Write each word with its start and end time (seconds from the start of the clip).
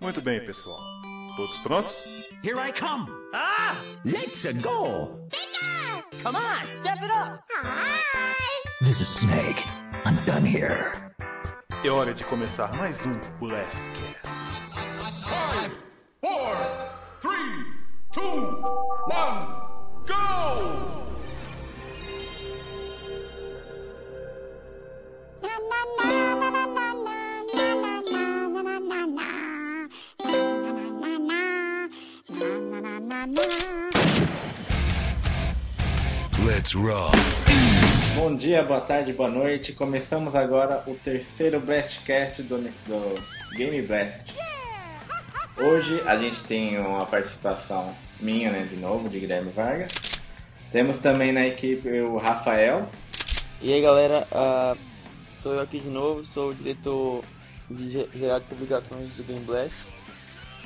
Muito 0.00 0.20
bem, 0.20 0.44
pessoal. 0.44 0.78
Todos 1.36 1.58
prontos? 1.60 2.04
Here 2.42 2.58
I 2.58 2.70
come! 2.70 3.08
Ah! 3.32 3.76
Let's 4.04 4.44
go! 4.60 5.26
Bigger! 5.30 6.22
Come 6.22 6.36
on, 6.36 6.68
step 6.68 6.98
it 7.02 7.10
up! 7.10 7.42
Hi! 7.62 7.98
This 8.82 9.00
is 9.00 9.08
Snake. 9.08 9.64
I'm 10.04 10.16
done 10.26 10.44
here. 10.44 10.92
É 11.82 11.90
hora 11.90 12.12
de 12.12 12.24
começar 12.24 12.72
mais 12.76 13.06
um 13.06 13.18
Last 13.40 13.88
Cast. 13.94 14.36
5, 15.64 15.78
4, 16.20 16.58
3, 17.22 17.66
2, 18.12 18.55
Let's 36.66 36.74
rock. 36.74 37.16
Bom 38.16 38.34
dia, 38.34 38.60
boa 38.64 38.80
tarde, 38.80 39.12
boa 39.12 39.30
noite. 39.30 39.72
Começamos 39.72 40.34
agora 40.34 40.82
o 40.88 40.96
terceiro 40.96 41.60
Blastcast 41.60 42.42
do, 42.42 42.58
do 42.58 43.22
Game 43.56 43.80
Blast. 43.82 44.34
Hoje 45.56 46.02
a 46.04 46.16
gente 46.16 46.42
tem 46.42 46.76
uma 46.80 47.06
participação 47.06 47.94
minha, 48.18 48.50
né, 48.50 48.66
de 48.68 48.74
novo, 48.74 49.08
de 49.08 49.20
Guilherme 49.20 49.52
Vargas. 49.52 49.92
Temos 50.72 50.98
também 50.98 51.30
na 51.30 51.46
equipe 51.46 51.88
o 52.00 52.16
Rafael. 52.16 52.90
E 53.62 53.72
aí 53.72 53.80
galera, 53.80 54.26
uh, 54.32 54.76
sou 55.40 55.54
eu 55.54 55.60
aqui 55.60 55.78
de 55.78 55.88
novo, 55.88 56.24
sou 56.24 56.50
o 56.50 56.54
diretor 56.54 57.22
de 57.70 57.92
ge- 57.92 58.08
geral 58.12 58.40
de 58.40 58.46
publicações 58.46 59.14
do 59.14 59.22
Game 59.22 59.44
Blast. 59.44 59.86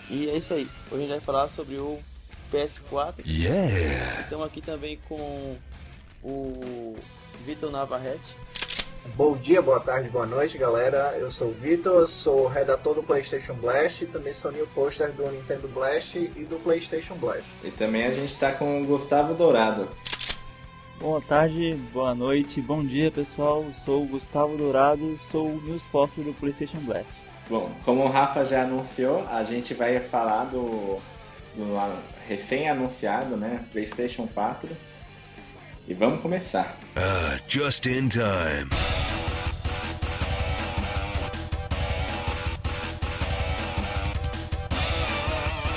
E 0.09 0.31
é 0.31 0.39
isso 0.39 0.55
aí, 0.55 0.67
hoje 0.91 0.97
a 0.97 0.99
gente 1.01 1.11
vai 1.11 1.21
falar 1.21 1.47
sobre 1.47 1.77
o 1.77 1.99
PS4. 2.51 3.23
Yeah. 3.27 4.23
Estamos 4.23 4.47
aqui 4.47 4.63
também 4.63 4.99
com 5.07 5.59
o 6.23 6.95
Vitor 7.45 7.71
Navarrete. 7.71 8.37
Bom 9.17 9.37
dia, 9.37 9.63
boa 9.63 9.81
tarde, 9.81 10.09
boa 10.11 10.27
noite, 10.27 10.59
galera. 10.59 11.17
Eu 11.19 11.31
sou 11.31 11.49
o 11.49 11.53
Vitor, 11.53 12.07
sou 12.07 12.47
redator 12.47 12.95
do 12.95 13.03
PlayStation 13.03 13.55
Blast 13.55 14.05
e 14.05 14.07
também 14.07 14.35
sou 14.35 14.53
new 14.53 14.67
poster 14.69 15.11
do 15.13 15.27
Nintendo 15.31 15.67
Blast 15.69 16.17
e 16.17 16.45
do 16.45 16.63
PlayStation 16.63 17.15
Blast. 17.15 17.45
E 17.65 17.71
também 17.71 18.05
a 18.05 18.11
gente 18.11 18.35
tá 18.35 18.53
com 18.53 18.83
o 18.83 18.87
Gustavo 18.87 19.35
Dourado. 19.35 19.89
Boa 20.99 21.21
tarde, 21.23 21.75
boa 21.95 22.15
noite, 22.15 22.61
bom 22.61 22.85
dia 22.85 23.11
pessoal. 23.11 23.65
Sou 23.87 24.03
o 24.03 24.07
Gustavo 24.07 24.57
Dourado, 24.59 25.19
sou 25.31 25.49
o 25.49 25.61
News 25.63 25.85
Poster 25.87 26.23
do 26.23 26.35
PlayStation 26.35 26.79
Blast. 26.81 27.11
Bom, 27.49 27.71
como 27.85 28.05
o 28.05 28.09
Rafa 28.09 28.45
já 28.45 28.63
anunciou, 28.63 29.27
a 29.29 29.43
gente 29.43 29.73
vai 29.73 29.99
falar 29.99 30.45
do, 30.45 30.99
do 31.57 31.65
recém-anunciado, 32.29 33.37
né, 33.37 33.65
PlayStation 33.73 34.29
4. 34.33 34.69
E 35.87 35.95
vamos 35.95 36.21
começar. 36.21 36.77
Ah, 36.97 37.39
just 37.49 37.87
in 37.87 38.09
time. 38.09 38.69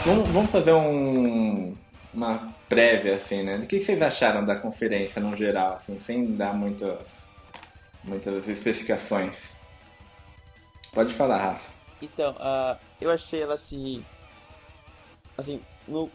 Vamos, 0.06 0.28
vamos 0.30 0.52
fazer 0.52 0.74
um, 0.74 1.76
uma 2.14 2.54
prévia, 2.68 3.16
assim, 3.16 3.42
né? 3.44 3.58
Do 3.58 3.66
que 3.66 3.80
vocês 3.80 4.02
acharam 4.02 4.44
da 4.44 4.56
conferência 4.56 5.22
no 5.22 5.36
geral, 5.36 5.76
assim, 5.76 5.98
sem 5.98 6.36
dar 6.36 6.54
muitas, 6.54 7.26
muitas 8.04 8.48
especificações? 8.50 9.56
Pode 10.94 11.14
falar, 11.14 11.38
Rafa. 11.38 11.70
Então, 12.02 12.36
ah, 12.40 12.78
eu 13.00 13.10
achei 13.10 13.42
ela 13.42 13.54
assim. 13.54 14.04
Assim, 15.38 15.62
no- 15.88 16.12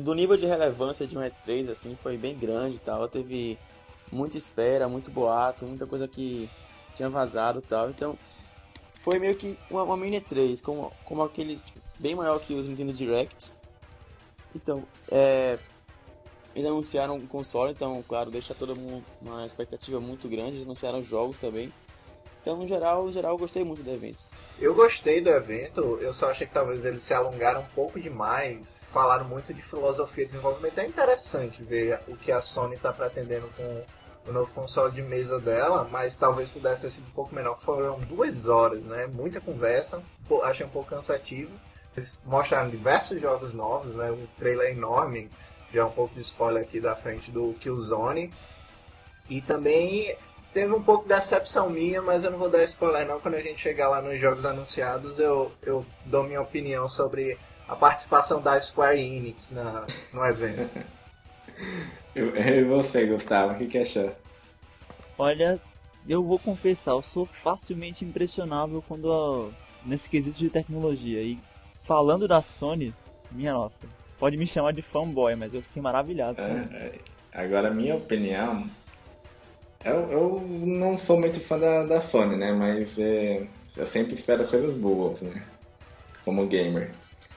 do 0.00 0.14
nível 0.14 0.36
de 0.36 0.46
relevância 0.46 1.06
de 1.06 1.16
um 1.16 1.20
E3, 1.20 1.70
assim, 1.70 1.96
foi 1.96 2.16
bem 2.16 2.36
grande 2.36 2.76
e 2.76 2.78
tal. 2.78 3.06
Teve 3.08 3.58
muita 4.10 4.36
espera, 4.36 4.88
muito 4.88 5.10
boato, 5.10 5.66
muita 5.66 5.86
coisa 5.86 6.08
que 6.08 6.48
tinha 6.94 7.08
vazado 7.08 7.58
e 7.58 7.62
tal. 7.62 7.90
Então, 7.90 8.16
foi 9.00 9.18
meio 9.18 9.34
que 9.34 9.58
uma, 9.70 9.82
uma 9.82 9.96
mini 9.96 10.20
E3, 10.20 10.62
como, 10.62 10.92
como 11.04 11.22
aqueles. 11.22 11.64
tipo, 11.64 11.80
bem 11.98 12.14
maior 12.14 12.38
que 12.38 12.54
os 12.54 12.66
Nintendo 12.66 12.92
Directs. 12.92 13.58
Então, 14.54 14.84
é. 15.10 15.58
Eles 16.54 16.68
anunciaram 16.68 17.16
um 17.16 17.26
console, 17.26 17.72
então, 17.72 18.04
claro, 18.06 18.30
deixa 18.30 18.54
todo 18.54 18.76
mundo 18.76 19.02
uma 19.22 19.46
expectativa 19.46 19.98
muito 19.98 20.28
grande. 20.28 20.56
Eles 20.56 20.62
anunciaram 20.62 21.02
jogos 21.02 21.38
também. 21.38 21.72
Então, 22.42 22.56
no 22.56 22.66
geral, 22.66 23.04
no 23.04 23.12
geral, 23.12 23.32
eu 23.32 23.38
gostei 23.38 23.64
muito 23.64 23.84
do 23.84 23.90
evento. 23.90 24.22
Eu 24.58 24.74
gostei 24.74 25.20
do 25.20 25.30
evento, 25.30 25.98
eu 26.00 26.12
só 26.12 26.30
achei 26.30 26.46
que 26.46 26.52
talvez 26.52 26.84
eles 26.84 27.02
se 27.04 27.14
alongaram 27.14 27.60
um 27.60 27.74
pouco 27.74 28.00
demais, 28.00 28.76
falaram 28.92 29.24
muito 29.24 29.54
de 29.54 29.62
filosofia 29.62 30.24
de 30.24 30.32
desenvolvimento. 30.32 30.78
É 30.78 30.86
interessante 30.86 31.62
ver 31.62 32.00
o 32.08 32.16
que 32.16 32.30
a 32.30 32.40
Sony 32.40 32.74
está 32.74 32.92
pretendendo 32.92 33.48
com 33.56 33.84
o 34.28 34.32
novo 34.32 34.52
console 34.52 34.92
de 34.92 35.02
mesa 35.02 35.40
dela, 35.40 35.88
mas 35.90 36.14
talvez 36.14 36.50
pudesse 36.50 36.82
ter 36.82 36.90
sido 36.90 37.06
um 37.08 37.12
pouco 37.12 37.34
menor, 37.34 37.58
foram 37.60 37.98
duas 38.00 38.48
horas, 38.48 38.84
né? 38.84 39.06
Muita 39.06 39.40
conversa, 39.40 40.02
achei 40.44 40.66
um 40.66 40.70
pouco 40.70 40.90
cansativo. 40.90 41.50
Eles 41.96 42.20
mostraram 42.24 42.70
diversos 42.70 43.20
jogos 43.20 43.52
novos, 43.52 43.94
né? 43.94 44.10
Um 44.10 44.26
trailer 44.38 44.72
enorme, 44.72 45.28
já 45.72 45.86
um 45.86 45.90
pouco 45.90 46.14
de 46.14 46.20
spoiler 46.20 46.62
aqui 46.62 46.80
da 46.80 46.94
frente 46.94 47.30
do 47.30 47.54
Killzone. 47.54 48.32
E 49.28 49.40
também 49.40 50.16
teve 50.52 50.72
um 50.72 50.82
pouco 50.82 51.04
de 51.08 51.14
decepção 51.14 51.68
minha, 51.70 52.00
mas 52.02 52.24
eu 52.24 52.30
não 52.30 52.38
vou 52.38 52.48
dar 52.50 52.62
spoiler 52.64 53.06
não. 53.06 53.20
Quando 53.20 53.34
a 53.34 53.40
gente 53.42 53.60
chegar 53.60 53.88
lá 53.88 54.00
nos 54.02 54.20
jogos 54.20 54.44
anunciados, 54.44 55.18
eu, 55.18 55.52
eu 55.62 55.84
dou 56.06 56.22
minha 56.24 56.40
opinião 56.40 56.86
sobre 56.88 57.38
a 57.68 57.74
participação 57.76 58.40
da 58.40 58.60
Square 58.60 59.00
Enix 59.00 59.50
na, 59.52 59.86
no 60.12 60.24
evento. 60.26 60.70
Eu- 62.14 62.36
E 62.36 62.62
você, 62.64 63.06
Gustavo, 63.06 63.54
o 63.54 63.56
que, 63.56 63.66
que 63.66 63.78
achou? 63.78 64.14
Olha, 65.18 65.58
eu 66.08 66.22
vou 66.22 66.38
confessar, 66.38 66.92
eu 66.92 67.02
sou 67.02 67.24
facilmente 67.24 68.04
impressionável 68.04 68.82
quando 68.86 69.10
a- 69.12 69.48
nesse 69.86 70.10
quesito 70.10 70.38
de 70.38 70.50
tecnologia. 70.50 71.22
E 71.22 71.38
falando 71.80 72.28
da 72.28 72.42
Sony, 72.42 72.94
minha 73.30 73.52
nossa, 73.54 73.86
pode 74.18 74.36
me 74.36 74.46
chamar 74.46 74.72
de 74.72 74.82
fanboy, 74.82 75.34
mas 75.36 75.54
eu 75.54 75.62
fiquei 75.62 75.80
maravilhado. 75.80 76.40
É, 76.40 76.44
é, 76.76 76.98
agora, 77.32 77.70
minha 77.70 77.94
opinião. 77.96 78.66
Eu, 79.84 80.10
eu 80.10 80.40
não 80.40 80.96
sou 80.96 81.18
muito 81.18 81.40
fã 81.40 81.58
da, 81.58 81.84
da 81.84 82.00
Sony, 82.00 82.36
né? 82.36 82.52
Mas 82.52 82.98
é, 82.98 83.46
eu 83.76 83.86
sempre 83.86 84.14
espero 84.14 84.46
coisas 84.46 84.74
boas, 84.74 85.20
né? 85.22 85.42
Como 86.24 86.46
gamer. 86.46 86.92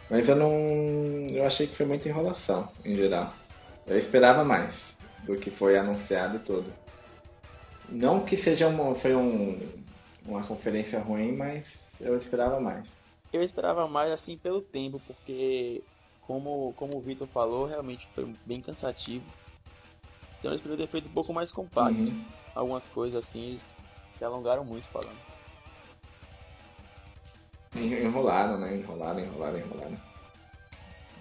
Mas 0.10 0.30
eu 0.30 0.36
não. 0.36 0.52
Eu 1.30 1.46
achei 1.46 1.66
que 1.66 1.76
foi 1.76 1.86
muita 1.86 2.08
enrolação, 2.08 2.70
em 2.84 2.96
geral. 2.96 3.34
Eu 3.88 3.98
esperava 3.98 4.44
mais 4.44 4.94
do 5.24 5.36
que 5.36 5.50
foi 5.50 5.78
anunciado 5.78 6.38
e 6.38 6.40
tudo. 6.40 6.72
Não 7.90 8.22
que 8.22 8.38
seja 8.38 8.68
uma, 8.68 8.96
foi 8.96 9.16
um, 9.16 9.60
uma 10.26 10.44
conferência 10.44 11.00
ruim, 11.00 11.36
mas 11.36 11.96
eu 12.00 12.16
esperava 12.16 12.60
mais. 12.60 13.00
Eu 13.34 13.42
esperava 13.42 13.88
mais 13.88 14.12
assim 14.12 14.38
pelo 14.38 14.62
tempo, 14.62 15.02
porque 15.08 15.82
como, 16.22 16.74
como 16.76 16.98
o 16.98 17.02
Vitor 17.02 17.28
falou, 17.28 17.66
realmente 17.66 18.08
foi 18.14 18.32
bem 18.46 18.62
cansativo. 18.62 19.26
Então 20.46 20.54
eles 20.54 20.62
poderiam 20.62 20.86
ter 20.86 20.92
feito 20.92 21.10
um 21.10 21.12
pouco 21.12 21.34
mais 21.34 21.52
compacto. 21.52 21.98
Uhum. 22.00 22.24
Algumas 22.54 22.88
coisas 22.88 23.18
assim, 23.18 23.48
eles 23.48 23.76
se 24.12 24.24
alongaram 24.24 24.64
muito 24.64 24.88
falando. 24.90 25.18
Enrolaram, 27.76 28.60
né? 28.60 28.76
Enrolaram, 28.76 29.20
enrolaram, 29.22 29.58
enrolaram. 29.58 29.98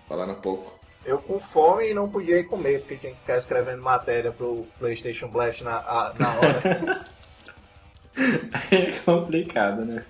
Falaram 0.06 0.34
pouco. 0.34 0.78
Eu 1.06 1.18
com 1.18 1.40
fome 1.40 1.88
e 1.90 1.94
não 1.94 2.06
podia 2.10 2.38
ir 2.38 2.44
comer, 2.44 2.80
porque 2.80 2.96
tinha 2.96 3.12
que 3.12 3.18
ficar 3.20 3.38
escrevendo 3.38 3.82
matéria 3.82 4.30
pro 4.30 4.66
PlayStation 4.78 5.28
Blast 5.28 5.64
na, 5.64 5.76
a- 5.78 6.12
na 6.18 6.30
hora. 6.34 7.04
É 8.70 8.92
complicado, 9.06 9.86
né? 9.86 10.04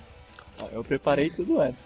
Eu 0.72 0.82
preparei 0.82 1.30
tudo 1.30 1.60
antes. 1.60 1.84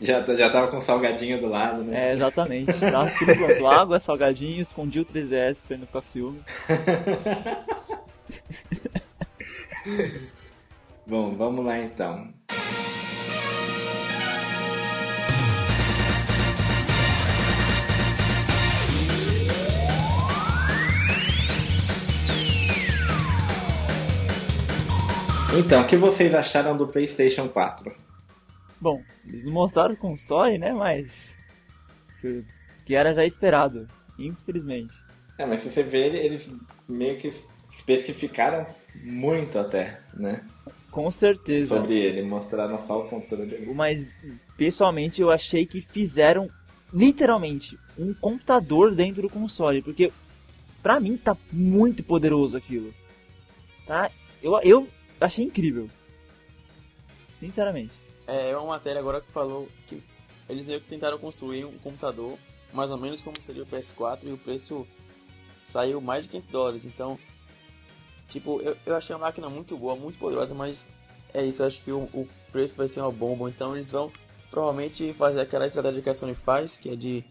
Já, 0.00 0.22
já 0.34 0.48
tava 0.48 0.68
com 0.68 0.80
salgadinho 0.80 1.40
do 1.40 1.48
lado, 1.48 1.82
né? 1.82 2.10
É, 2.10 2.14
exatamente. 2.14 2.78
Tava 2.78 3.10
tudo 3.18 3.34
pronto. 3.34 3.66
Água, 3.66 3.98
salgadinho, 3.98 4.62
escondi 4.62 5.00
o 5.00 5.04
3DS 5.04 5.64
pra 5.66 5.74
ele 5.74 5.80
não 5.80 5.86
ficar 5.86 6.02
com 6.02 6.06
ciúme. 6.06 6.40
Bom, 11.06 11.34
vamos 11.34 11.64
lá 11.64 11.78
então. 11.78 12.28
Então, 25.56 25.82
o 25.82 25.86
que 25.86 25.96
vocês 25.96 26.34
acharam 26.34 26.76
do 26.76 26.86
PlayStation 26.86 27.48
4? 27.48 28.07
Bom, 28.80 29.02
eles 29.26 29.44
não 29.44 29.52
mostraram 29.52 29.94
o 29.94 29.96
console, 29.96 30.58
né? 30.58 30.72
Mas. 30.72 31.36
Que, 32.20 32.44
que 32.84 32.94
era 32.94 33.14
já 33.14 33.24
esperado, 33.24 33.88
infelizmente. 34.18 34.94
É, 35.36 35.46
mas 35.46 35.60
se 35.60 35.70
você 35.70 35.82
ver, 35.82 36.14
eles 36.14 36.48
meio 36.88 37.16
que 37.16 37.32
especificaram 37.70 38.66
muito 38.94 39.58
até, 39.58 40.00
né? 40.14 40.44
Com 40.90 41.10
certeza. 41.10 41.76
sobre 41.76 41.94
ele, 41.94 42.22
mostraram 42.22 42.78
só 42.78 43.00
o 43.00 43.08
controle 43.08 43.46
dele. 43.46 43.72
Mas, 43.72 44.16
pessoalmente, 44.56 45.20
eu 45.20 45.30
achei 45.30 45.66
que 45.66 45.80
fizeram, 45.80 46.50
literalmente, 46.92 47.78
um 47.96 48.12
computador 48.14 48.94
dentro 48.94 49.22
do 49.22 49.28
console. 49.28 49.82
Porque, 49.82 50.10
pra 50.82 50.98
mim, 50.98 51.16
tá 51.16 51.36
muito 51.52 52.02
poderoso 52.02 52.56
aquilo. 52.56 52.92
Tá? 53.86 54.10
Eu, 54.42 54.58
eu 54.62 54.88
achei 55.20 55.44
incrível. 55.44 55.88
Sinceramente. 57.38 57.92
É 58.28 58.54
uma 58.56 58.66
matéria 58.66 59.00
agora 59.00 59.22
que 59.22 59.32
falou 59.32 59.66
que 59.86 60.02
eles 60.48 60.66
meio 60.66 60.82
que 60.82 60.86
tentaram 60.86 61.18
construir 61.18 61.64
um 61.64 61.78
computador, 61.78 62.38
mais 62.72 62.90
ou 62.90 62.98
menos 62.98 63.22
como 63.22 63.40
seria 63.42 63.62
o 63.62 63.66
PS4, 63.66 64.24
e 64.24 64.32
o 64.32 64.38
preço 64.38 64.86
saiu 65.64 65.98
mais 66.00 66.24
de 66.24 66.28
500 66.28 66.48
dólares. 66.50 66.84
Então, 66.84 67.18
tipo, 68.28 68.60
eu, 68.60 68.76
eu 68.84 68.94
achei 68.94 69.16
a 69.16 69.18
máquina 69.18 69.48
muito 69.48 69.78
boa, 69.78 69.96
muito 69.96 70.18
poderosa, 70.18 70.54
mas 70.54 70.90
é 71.32 71.42
isso, 71.42 71.62
acho 71.62 71.82
que 71.82 71.90
o, 71.90 72.02
o 72.12 72.28
preço 72.52 72.76
vai 72.76 72.86
ser 72.86 73.00
uma 73.00 73.10
bomba. 73.10 73.48
Então, 73.48 73.74
eles 73.74 73.90
vão 73.90 74.12
provavelmente 74.50 75.10
fazer 75.14 75.40
aquela 75.40 75.66
estratégia 75.66 76.02
que 76.02 76.10
a 76.10 76.14
Sony 76.14 76.34
faz, 76.34 76.76
que 76.76 76.90
é 76.90 76.96
de 76.96 77.24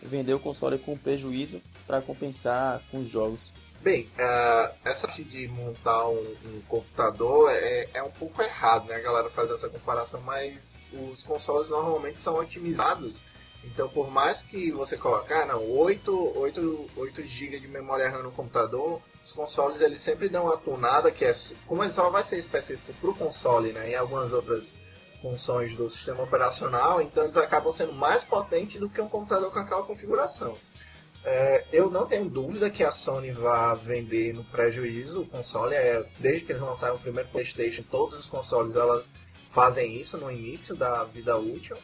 vender 0.00 0.34
o 0.34 0.40
console 0.40 0.78
com 0.78 0.96
prejuízo 0.96 1.60
para 1.84 2.00
compensar 2.00 2.80
com 2.92 3.00
os 3.00 3.10
jogos. 3.10 3.52
Bem, 3.84 4.08
uh, 4.14 4.74
essa 4.82 5.06
parte 5.06 5.22
de 5.22 5.46
montar 5.46 6.08
um, 6.08 6.34
um 6.46 6.62
computador 6.66 7.50
é, 7.50 7.86
é, 7.92 8.02
um 8.02 8.10
pouco 8.10 8.40
errado, 8.40 8.86
né? 8.86 8.94
A 8.94 9.00
galera 9.00 9.28
faz 9.28 9.50
essa 9.50 9.68
comparação, 9.68 10.22
mas 10.22 10.80
os 10.90 11.22
consoles 11.22 11.68
normalmente 11.68 12.18
são 12.18 12.34
otimizados. 12.36 13.20
Então, 13.62 13.86
por 13.86 14.10
mais 14.10 14.42
que 14.42 14.72
você 14.72 14.96
colocar, 14.96 15.42
ah, 15.42 15.44
não, 15.44 15.70
8, 15.70 16.32
8, 16.34 16.90
8 16.96 17.22
GB 17.24 17.60
de 17.60 17.68
memória 17.68 18.08
RAM 18.08 18.22
no 18.22 18.32
computador, 18.32 19.02
os 19.22 19.32
consoles 19.32 19.82
eles 19.82 20.00
sempre 20.00 20.30
dão 20.30 20.44
uma 20.44 20.56
tunada 20.56 21.10
que 21.10 21.26
é, 21.26 21.36
como 21.66 21.84
ele 21.84 21.92
só 21.92 22.08
vai 22.08 22.24
ser 22.24 22.38
específico 22.38 22.94
para 22.98 23.10
o 23.10 23.14
console, 23.14 23.70
né? 23.74 23.90
E 23.90 23.94
algumas 23.94 24.32
outras 24.32 24.72
funções 25.20 25.74
do 25.74 25.90
sistema 25.90 26.22
operacional, 26.22 27.02
então 27.02 27.24
eles 27.24 27.36
acabam 27.36 27.70
sendo 27.70 27.92
mais 27.92 28.24
potentes 28.24 28.80
do 28.80 28.88
que 28.88 29.02
um 29.02 29.10
computador 29.10 29.52
com 29.52 29.58
aquela 29.58 29.82
configuração. 29.82 30.56
É, 31.24 31.64
eu 31.72 31.90
não 31.90 32.06
tenho 32.06 32.28
dúvida 32.28 32.68
que 32.68 32.84
a 32.84 32.92
Sony 32.92 33.30
vai 33.32 33.74
vender 33.76 34.34
no 34.34 34.44
prejuízo 34.44 35.22
o 35.22 35.26
console. 35.26 35.74
É, 35.74 36.04
desde 36.18 36.44
que 36.44 36.52
eles 36.52 36.62
lançaram 36.62 36.96
o 36.96 37.00
primeiro 37.00 37.28
PlayStation, 37.30 37.82
todos 37.90 38.18
os 38.18 38.26
consoles 38.26 38.76
elas 38.76 39.06
fazem 39.50 39.96
isso 39.96 40.18
no 40.18 40.30
início 40.30 40.76
da 40.76 41.04
vida 41.04 41.36
útil. 41.38 41.76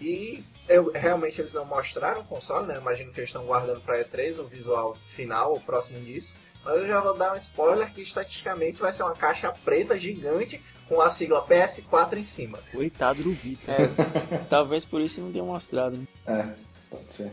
E 0.00 0.42
eu, 0.68 0.90
realmente 0.92 1.40
eles 1.40 1.52
não 1.52 1.64
mostraram 1.64 2.22
o 2.22 2.24
console, 2.24 2.66
né? 2.66 2.78
Imagino 2.78 3.12
que 3.12 3.20
eles 3.20 3.28
estão 3.28 3.44
guardando 3.44 3.80
para 3.82 4.02
E3 4.02 4.38
o 4.38 4.44
visual 4.44 4.96
final, 5.08 5.52
ou 5.52 5.60
próximo 5.60 6.00
disso. 6.00 6.34
Mas 6.64 6.78
eu 6.78 6.86
já 6.86 7.00
vou 7.00 7.14
dar 7.14 7.34
um 7.34 7.36
spoiler 7.36 7.92
que 7.92 8.00
estatisticamente 8.00 8.80
vai 8.80 8.92
ser 8.92 9.02
uma 9.02 9.14
caixa 9.14 9.52
preta 9.64 9.98
gigante 9.98 10.60
com 10.88 11.00
a 11.00 11.10
sigla 11.10 11.46
PS4 11.46 12.16
em 12.16 12.22
cima. 12.22 12.58
Coitado 12.72 13.22
do 13.22 13.32
Vitor. 13.32 13.74
É, 13.74 14.38
talvez 14.48 14.84
por 14.84 15.00
isso 15.00 15.20
não 15.20 15.30
tenha 15.30 15.44
mostrado. 15.44 15.96
Né? 15.96 16.06
É, 16.26 16.48
pode 16.90 17.12
ser. 17.12 17.30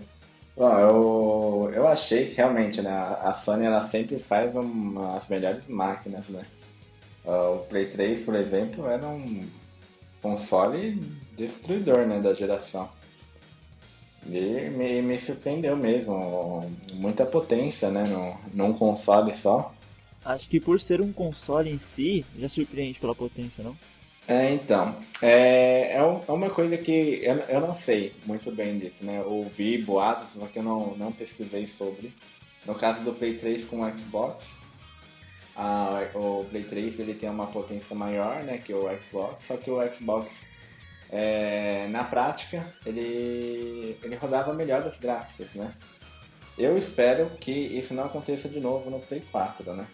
Bom, 0.62 0.78
eu, 0.78 1.72
eu 1.74 1.88
achei 1.88 2.28
que 2.28 2.36
realmente 2.36 2.84
né, 2.84 2.92
a 2.92 3.34
Sony 3.34 3.66
ela 3.66 3.82
sempre 3.82 4.20
faz 4.20 4.54
uma, 4.54 5.18
as 5.18 5.28
melhores 5.28 5.68
máquinas, 5.68 6.30
né? 6.30 6.46
O 7.26 7.66
Play 7.68 7.88
3, 7.88 8.24
por 8.24 8.36
exemplo, 8.36 8.86
era 8.86 9.08
um 9.08 9.50
console 10.22 11.02
destruidor 11.36 12.06
né, 12.06 12.20
da 12.20 12.36
geração. 12.36 12.88
E 14.28 14.70
me, 14.70 15.02
me 15.02 15.18
surpreendeu 15.18 15.76
mesmo, 15.76 16.72
muita 16.94 17.26
potência 17.26 17.90
né, 17.90 18.04
no, 18.04 18.38
num 18.54 18.72
console 18.72 19.34
só. 19.34 19.74
Acho 20.24 20.48
que 20.48 20.60
por 20.60 20.80
ser 20.80 21.02
um 21.02 21.12
console 21.12 21.72
em 21.72 21.80
si, 21.80 22.24
já 22.38 22.48
surpreende 22.48 23.00
pela 23.00 23.16
potência, 23.16 23.64
não? 23.64 23.76
É, 24.32 24.54
então, 24.54 24.96
é, 25.22 25.92
é, 25.92 25.98
é 25.98 26.32
uma 26.32 26.50
coisa 26.50 26.78
que 26.78 27.20
eu, 27.22 27.36
eu 27.50 27.60
não 27.60 27.74
sei 27.74 28.16
muito 28.26 28.50
bem 28.50 28.80
disso, 28.80 29.04
né? 29.04 29.22
ouvi 29.22 29.78
boatos, 29.78 30.30
só 30.30 30.46
que 30.46 30.58
eu 30.58 30.64
não, 30.64 30.96
não 30.96 31.12
pesquisei 31.12 31.68
sobre. 31.68 32.14
No 32.66 32.74
caso 32.74 33.02
do 33.02 33.12
Play 33.12 33.38
3 33.38 33.66
com 33.66 33.82
o 33.84 33.98
Xbox, 33.98 34.48
a, 35.54 36.08
o 36.16 36.46
Play 36.50 36.64
3 36.64 37.02
ele 37.02 37.14
tem 37.14 37.30
uma 37.30 37.48
potência 37.48 37.94
maior 37.94 38.42
né, 38.44 38.58
que 38.58 38.74
o 38.74 38.88
Xbox, 39.02 39.44
só 39.44 39.58
que 39.58 39.70
o 39.70 39.94
Xbox, 39.94 40.32
é, 41.10 41.88
na 41.90 42.06
prática, 42.06 42.74
ele, 42.86 43.98
ele 44.02 44.16
rodava 44.16 44.54
melhor 44.54 44.86
os 44.86 44.98
gráficos, 44.98 45.48
né? 45.54 45.74
Eu 46.58 46.78
espero 46.78 47.30
que 47.32 47.52
isso 47.52 47.94
não 47.94 48.06
aconteça 48.06 48.48
de 48.48 48.62
novo 48.62 48.90
no 48.90 49.02
Play 49.02 49.22
4, 49.30 49.74
né? 49.74 49.86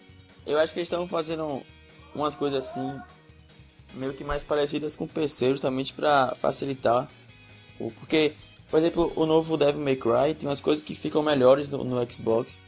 Eu 0.46 0.60
acho 0.60 0.72
que 0.72 0.78
eles 0.78 0.86
estão 0.86 1.08
fazendo 1.08 1.60
umas 2.14 2.36
coisas 2.36 2.64
assim 2.64 3.00
meio 3.94 4.14
que 4.14 4.24
mais 4.24 4.44
parecidas 4.44 4.94
com 4.94 5.04
o 5.04 5.08
PC, 5.08 5.50
justamente 5.50 5.92
para 5.92 6.34
facilitar. 6.34 7.08
O, 7.78 7.90
porque, 7.90 8.34
por 8.70 8.78
exemplo, 8.78 9.12
o 9.16 9.26
novo 9.26 9.56
Devil 9.56 9.80
May 9.80 9.96
Cry 9.96 10.34
tem 10.34 10.48
umas 10.48 10.60
coisas 10.60 10.82
que 10.82 10.94
ficam 10.94 11.22
melhores 11.22 11.68
no, 11.68 11.84
no 11.84 12.10
Xbox. 12.10 12.66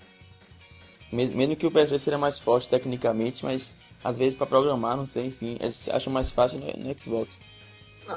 Mesmo 1.12 1.56
que 1.56 1.66
o 1.66 1.70
PS3 1.70 1.98
seja 1.98 2.18
mais 2.18 2.38
forte 2.38 2.68
tecnicamente, 2.68 3.44
mas 3.44 3.74
às 4.02 4.16
vezes 4.16 4.36
para 4.36 4.46
programar, 4.46 4.96
não 4.96 5.04
sei, 5.04 5.26
enfim, 5.26 5.56
eles 5.60 5.88
acham 5.88 6.12
mais 6.12 6.30
fácil 6.30 6.60
no, 6.60 6.66
no 6.66 6.98
Xbox. 6.98 7.40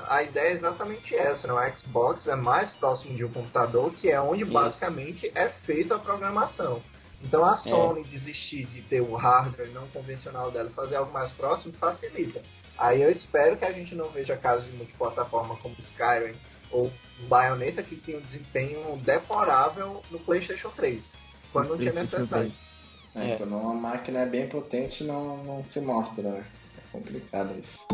A 0.08 0.24
ideia 0.24 0.50
é 0.50 0.54
exatamente 0.54 1.16
essa, 1.16 1.48
né? 1.48 1.54
O 1.54 1.78
Xbox 1.78 2.26
é 2.28 2.36
mais 2.36 2.72
próximo 2.74 3.16
de 3.16 3.26
um 3.26 3.32
computador, 3.32 3.94
que 3.94 4.10
é 4.10 4.20
onde 4.20 4.44
Isso. 4.44 4.52
basicamente 4.52 5.32
é 5.36 5.50
feita 5.50 5.96
a 5.96 6.00
programação. 6.00 6.82
Então 7.24 7.46
a 7.46 7.54
é. 7.54 7.58
Sony 7.70 8.02
é. 8.02 8.04
desistir 8.04 8.66
de 8.66 8.82
ter 8.82 9.02
o 9.02 9.16
hardware 9.16 9.72
não 9.72 9.88
convencional 9.88 10.52
dela 10.52 10.70
e 10.70 10.74
fazer 10.74 10.96
algo 10.96 11.12
mais 11.12 11.32
próximo 11.32 11.74
facilita. 11.74 12.42
Aí 12.78 13.02
eu 13.02 13.12
espero 13.12 13.56
que 13.58 13.66
a 13.66 13.72
gente 13.72 13.96
não 13.96 14.10
veja 14.10 14.36
casos 14.36 14.66
de 14.66 14.76
multiplataforma 14.76 15.56
como 15.58 15.76
Skyrim 15.80 16.36
ou 16.72 16.92
Bayonetta 17.28 17.84
que 17.84 17.96
tem 17.96 18.18
um 18.18 18.22
desempenho 18.22 18.98
deplorável 18.98 20.02
no 20.10 20.20
PlayStation 20.20 20.70
3, 20.70 21.04
quando 21.52 21.70
não 21.70 21.78
tinha 21.78 21.94
necessidade. 21.94 22.54
É, 23.16 23.36
quando 23.36 23.56
uma 23.56 23.76
máquina 23.76 24.22
é 24.22 24.26
bem 24.26 24.50
potente 24.50 25.04
não, 25.04 25.38
não 25.44 25.64
se 25.66 25.80
mostra, 25.80 26.24
né? 26.24 26.46
É 26.78 26.92
complicado 26.92 27.54
isso. 27.60 27.86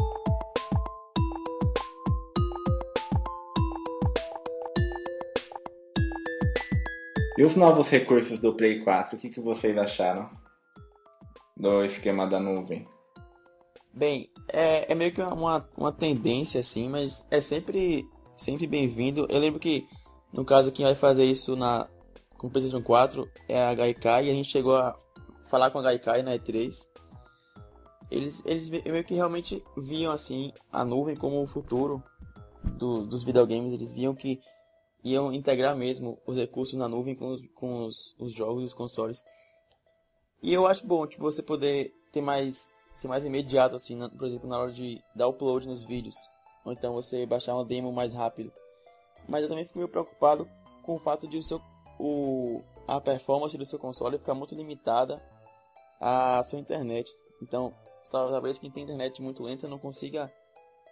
E 7.38 7.44
os 7.44 7.56
novos 7.56 7.90
recursos 7.90 8.40
do 8.40 8.54
Play 8.54 8.82
4, 8.82 9.16
o 9.16 9.20
que, 9.20 9.30
que 9.30 9.40
vocês 9.40 9.78
acharam 9.78 10.30
do 11.56 11.84
esquema 11.84 12.28
da 12.28 12.40
nuvem? 12.40 12.86
Bem, 14.00 14.32
é, 14.48 14.94
é 14.94 14.96
meio 14.96 15.12
que 15.12 15.22
uma, 15.22 15.70
uma 15.76 15.92
tendência 15.92 16.62
assim, 16.62 16.88
mas 16.88 17.28
é 17.30 17.42
sempre, 17.42 18.08
sempre 18.38 18.66
bem-vindo. 18.66 19.28
Eu 19.30 19.42
lembro 19.42 19.60
que, 19.60 19.86
no 20.32 20.46
caso, 20.46 20.72
quem 20.72 20.86
vai 20.86 20.96
fazer 20.96 21.26
isso 21.26 21.54
na, 21.58 21.86
com 22.38 22.48
o 22.48 22.50
PlayStation 22.50 22.82
4 22.82 23.30
é 23.50 23.62
a 23.62 23.74
Gaikai, 23.74 24.28
e 24.28 24.32
a 24.32 24.34
gente 24.34 24.48
chegou 24.48 24.78
a 24.78 24.98
falar 25.50 25.70
com 25.70 25.80
a 25.80 25.82
Gaikai 25.82 26.22
na 26.22 26.32
E3. 26.32 26.88
Eles, 28.10 28.42
eles 28.46 28.70
meio 28.70 29.04
que 29.04 29.16
realmente 29.16 29.62
viam 29.76 30.14
assim 30.14 30.54
a 30.72 30.86
nuvem 30.86 31.18
como 31.18 31.42
o 31.42 31.46
futuro 31.46 32.02
do, 32.78 33.06
dos 33.06 33.22
videogames. 33.22 33.74
Eles 33.74 33.94
viam 33.94 34.16
que 34.16 34.40
iam 35.04 35.34
integrar 35.34 35.76
mesmo 35.76 36.18
os 36.26 36.38
recursos 36.38 36.80
na 36.80 36.88
nuvem 36.88 37.16
com 37.16 37.34
os, 37.34 37.46
com 37.54 37.86
os, 37.86 38.16
os 38.18 38.32
jogos 38.32 38.62
e 38.62 38.66
os 38.66 38.74
consoles. 38.74 39.26
E 40.42 40.54
eu 40.54 40.66
acho 40.66 40.88
bom 40.88 41.06
tipo, 41.06 41.22
você 41.22 41.44
poder 41.44 41.94
ter 42.14 42.22
mais 42.22 42.79
ser 43.00 43.08
mais 43.08 43.24
imediato, 43.24 43.78
assim, 43.78 43.96
na, 43.96 44.10
por 44.10 44.28
exemplo, 44.28 44.50
na 44.50 44.60
hora 44.60 44.72
de 44.74 45.02
dar 45.16 45.28
upload 45.30 45.66
nos 45.66 45.84
vídeos. 45.84 46.16
Ou 46.66 46.74
então 46.74 46.94
você 46.94 47.26
baixar 47.26 47.56
uma 47.56 47.64
demo 47.64 47.94
mais 47.94 48.14
rápido. 48.14 48.52
Mas 49.28 49.44
eu 49.44 49.50
também 49.50 49.64
fico 49.64 49.78
meio 49.78 49.88
preocupado 49.88 50.50
com 50.84 50.96
o 50.96 51.00
fato 51.00 51.26
de 51.26 51.38
o 51.38 51.44
seu, 51.44 51.62
o, 51.98 52.62
a 52.88 53.00
performance 53.00 53.58
do 53.58 53.66
seu 53.66 53.80
console 53.80 54.18
ficar 54.18 54.34
muito 54.34 54.54
limitada 54.54 55.24
à 56.00 56.44
sua 56.44 56.60
internet. 56.60 57.10
Então, 57.42 57.74
talvez 58.12 58.58
quem 58.58 58.70
tem 58.70 58.84
internet 58.84 59.22
muito 59.22 59.44
lenta 59.44 59.66
não 59.66 59.80
consiga 59.80 60.30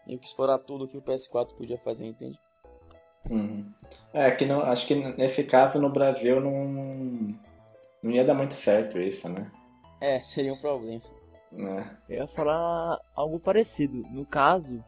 meio 0.05 0.17
que 0.17 0.27
explorar 0.27 0.59
tudo 0.59 0.87
que 0.87 0.97
o 0.97 1.01
PS4 1.01 1.55
podia 1.55 1.77
fazer, 1.77 2.05
entende? 2.05 2.39
Uhum. 3.29 3.69
É, 4.13 4.31
que 4.31 4.45
não, 4.45 4.61
acho 4.61 4.87
que 4.87 4.95
nesse 4.95 5.43
caso 5.43 5.77
no 5.77 5.89
Brasil 5.89 6.39
não, 6.39 7.37
não 8.01 8.11
ia 8.11 8.23
dar 8.23 8.33
muito 8.33 8.53
certo 8.53 8.97
isso, 8.97 9.27
né? 9.27 9.51
É, 9.99 10.21
seria 10.23 10.53
um 10.53 10.57
problema. 10.57 11.01
É. 11.53 11.85
Eu 12.09 12.17
ia 12.17 12.27
falar 12.27 12.99
algo 13.15 13.39
parecido. 13.39 14.01
No 14.09 14.25
caso, 14.25 14.83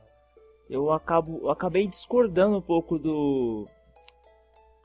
eu 0.69 0.91
acabo, 0.91 1.39
eu 1.41 1.49
acabei 1.49 1.87
discordando 1.87 2.57
um 2.57 2.61
pouco 2.61 2.97
do 2.97 3.67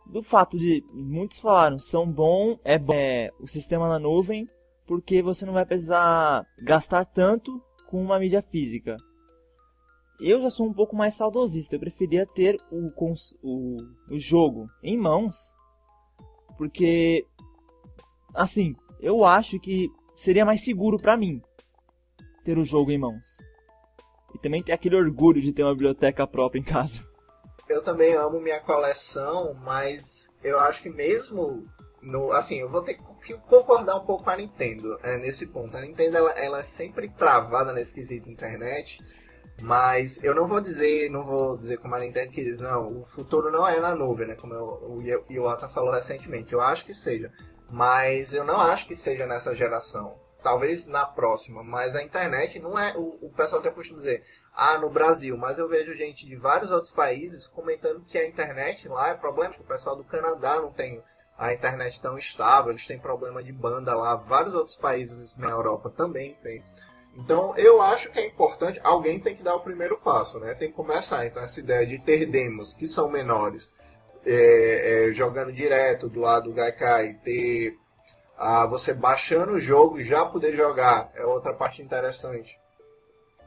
do 0.06 0.22
fato 0.22 0.58
de 0.58 0.84
muitos 0.92 1.38
falaram 1.38 1.78
são 1.78 2.06
bom 2.06 2.58
é 2.62 2.78
bom 2.78 2.92
é, 2.92 3.30
o 3.40 3.46
sistema 3.46 3.88
na 3.88 3.98
nuvem 3.98 4.46
porque 4.86 5.22
você 5.22 5.46
não 5.46 5.54
vai 5.54 5.64
precisar 5.64 6.46
gastar 6.58 7.06
tanto 7.06 7.62
com 7.86 8.02
uma 8.02 8.18
mídia 8.18 8.42
física. 8.42 8.98
Eu 10.20 10.42
já 10.42 10.50
sou 10.50 10.66
um 10.66 10.74
pouco 10.74 10.94
mais 10.94 11.14
saudosista, 11.14 11.74
eu 11.74 11.80
preferia 11.80 12.26
ter 12.26 12.60
o, 12.70 12.88
o, 13.42 13.76
o 14.10 14.18
jogo 14.18 14.68
em 14.82 14.96
mãos, 14.96 15.54
porque 16.58 17.26
assim, 18.34 18.76
eu 19.00 19.24
acho 19.24 19.58
que 19.58 19.88
seria 20.14 20.44
mais 20.44 20.62
seguro 20.62 20.98
para 20.98 21.16
mim 21.16 21.42
ter 22.44 22.58
o 22.58 22.64
jogo 22.64 22.90
em 22.90 22.98
mãos. 22.98 23.38
E 24.34 24.38
também 24.38 24.62
tem 24.62 24.74
aquele 24.74 24.96
orgulho 24.96 25.40
de 25.40 25.52
ter 25.52 25.62
uma 25.62 25.72
biblioteca 25.72 26.26
própria 26.26 26.60
em 26.60 26.64
casa. 26.64 27.00
Eu 27.68 27.82
também 27.82 28.14
amo 28.14 28.40
minha 28.40 28.60
coleção, 28.60 29.54
mas 29.54 30.34
eu 30.42 30.60
acho 30.60 30.82
que 30.82 30.90
mesmo 30.90 31.66
no, 32.04 32.32
assim, 32.32 32.56
eu 32.56 32.68
vou 32.68 32.82
ter 32.82 32.94
que 32.94 33.34
concordar 33.48 33.96
um 33.96 34.04
pouco 34.04 34.24
com 34.24 34.30
a 34.30 34.36
Nintendo 34.36 34.98
é, 35.02 35.16
nesse 35.16 35.46
ponto. 35.46 35.76
A 35.76 35.80
Nintendo 35.80 36.18
ela, 36.18 36.30
ela 36.32 36.58
é 36.60 36.64
sempre 36.64 37.08
travada 37.08 37.72
nesse 37.72 37.94
quesito 37.94 38.28
internet, 38.28 39.02
mas 39.62 40.22
eu 40.22 40.34
não 40.34 40.46
vou 40.46 40.60
dizer, 40.60 41.10
não 41.10 41.24
vou 41.24 41.56
dizer 41.56 41.78
como 41.78 41.94
a 41.94 42.00
Nintendo 42.00 42.32
que 42.32 42.44
diz, 42.44 42.60
não, 42.60 42.86
o 42.86 43.06
futuro 43.06 43.50
não 43.50 43.66
é 43.66 43.80
na 43.80 43.94
nuvem, 43.94 44.28
né? 44.28 44.34
Como 44.34 44.52
eu, 44.52 44.66
o 45.28 45.32
Iwata 45.32 45.68
falou 45.68 45.92
recentemente. 45.92 46.52
Eu 46.52 46.60
acho 46.60 46.84
que 46.84 46.92
seja, 46.92 47.32
mas 47.72 48.34
eu 48.34 48.44
não 48.44 48.60
acho 48.60 48.86
que 48.86 48.94
seja 48.94 49.26
nessa 49.26 49.54
geração. 49.54 50.14
Talvez 50.44 50.86
na 50.86 51.06
próxima, 51.06 51.64
mas 51.64 51.96
a 51.96 52.02
internet 52.02 52.60
não 52.60 52.78
é. 52.78 52.94
O, 52.94 53.18
o 53.22 53.32
pessoal 53.34 53.62
tem 53.62 53.72
costume 53.72 54.00
dizer, 54.00 54.22
ah, 54.54 54.76
no 54.76 54.90
Brasil, 54.90 55.38
mas 55.38 55.58
eu 55.58 55.66
vejo 55.66 55.94
gente 55.94 56.26
de 56.26 56.36
vários 56.36 56.70
outros 56.70 56.92
países 56.92 57.46
comentando 57.46 58.04
que 58.04 58.18
a 58.18 58.28
internet 58.28 58.86
lá 58.86 59.08
é 59.08 59.14
problema, 59.14 59.54
que 59.54 59.62
o 59.62 59.64
pessoal 59.64 59.96
do 59.96 60.04
Canadá 60.04 60.56
não 60.56 60.70
tem 60.70 61.02
a 61.38 61.54
internet 61.54 61.98
tão 61.98 62.18
estável, 62.18 62.72
eles 62.72 62.86
têm 62.86 62.98
problema 62.98 63.42
de 63.42 63.52
banda 63.52 63.94
lá, 63.94 64.16
vários 64.16 64.54
outros 64.54 64.76
países 64.76 65.34
na 65.38 65.48
Europa 65.48 65.88
também 65.88 66.34
tem. 66.42 66.62
Então 67.16 67.56
eu 67.56 67.80
acho 67.80 68.10
que 68.10 68.18
é 68.18 68.26
importante, 68.26 68.78
alguém 68.84 69.18
tem 69.18 69.34
que 69.34 69.42
dar 69.42 69.54
o 69.54 69.60
primeiro 69.60 69.96
passo, 69.96 70.38
né? 70.38 70.52
Tem 70.52 70.68
que 70.68 70.76
começar. 70.76 71.24
Então 71.24 71.42
essa 71.42 71.58
ideia 71.58 71.86
de 71.86 71.98
ter 71.98 72.26
demos 72.26 72.74
que 72.74 72.86
são 72.86 73.08
menores, 73.08 73.72
é, 74.26 75.08
é, 75.08 75.12
jogando 75.14 75.54
direto 75.54 76.06
do 76.06 76.20
lado 76.20 76.50
do 76.50 76.54
Gaikai, 76.54 77.14
ter 77.24 77.78
ah, 78.36 78.66
você 78.66 78.92
baixando 78.92 79.52
o 79.52 79.60
jogo 79.60 79.98
e 79.98 80.04
já 80.04 80.24
poder 80.24 80.56
jogar 80.56 81.10
é 81.14 81.24
outra 81.24 81.52
parte 81.52 81.82
interessante. 81.82 82.58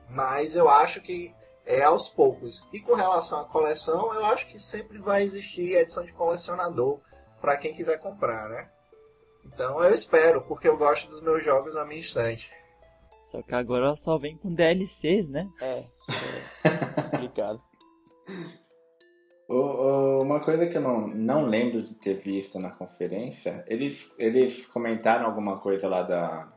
Mas 0.10 0.56
eu 0.56 0.70
acho 0.70 1.02
que 1.02 1.34
é 1.66 1.84
aos 1.84 2.08
poucos. 2.08 2.66
E 2.72 2.80
com 2.80 2.96
relação 2.96 3.42
à 3.42 3.46
coleção, 3.46 4.14
eu 4.14 4.26
acho 4.26 4.48
que 4.48 4.58
sempre 4.58 4.98
vai 4.98 5.24
existir 5.24 5.76
edição 5.76 6.06
de 6.06 6.14
colecionador 6.14 7.00
para 7.42 7.58
quem 7.58 7.74
quiser 7.74 8.00
comprar, 8.00 8.50
né? 8.50 8.70
Então 9.46 9.84
eu 9.84 9.94
espero, 9.94 10.42
porque 10.42 10.68
eu 10.68 10.78
gosto 10.78 11.10
dos 11.10 11.22
meus 11.22 11.44
jogos 11.44 11.76
na 11.76 11.86
minha 11.86 12.00
estante. 12.00 12.52
Só 13.26 13.42
que 13.42 13.54
agora 13.54 13.96
só 13.98 14.18
vem 14.18 14.38
com 14.38 14.48
DLCs, 14.48 15.28
né? 15.28 15.50
É, 15.62 15.84
é 16.64 17.02
complicado. 17.12 17.62
Uma 19.50 20.42
coisa 20.42 20.68
que 20.68 20.78
eu 20.78 20.82
não, 20.82 21.08
não 21.08 21.46
lembro 21.46 21.82
de 21.82 21.94
ter 21.94 22.16
visto 22.16 22.60
na 22.60 22.72
conferência, 22.72 23.64
eles, 23.68 24.12
eles 24.18 24.66
comentaram 24.66 25.26
alguma 25.26 25.58
coisa 25.60 25.88
lá 25.88 26.04
da, 26.04 26.50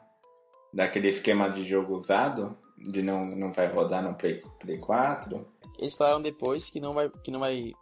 daquele 0.73 1.09
esquema 1.09 1.49
de 1.49 1.63
jogo 1.63 1.95
usado, 1.95 2.57
de 2.77 3.03
não, 3.03 3.25
não 3.25 3.53
vai 3.53 3.67
rodar 3.67 4.03
no 4.03 4.15
Play, 4.15 4.43
Play 4.59 4.79
4. 4.79 5.47
Eles 5.79 5.95
falaram 5.95 6.21
depois 6.21 6.69
que 6.69 6.81
não 6.81 6.95
vai, 6.95 7.09
que 7.09 7.31
não 7.31 7.41
vai 7.41 7.73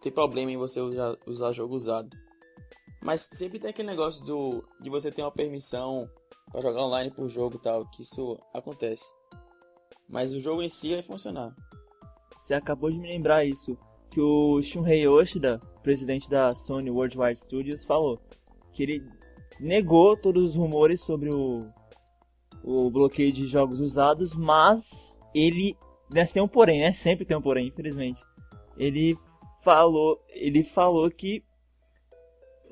ter 0.00 0.10
problema 0.10 0.50
em 0.50 0.56
você 0.56 0.80
usar, 0.80 1.16
usar 1.26 1.52
jogo 1.52 1.74
usado. 1.74 2.10
Mas 3.00 3.28
sempre 3.32 3.58
tem 3.58 3.70
aquele 3.70 3.88
negócio 3.88 4.24
do, 4.24 4.64
de 4.80 4.90
você 4.90 5.10
ter 5.10 5.22
uma 5.22 5.30
permissão 5.30 6.10
para 6.50 6.60
jogar 6.60 6.82
online 6.82 7.10
por 7.10 7.28
jogo 7.28 7.56
e 7.56 7.60
tal, 7.60 7.86
que 7.90 8.02
isso 8.02 8.38
acontece. 8.52 9.14
Mas 10.08 10.32
o 10.32 10.40
jogo 10.40 10.62
em 10.62 10.68
si 10.68 10.94
vai 10.94 11.02
funcionar. 11.02 11.54
Você 12.36 12.54
acabou 12.54 12.90
de 12.90 12.98
me 12.98 13.06
lembrar 13.06 13.44
isso, 13.44 13.78
que 14.10 14.20
o 14.20 14.62
Shunhei 14.62 15.06
Yoshida, 15.06 15.58
presidente 15.82 16.28
da 16.28 16.54
Sony 16.54 16.90
Worldwide 16.90 17.40
Studios, 17.40 17.84
falou 17.84 18.20
que 18.72 18.82
ele 18.82 19.02
negou 19.60 20.16
todos 20.16 20.44
os 20.44 20.54
rumores 20.54 21.00
sobre 21.00 21.30
o, 21.30 21.66
o 22.62 22.90
bloqueio 22.90 23.32
de 23.32 23.46
jogos 23.46 23.80
usados, 23.80 24.34
mas 24.34 25.18
ele, 25.34 25.76
nesse 26.10 26.34
tem 26.34 26.42
um 26.42 26.48
porém, 26.48 26.80
né? 26.80 26.92
Sempre 26.92 27.24
tem 27.24 27.36
um 27.36 27.42
porém, 27.42 27.68
infelizmente. 27.68 28.22
Ele 28.76 29.16
falou, 29.62 30.22
ele 30.28 30.62
falou 30.62 31.10
que 31.10 31.42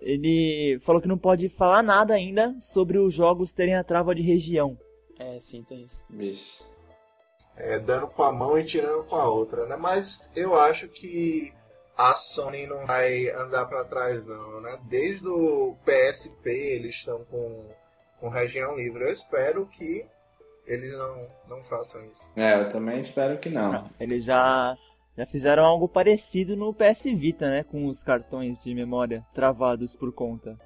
ele 0.01 0.79
falou 0.81 1.01
que 1.01 1.09
não 1.09 1.19
pode 1.19 1.49
falar 1.49 1.83
nada 1.83 2.15
ainda 2.15 2.55
sobre 2.61 2.99
os 2.99 3.13
jogos 3.13 3.53
terem 3.53 3.75
a 3.75 3.83
trava 3.83 4.15
de 4.15 4.23
região. 4.23 4.73
É, 5.19 5.41
sim, 5.41 5.63
tem 5.63 5.83
isso. 5.83 6.05
Vixe. 6.11 6.63
É, 7.57 7.79
dando 7.79 8.07
com 8.07 8.23
a 8.23 8.33
mão 8.33 8.59
e 8.59 8.65
tirando 8.65 9.05
com 9.05 9.17
a 9.17 9.29
outra, 9.29 9.67
né? 9.67 9.77
Mas 9.77 10.31
eu 10.37 10.59
acho 10.59 10.89
que 10.89 11.53
a 11.97 12.15
Sony 12.15 12.67
não 12.67 12.85
vai 12.85 13.31
andar 13.31 13.65
para 13.67 13.85
trás 13.85 14.27
não, 14.27 14.61
né? 14.61 14.79
Desde 14.85 15.27
o 15.27 15.75
PSP 15.85 16.51
eles 16.51 16.97
estão 16.97 17.25
com, 17.25 17.65
com 18.21 18.29
região 18.29 18.77
livre. 18.77 19.05
Eu 19.05 19.13
espero 19.13 19.67
que 19.67 20.05
eles 20.67 20.93
não, 20.93 21.29
não 21.49 21.65
façam 21.65 22.05
isso. 22.05 22.31
É, 22.37 22.61
eu 22.61 22.69
também 22.69 23.01
espero 23.01 23.39
que 23.39 23.49
não. 23.49 23.73
não 23.73 23.91
eles 23.99 24.25
já 24.25 24.77
já 25.17 25.25
fizeram 25.25 25.65
algo 25.65 25.89
parecido 25.89 26.55
no 26.55 26.75
PS 26.75 27.05
Vita, 27.05 27.49
né? 27.49 27.65
Com 27.65 27.87
os 27.87 28.03
cartões 28.03 28.63
de 28.63 28.75
memória 28.75 29.25
travados 29.33 29.97
por 29.97 30.13
conta. 30.13 30.57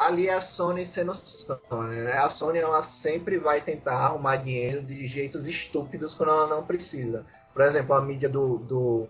Ali 0.00 0.28
é 0.28 0.34
a 0.34 0.40
Sony 0.40 0.86
sendo 0.86 1.14
Sony, 1.14 1.96
né? 1.96 2.12
A 2.12 2.30
Sony 2.30 2.58
ela 2.58 2.82
sempre 3.02 3.38
vai 3.38 3.60
tentar 3.60 3.96
arrumar 3.96 4.36
dinheiro 4.36 4.82
de 4.82 5.06
jeitos 5.06 5.46
estúpidos 5.46 6.14
quando 6.14 6.30
ela 6.30 6.46
não 6.46 6.64
precisa. 6.64 7.26
Por 7.52 7.62
exemplo, 7.62 7.94
a 7.94 8.00
mídia 8.00 8.28
do, 8.28 8.58
do, 8.58 9.08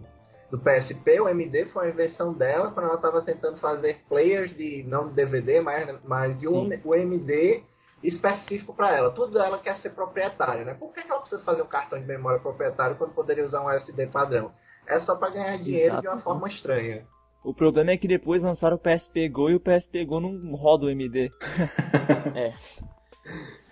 do 0.51 0.59
PSP, 0.59 1.21
o 1.21 1.29
MD 1.29 1.67
foi 1.67 1.85
uma 1.85 1.93
invenção 1.93 2.33
dela 2.33 2.73
quando 2.73 2.87
ela 2.87 2.97
estava 2.97 3.23
tentando 3.23 3.59
fazer 3.59 4.01
players 4.09 4.57
de 4.57 4.83
não 4.83 5.09
DVD, 5.09 5.61
mas, 5.61 6.05
mas 6.05 6.43
o, 6.43 6.69
o 6.85 6.95
MD 6.95 7.63
específico 8.03 8.75
para 8.75 8.97
ela. 8.97 9.13
Tudo 9.13 9.39
ela 9.39 9.59
quer 9.59 9.77
ser 9.77 9.95
proprietária, 9.95 10.65
né? 10.65 10.75
Por 10.75 10.93
que 10.93 11.01
ela 11.01 11.21
precisa 11.21 11.43
fazer 11.45 11.63
um 11.63 11.67
cartão 11.67 12.01
de 12.01 12.07
memória 12.07 12.41
proprietário 12.41 12.97
quando 12.97 13.15
poderia 13.15 13.47
usar 13.47 13.63
um 13.63 13.71
SD 13.71 14.09
padrão? 14.09 14.53
é 14.91 15.01
só 15.01 15.17
para 15.17 15.31
ganhar 15.31 15.57
dinheiro 15.59 15.95
Exato. 15.95 16.03
de 16.03 16.09
uma 16.09 16.19
forma 16.21 16.49
estranha. 16.49 17.07
O 17.43 17.55
problema 17.55 17.93
é 17.93 17.97
que 17.97 18.07
depois 18.07 18.43
lançaram 18.43 18.77
o 18.77 18.79
PSP 18.79 19.29
Go 19.29 19.51
e 19.51 19.55
o 19.55 19.61
PSP 19.61 20.05
Go 20.05 20.21
não 20.21 20.55
roda 20.55 20.87
o 20.87 20.91
MD. 20.91 21.31
é. 22.37 22.53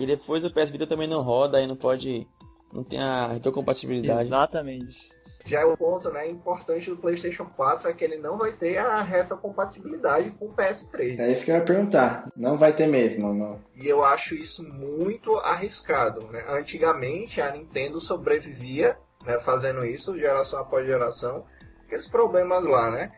E 0.01 0.07
depois 0.07 0.45
o 0.45 0.53
PS 0.53 0.71
Vita 0.71 0.87
também 0.87 1.09
não 1.09 1.23
roda, 1.23 1.59
aí 1.59 1.67
não 1.67 1.77
pode. 1.77 2.27
Não 2.73 2.85
tem 2.85 3.01
a 3.01 3.29
retrocompatibilidade. 3.29 4.29
Exatamente. 4.29 5.11
Já 5.47 5.61
é 5.61 5.65
o 5.65 5.77
ponto 5.77 6.11
né, 6.11 6.29
importante 6.29 6.91
do 6.91 6.97
PlayStation 6.97 7.47
4 7.47 7.89
é 7.89 7.95
que 7.95 8.05
ele 8.05 8.19
não 8.19 8.37
vai 8.37 8.53
ter 8.53 8.77
a 8.77 9.03
retrocompatibilidade 9.03 10.31
com 10.33 10.47
o 10.47 10.55
PS3. 10.55 11.19
É 11.19 11.33
isso 11.33 11.45
que 11.45 11.51
eu 11.51 11.55
ia 11.55 11.63
perguntar. 11.63 12.29
Não 12.37 12.59
vai 12.59 12.75
ter 12.75 12.87
mesmo, 12.87 13.33
não. 13.33 13.59
E 13.75 13.89
eu 13.89 14.05
acho 14.05 14.35
isso 14.35 14.63
muito 14.63 15.35
arriscado. 15.37 16.27
Né? 16.27 16.45
Antigamente 16.49 17.41
a 17.41 17.51
Nintendo 17.51 17.99
sobrevivia 17.99 18.99
né, 19.25 19.39
fazendo 19.41 19.87
isso, 19.87 20.19
geração 20.19 20.61
após 20.61 20.87
geração, 20.87 21.45
aqueles 21.87 22.07
problemas 22.07 22.65
lá, 22.65 22.91
né? 22.91 23.11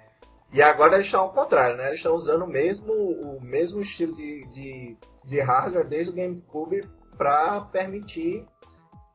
E 0.53 0.61
agora 0.63 0.95
eles 0.95 1.07
estão 1.07 1.23
ao 1.23 1.33
contrário, 1.33 1.77
né? 1.77 1.87
Eles 1.89 2.01
estão 2.01 2.15
usando 2.15 2.43
o 2.43 2.49
mesmo, 2.49 2.93
o 2.93 3.41
mesmo 3.41 3.81
estilo 3.81 4.15
de, 4.17 4.45
de, 4.49 4.97
de 5.25 5.41
hardware 5.41 5.87
desde 5.87 6.13
o 6.13 6.15
GameCube 6.17 6.89
para 7.17 7.61
permitir 7.61 8.45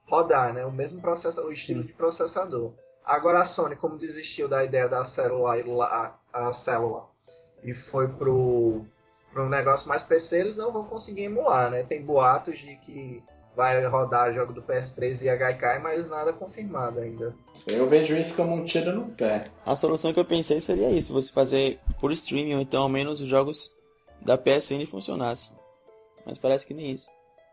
rodar, 0.07 0.53
né? 0.53 0.65
O 0.65 0.71
mesmo 0.71 1.01
processo, 1.01 1.41
o 1.41 1.51
estilo 1.51 1.83
de 1.83 1.93
processador. 1.93 2.73
Agora 3.03 3.41
a 3.41 3.45
Sony, 3.45 3.75
como 3.75 3.97
desistiu 3.97 4.47
da 4.47 4.63
ideia 4.63 4.87
da 4.87 5.05
célula, 5.05 5.85
a, 5.85 6.13
a 6.33 6.53
célula 6.53 7.15
e 7.65 7.73
foi 7.73 8.07
pro, 8.07 8.85
pro 9.33 9.49
negócio 9.49 9.89
mais 9.89 10.03
PC, 10.03 10.37
eles 10.37 10.55
não 10.55 10.71
vão 10.71 10.85
conseguir 10.85 11.23
emular, 11.23 11.71
né? 11.71 11.83
Tem 11.83 12.01
boatos 12.01 12.57
de 12.59 12.75
que 12.77 13.23
vai 13.55 13.83
rodar 13.85 14.33
jogo 14.33 14.53
do 14.53 14.61
PS3 14.61 15.21
e 15.21 15.37
Gaikai, 15.37 15.79
mas 15.79 16.07
nada 16.07 16.33
confirmado 16.33 16.99
ainda. 16.99 17.33
Eu 17.67 17.87
vejo 17.87 18.15
isso 18.15 18.35
como 18.35 18.53
um 18.53 18.65
tiro 18.65 18.93
no 18.93 19.07
pé. 19.09 19.45
A 19.65 19.75
solução 19.75 20.13
que 20.13 20.19
eu 20.19 20.25
pensei 20.25 20.59
seria 20.59 20.89
isso, 20.89 21.13
você 21.13 21.31
fazer 21.31 21.79
por 21.99 22.11
streaming, 22.11 22.55
ou 22.55 22.61
então 22.61 22.83
ao 22.83 22.89
menos 22.89 23.21
os 23.21 23.27
jogos 23.27 23.73
da 24.21 24.37
PSN 24.37 24.85
funcionassem. 24.85 25.53
Mas 26.25 26.37
parece 26.37 26.65
que 26.65 26.73
nem 26.73 26.91
isso. 26.91 27.07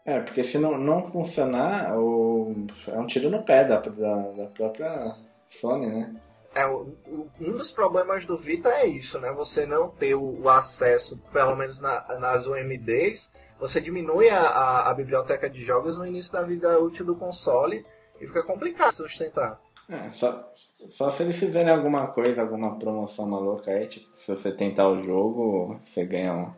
É, 0.05 0.19
porque 0.19 0.43
se 0.43 0.59
não, 0.59 0.77
não 0.77 1.03
funcionar, 1.03 1.97
o... 1.97 2.67
é 2.89 2.99
um 2.99 3.07
tiro 3.07 3.31
no 3.31 3.43
pé 3.45 3.65
da, 3.65 3.79
da, 3.79 4.17
da 4.33 4.47
própria 4.47 5.17
Sony, 5.49 5.87
né? 5.87 6.13
É, 6.55 6.67
o, 6.67 6.95
um 7.41 7.53
dos 7.53 7.71
problemas 7.71 8.27
do 8.27 8.37
Vita 8.37 8.69
é 8.69 8.87
isso, 8.87 9.19
né? 9.21 9.33
Você 9.33 9.65
não 9.65 9.89
ter 9.89 10.15
o, 10.15 10.43
o 10.43 10.49
acesso, 10.49 11.19
pelo 11.33 11.55
menos 11.57 11.79
na, 11.79 12.19
nas 12.19 12.47
UMDs, 12.47 13.31
você 13.63 13.81
diminui 13.81 14.29
a, 14.29 14.41
a, 14.41 14.91
a, 14.91 14.95
biblioteca 14.95 15.49
de 15.49 15.65
jogos 15.65 15.97
no 15.97 16.05
início 16.05 16.33
da 16.33 16.43
vida 16.43 16.81
útil 16.81 17.07
do 17.07 17.15
console 17.15 17.85
e 18.21 18.27
fica 18.27 18.43
complicado 18.43 18.93
sustentar. 18.93 19.61
É, 19.89 20.09
só, 20.09 20.53
só 20.89 21.09
se 21.09 21.23
eles 21.23 21.37
fizerem 21.37 21.73
alguma 21.73 22.09
coisa, 22.09 22.43
alguma 22.43 22.77
promoção 22.77 23.29
maluca 23.29 23.71
aí, 23.71 23.87
tipo, 23.87 24.09
se 24.13 24.35
você 24.35 24.51
tentar 24.51 24.89
o 24.89 24.99
jogo, 24.99 25.79
você 25.81 26.05
ganha 26.05 26.35
um. 26.35 26.51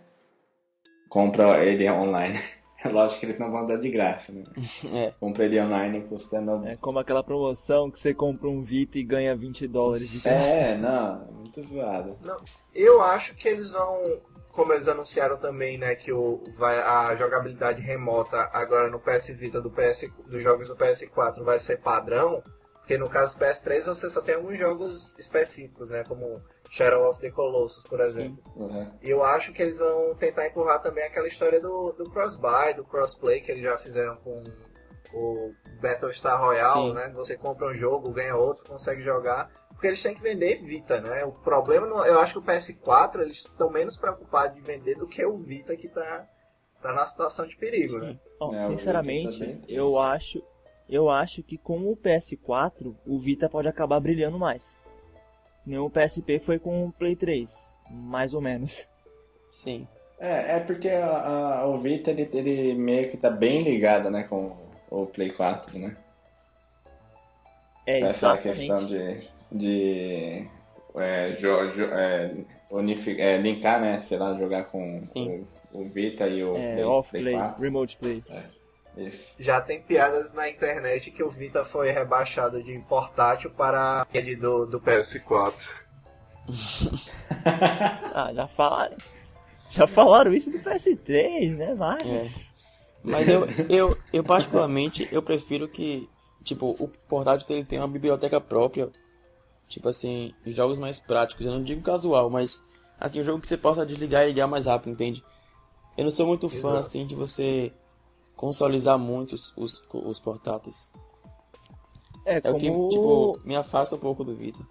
compra 1.10 1.62
ele 1.62 1.88
online. 1.90 2.38
É 2.82 2.88
lógico 2.88 3.20
que 3.20 3.26
eles 3.26 3.38
não 3.38 3.52
vão 3.52 3.66
dar 3.66 3.76
de 3.76 3.90
graça, 3.90 4.32
né? 4.32 4.44
É. 4.94 5.12
Compra 5.20 5.44
ele 5.44 5.60
online 5.60 6.00
custando. 6.08 6.66
É 6.66 6.76
como 6.76 6.98
aquela 6.98 7.22
promoção 7.22 7.90
que 7.90 7.98
você 7.98 8.14
compra 8.14 8.48
um 8.48 8.62
Vita 8.62 8.98
e 8.98 9.04
ganha 9.04 9.36
20 9.36 9.68
dólares 9.68 10.10
de 10.10 10.22
graça. 10.22 10.38
É, 10.38 10.76
não, 10.78 11.26
muito 11.32 11.62
zoado. 11.64 12.18
Não, 12.22 12.40
eu 12.74 13.02
acho 13.02 13.34
que 13.34 13.46
eles 13.46 13.70
vão 13.70 14.22
como 14.54 14.72
eles 14.72 14.86
anunciaram 14.88 15.36
também, 15.36 15.76
né, 15.76 15.94
que 15.94 16.12
o, 16.12 16.44
vai, 16.56 16.78
a 16.78 17.14
jogabilidade 17.16 17.82
remota 17.82 18.48
agora 18.52 18.88
no 18.88 19.00
PS 19.00 19.28
Vita 19.28 19.60
do 19.60 19.70
PS, 19.70 20.08
dos 20.26 20.42
jogos 20.42 20.68
do 20.68 20.76
PS4 20.76 21.42
vai 21.42 21.58
ser 21.58 21.78
padrão, 21.80 22.42
Porque 22.84 22.98
no 22.98 23.08
caso 23.08 23.38
do 23.38 23.44
PS3 23.44 23.84
você 23.84 24.10
só 24.10 24.20
tem 24.20 24.34
alguns 24.34 24.58
jogos 24.58 25.14
específicos, 25.18 25.88
né? 25.88 26.04
Como 26.04 26.40
Shadow 26.70 27.08
of 27.08 27.18
the 27.18 27.30
Colossus, 27.30 27.82
por 27.84 27.98
exemplo. 28.00 28.38
Uhum. 28.54 28.92
E 29.02 29.08
eu 29.08 29.24
acho 29.24 29.54
que 29.54 29.62
eles 29.62 29.78
vão 29.78 30.14
tentar 30.16 30.46
empurrar 30.46 30.82
também 30.82 31.02
aquela 31.02 31.26
história 31.26 31.58
do, 31.58 31.92
do 31.92 32.10
cross-buy, 32.10 32.74
do 32.74 32.84
crossplay 32.84 33.40
que 33.40 33.50
eles 33.50 33.62
já 33.62 33.78
fizeram 33.78 34.16
com 34.16 34.44
o 35.14 35.54
Battlestar 35.80 36.38
Royale, 36.38 36.68
Sim. 36.68 36.92
né? 36.92 37.10
Você 37.14 37.38
compra 37.38 37.68
um 37.68 37.74
jogo, 37.74 38.12
ganha 38.12 38.36
outro, 38.36 38.64
consegue 38.66 39.02
jogar. 39.02 39.50
Porque 39.84 39.88
eles 39.92 40.02
têm 40.02 40.14
que 40.14 40.22
vender 40.22 40.62
Vita, 40.62 40.98
né? 40.98 41.26
O 41.26 41.32
problema, 41.32 41.86
no- 41.86 42.06
eu 42.06 42.18
acho 42.18 42.32
que 42.32 42.38
o 42.38 42.42
PS4 42.42 43.20
eles 43.20 43.36
estão 43.44 43.68
menos 43.68 43.98
preocupados 43.98 44.56
de 44.56 44.62
vender 44.62 44.94
do 44.96 45.06
que 45.06 45.22
o 45.26 45.36
Vita 45.36 45.76
que 45.76 45.88
tá, 45.88 46.26
tá 46.80 46.90
na 46.94 47.06
situação 47.06 47.46
de 47.46 47.54
perigo, 47.54 47.98
né? 47.98 48.18
Ó, 48.40 48.54
É, 48.54 48.64
o 48.64 48.70
sinceramente, 48.70 49.38
Vita 49.38 49.58
tá 49.60 49.64
eu 49.68 49.98
acho, 50.00 50.42
eu 50.88 51.10
acho 51.10 51.42
que 51.42 51.58
com 51.58 51.80
o 51.92 51.94
PS4 51.94 52.96
o 53.06 53.18
Vita 53.18 53.46
pode 53.46 53.68
acabar 53.68 54.00
brilhando 54.00 54.38
mais. 54.38 54.80
Nem 55.66 55.78
o 55.78 55.90
PSP 55.90 56.38
foi 56.38 56.58
com 56.58 56.86
o 56.86 56.90
Play 56.92 57.14
3, 57.14 57.78
mais 57.90 58.32
ou 58.32 58.40
menos. 58.40 58.88
Sim. 59.50 59.86
É, 60.18 60.56
é 60.56 60.60
porque 60.60 60.88
a, 60.88 61.58
a- 61.60 61.66
o 61.66 61.76
Vita 61.76 62.10
ele, 62.10 62.26
ele 62.32 62.74
meio 62.74 63.10
que 63.10 63.18
tá 63.18 63.28
bem 63.28 63.58
ligado, 63.58 64.10
né, 64.10 64.22
com 64.22 64.56
o 64.88 65.04
Play 65.04 65.28
4, 65.30 65.78
né? 65.78 65.94
É 67.86 68.00
Essa 68.00 68.08
exatamente. 68.38 68.42
questão 68.60 68.86
de, 68.86 69.33
de 69.54 70.48
é, 70.96 71.32
jo, 71.32 71.70
jo- 71.70 71.84
é, 71.92 72.34
unifi- 72.70 73.20
é, 73.20 73.36
linkar, 73.36 73.80
né, 73.80 73.98
sei 74.00 74.18
lá, 74.18 74.34
jogar 74.34 74.64
com 74.64 75.00
o, 75.16 75.46
o 75.72 75.84
Vita 75.84 76.26
e 76.28 76.42
o 76.44 76.54
É, 76.56 76.72
Play, 76.74 76.84
off-play, 76.84 77.34
4. 77.36 77.62
remote 77.62 77.96
play. 77.96 78.22
Isso. 78.96 79.34
Já 79.40 79.60
tem 79.60 79.80
piadas 79.82 80.32
na 80.32 80.48
internet 80.48 81.10
que 81.10 81.22
o 81.22 81.28
Vita 81.30 81.64
foi 81.64 81.90
rebaixado 81.90 82.62
de 82.62 82.78
portátil 82.88 83.50
para 83.50 84.06
rede 84.12 84.36
do, 84.36 84.66
do 84.66 84.80
PS4. 84.80 85.52
Ah, 88.14 88.32
já 88.34 88.46
falaram. 88.46 88.96
Já 89.70 89.86
falaram 89.86 90.32
isso 90.32 90.50
do 90.50 90.58
PS3, 90.58 91.56
né? 91.56 91.74
Mas. 91.74 92.02
É. 92.06 92.54
Mas 93.02 93.28
eu, 93.28 93.46
eu, 93.68 93.96
eu 94.12 94.24
particularmente, 94.24 95.06
eu 95.12 95.22
prefiro 95.22 95.68
que, 95.68 96.08
tipo, 96.42 96.70
o 96.78 96.88
portátil 97.08 97.46
ele 97.56 97.66
tem 97.66 97.78
uma 97.78 97.88
biblioteca 97.88 98.40
própria. 98.40 98.88
Tipo 99.66 99.88
assim, 99.88 100.34
jogos 100.46 100.78
mais 100.78 101.00
práticos. 101.00 101.44
Eu 101.46 101.52
não 101.52 101.62
digo 101.62 101.82
casual, 101.82 102.30
mas 102.30 102.62
assim, 103.00 103.20
um 103.20 103.24
jogo 103.24 103.40
que 103.40 103.48
você 103.48 103.56
possa 103.56 103.84
desligar 103.86 104.24
e 104.24 104.28
ligar 104.28 104.46
mais 104.46 104.66
rápido, 104.66 104.92
entende? 104.92 105.22
Eu 105.96 106.04
não 106.04 106.10
sou 106.10 106.26
muito 106.26 106.48
fã, 106.48 106.56
Exato. 106.58 106.78
assim, 106.78 107.06
de 107.06 107.14
você 107.14 107.72
consolidar 108.36 108.98
muito 108.98 109.32
os, 109.34 109.52
os, 109.56 109.82
os 109.92 110.18
portáteis. 110.20 110.92
É, 112.26 112.38
É 112.38 112.40
como 112.40 112.56
o 112.56 112.58
que, 112.58 112.94
tipo, 112.96 113.40
me 113.44 113.54
afasta 113.56 113.94
um 113.96 113.98
pouco 113.98 114.24
do 114.24 114.34
Vita. 114.34 114.66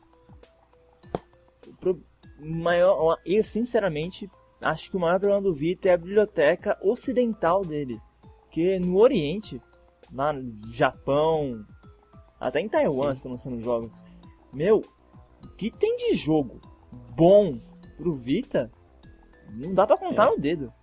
pro- 1.80 2.02
maior, 2.40 3.18
eu 3.26 3.44
sinceramente 3.44 4.30
acho 4.62 4.90
que 4.90 4.98
o 4.98 5.00
maior 5.00 5.20
problema 5.20 5.42
do 5.42 5.54
Vita 5.54 5.90
é 5.90 5.94
a 5.94 5.98
biblioteca 5.98 6.78
ocidental 6.82 7.62
dele. 7.64 8.00
Porque 8.44 8.80
no 8.80 8.98
Oriente, 9.00 9.62
lá 10.12 10.34
no 10.34 10.72
Japão, 10.72 11.66
até 12.40 12.60
em 12.60 12.70
Taiwan 12.70 13.10
Sim. 13.10 13.14
estão 13.14 13.32
lançando 13.32 13.62
jogos. 13.62 13.94
Meu, 14.54 14.82
o 15.44 15.48
que 15.58 15.72
tem 15.72 15.98
de 15.98 16.14
jogo 16.14 16.62
bom 17.16 17.60
pro 17.98 18.14
Vita? 18.14 18.72
Não 19.52 19.74
dá 19.74 19.86
pra 19.86 19.98
contar 19.98 20.28
É. 20.28 20.30
no 20.32 20.38
dedo. 20.40 20.74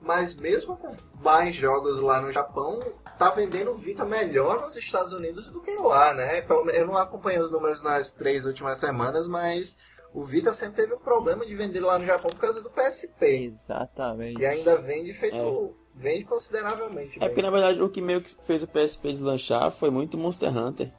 Mas 0.00 0.34
mesmo 0.34 0.76
com 0.76 0.92
mais 1.20 1.54
jogos 1.56 2.00
lá 2.00 2.22
no 2.22 2.32
Japão, 2.32 2.78
tá 3.18 3.30
vendendo 3.30 3.72
o 3.72 3.74
Vita 3.74 4.04
melhor 4.04 4.60
nos 4.62 4.76
Estados 4.76 5.12
Unidos 5.12 5.50
do 5.50 5.60
que 5.60 5.74
lá, 5.74 6.14
né? 6.14 6.44
Eu 6.72 6.86
não 6.86 6.96
acompanhei 6.96 7.40
os 7.40 7.50
números 7.50 7.82
nas 7.82 8.12
três 8.14 8.46
últimas 8.46 8.78
semanas, 8.78 9.26
mas 9.26 9.76
o 10.14 10.24
Vita 10.24 10.54
sempre 10.54 10.76
teve 10.82 10.94
um 10.94 10.98
problema 11.00 11.44
de 11.44 11.54
vender 11.54 11.80
lá 11.80 11.98
no 11.98 12.06
Japão 12.06 12.30
por 12.30 12.38
causa 12.40 12.62
do 12.62 12.70
PSP. 12.70 13.26
Exatamente. 13.52 14.36
Que 14.36 14.46
ainda 14.46 14.76
vende 14.80 15.12
feito. 15.12 15.36
É. 15.36 15.88
Vende 16.00 16.24
consideravelmente. 16.26 17.16
É 17.16 17.20
bem. 17.20 17.28
porque 17.30 17.42
na 17.42 17.50
verdade 17.50 17.82
o 17.82 17.88
que 17.90 18.00
meio 18.00 18.22
que 18.22 18.32
fez 18.44 18.62
o 18.62 18.68
PSP 18.68 19.08
deslanchar 19.08 19.68
foi 19.72 19.90
muito 19.90 20.16
Monster 20.16 20.56
Hunter. 20.56 20.92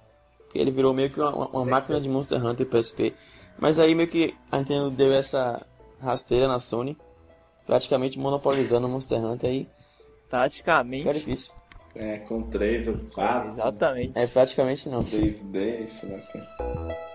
Porque 0.49 0.57
ele 0.57 0.71
virou 0.71 0.95
meio 0.95 1.11
que 1.11 1.21
uma, 1.21 1.47
uma 1.49 1.63
máquina 1.63 2.01
de 2.01 2.09
Monster 2.09 2.43
Hunter 2.43 2.65
PSP. 2.65 3.13
Mas 3.59 3.77
aí 3.77 3.93
meio 3.93 4.09
que 4.09 4.33
a 4.51 4.57
Nintendo 4.57 4.89
deu 4.89 5.13
essa 5.13 5.63
rasteira 6.01 6.47
na 6.47 6.59
Sony. 6.59 6.97
Praticamente 7.67 8.17
monopolizando 8.17 8.87
o 8.87 8.89
Monster 8.89 9.23
Hunter 9.23 9.47
aí. 9.47 9.69
Praticamente. 10.27 11.03
Fica 11.03 11.13
difícil. 11.13 11.53
É, 11.93 12.17
com 12.17 12.41
3 12.41 12.87
ou 12.87 12.97
4. 13.13 13.51
Exatamente. 13.51 14.11
É, 14.15 14.25
praticamente 14.25 14.89
não. 14.89 15.03
3D, 15.03 15.87
sei 15.87 16.09
lá 16.09 17.08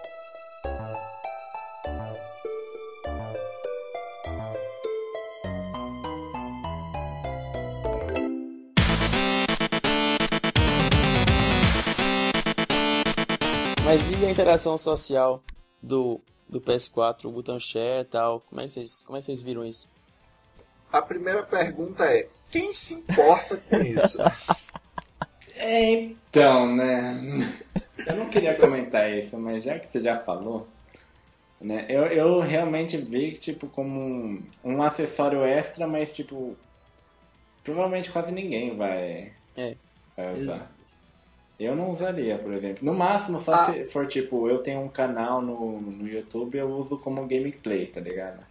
Mas 13.95 14.11
e 14.11 14.27
a 14.27 14.29
interação 14.29 14.77
social 14.77 15.41
do, 15.81 16.21
do 16.49 16.61
PS4, 16.61 17.27
o 17.27 17.31
botão 17.31 17.61
share 17.61 18.01
e 18.01 18.05
tal? 18.05 18.41
Como 18.41 18.61
é, 18.61 18.65
que 18.65 18.73
vocês, 18.73 19.05
como 19.05 19.17
é 19.17 19.21
que 19.21 19.27
vocês 19.27 19.41
viram 19.41 19.65
isso? 19.65 19.89
A 20.93 21.01
primeira 21.01 21.45
pergunta 21.45 22.05
é: 22.05 22.27
quem 22.51 22.73
se 22.73 22.95
importa 22.95 23.57
com 23.57 23.77
isso? 23.81 24.19
Então, 25.57 26.75
né? 26.75 27.55
Eu 28.05 28.17
não 28.17 28.29
queria 28.29 28.61
comentar 28.61 29.09
isso, 29.17 29.39
mas 29.39 29.63
já 29.63 29.79
que 29.79 29.87
você 29.87 30.01
já 30.01 30.19
falou, 30.19 30.67
né? 31.61 31.87
Eu, 31.89 32.07
eu 32.07 32.41
realmente 32.41 32.97
vi 32.97 33.31
tipo 33.31 33.69
como 33.69 34.01
um, 34.01 34.43
um 34.65 34.83
acessório 34.83 35.45
extra, 35.45 35.87
mas 35.87 36.11
tipo 36.11 36.57
provavelmente 37.63 38.11
quase 38.11 38.33
ninguém 38.33 38.77
vai, 38.77 39.33
É. 39.57 39.77
vai 40.17 40.35
usar. 40.41 40.84
Eu 41.65 41.77
não 41.77 41.91
usaria, 41.91 42.39
por 42.39 42.53
exemplo. 42.53 42.85
No 42.85 42.95
máximo, 42.95 43.39
só 43.39 43.55
Ah. 43.55 43.73
se 43.73 43.87
for 43.87 44.07
tipo, 44.07 44.49
eu 44.49 44.59
tenho 44.59 44.81
um 44.81 44.89
canal 44.89 45.41
no, 45.43 45.81
no 45.81 46.07
YouTube, 46.09 46.57
eu 46.59 46.69
uso 46.71 46.99
como 46.99 47.27
gameplay, 47.27 47.87
tá 47.87 48.01
ligado? 48.01 48.45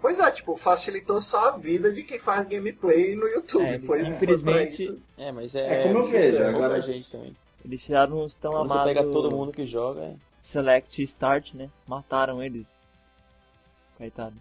Pois 0.00 0.18
é, 0.18 0.30
tipo, 0.30 0.56
facilitou 0.56 1.20
só 1.20 1.48
a 1.50 1.56
vida 1.58 1.92
de 1.92 2.02
quem 2.02 2.18
faz 2.18 2.46
gameplay 2.48 3.14
no 3.14 3.26
YouTube. 3.26 3.64
É, 3.66 3.78
foi, 3.80 4.00
infelizmente- 4.06 4.86
foi. 4.86 4.98
É, 5.18 5.30
mas 5.32 5.54
é. 5.54 5.80
É 5.80 5.82
como 5.82 5.98
eu 5.98 6.04
vejo, 6.04 6.38
pouca 6.38 6.48
agora- 6.50 6.80
gente 6.82 7.10
também. 7.10 7.36
Eles 7.64 7.82
tiraram 7.82 8.24
os 8.24 8.34
tão 8.34 8.50
Quando 8.52 8.68
você 8.68 8.72
amados 8.74 8.92
pega 8.94 9.10
todo 9.10 9.30
mundo 9.34 9.52
que 9.52 9.66
joga, 9.66 10.00
é- 10.02 10.14
Select 10.40 11.02
e 11.02 11.04
Start, 11.04 11.52
né? 11.52 11.68
Mataram 11.86 12.42
eles. 12.42 12.80
Coitado. 13.98 14.34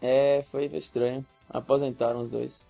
é. 0.00 0.42
Foi 0.50 0.66
estranho. 0.66 1.24
Aposentaram 1.50 2.20
os 2.20 2.30
dois. 2.30 2.66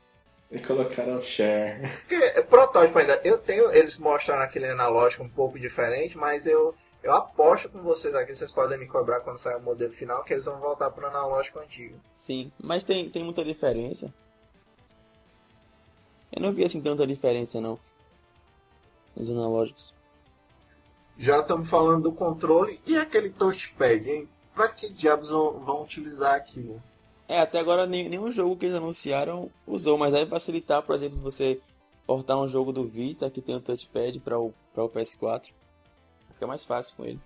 E 0.52 0.58
colocaram 0.58 1.18
share. 1.22 1.80
Porque 2.00 2.14
é 2.14 2.42
protótipo 2.42 2.98
ainda. 2.98 3.18
Eu 3.24 3.38
tenho, 3.38 3.72
eles 3.72 3.96
mostraram 3.96 4.42
aquele 4.42 4.66
analógico 4.68 5.24
um 5.24 5.28
pouco 5.28 5.58
diferente, 5.58 6.16
mas 6.16 6.46
eu, 6.46 6.74
eu 7.02 7.10
aposto 7.14 7.70
com 7.70 7.80
vocês 7.80 8.14
aqui, 8.14 8.36
vocês 8.36 8.52
podem 8.52 8.78
me 8.78 8.86
cobrar 8.86 9.20
quando 9.20 9.38
sair 9.38 9.56
o 9.56 9.62
modelo 9.62 9.94
final, 9.94 10.22
que 10.22 10.34
eles 10.34 10.44
vão 10.44 10.60
voltar 10.60 10.90
pro 10.90 11.06
analógico 11.06 11.58
antigo. 11.58 11.98
Sim, 12.12 12.52
mas 12.62 12.84
tem, 12.84 13.08
tem 13.08 13.24
muita 13.24 13.42
diferença. 13.42 14.12
Eu 16.30 16.42
não 16.42 16.52
vi 16.52 16.64
assim 16.64 16.82
tanta 16.82 17.06
diferença 17.06 17.58
não. 17.58 17.80
Nos 19.16 19.30
analógicos. 19.30 19.94
Já 21.18 21.40
estamos 21.40 21.68
falando 21.70 22.04
do 22.04 22.12
controle 22.12 22.78
e 22.86 22.98
aquele 22.98 23.30
touchpad, 23.30 24.10
hein? 24.10 24.28
Pra 24.54 24.68
que 24.68 24.90
diabos 24.90 25.30
vão, 25.30 25.60
vão 25.60 25.82
utilizar 25.82 26.34
aquilo? 26.34 26.82
É, 27.32 27.40
até 27.40 27.58
agora 27.58 27.86
nenhum 27.86 28.30
jogo 28.30 28.58
que 28.58 28.66
eles 28.66 28.76
anunciaram 28.76 29.50
usou, 29.66 29.96
mas 29.96 30.12
deve 30.12 30.30
facilitar, 30.30 30.82
por 30.82 30.94
exemplo, 30.94 31.18
você 31.18 31.58
portar 32.06 32.38
um 32.38 32.46
jogo 32.46 32.74
do 32.74 32.86
Vita 32.86 33.30
que 33.30 33.40
tem 33.40 33.56
o 33.56 33.60
touchpad 33.60 34.20
para 34.20 34.38
o, 34.38 34.52
pra 34.70 34.84
o 34.84 34.88
PS4. 34.90 35.50
Fica 36.34 36.46
mais 36.46 36.62
fácil 36.62 36.94
com 36.94 37.06
ele. 37.06 37.18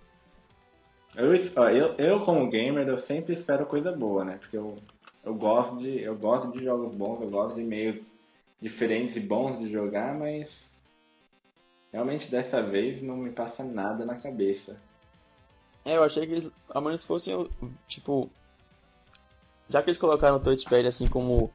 Eu, 1.17 1.35
eu, 1.35 1.95
eu 1.99 2.21
como 2.21 2.49
gamer, 2.49 2.87
eu 2.87 2.97
sempre 2.97 3.33
espero 3.33 3.67
coisa 3.67 3.91
boa, 3.91 4.25
né? 4.25 4.39
Porque 4.39 4.57
eu, 4.57 4.77
eu 5.25 5.35
gosto 5.35 5.77
de 5.79 6.01
eu 6.01 6.15
gosto 6.15 6.53
de 6.53 6.63
jogos 6.63 6.93
bons, 6.93 7.21
eu 7.21 7.29
gosto 7.29 7.57
de 7.57 7.65
meios 7.65 7.99
diferentes 8.63 9.17
e 9.17 9.21
bons 9.21 9.59
de 9.59 9.69
jogar, 9.69 10.15
mas 10.15 10.71
realmente 11.93 12.31
dessa 12.31 12.63
vez 12.63 13.03
não 13.03 13.17
me 13.17 13.31
passa 13.31 13.65
nada 13.65 14.05
na 14.05 14.15
cabeça. 14.15 14.81
É, 15.85 15.97
eu 15.97 16.05
achei 16.05 16.25
que 16.25 16.33
eles 16.33 16.49
ao 16.69 16.81
menos 16.81 17.03
fossem, 17.03 17.45
tipo... 17.89 18.31
Já 19.69 19.83
que 19.83 19.89
eles 19.89 19.99
colocaram 19.99 20.37
o 20.37 20.41
touchpad 20.41 20.87
assim 20.87 21.07
como 21.07 21.51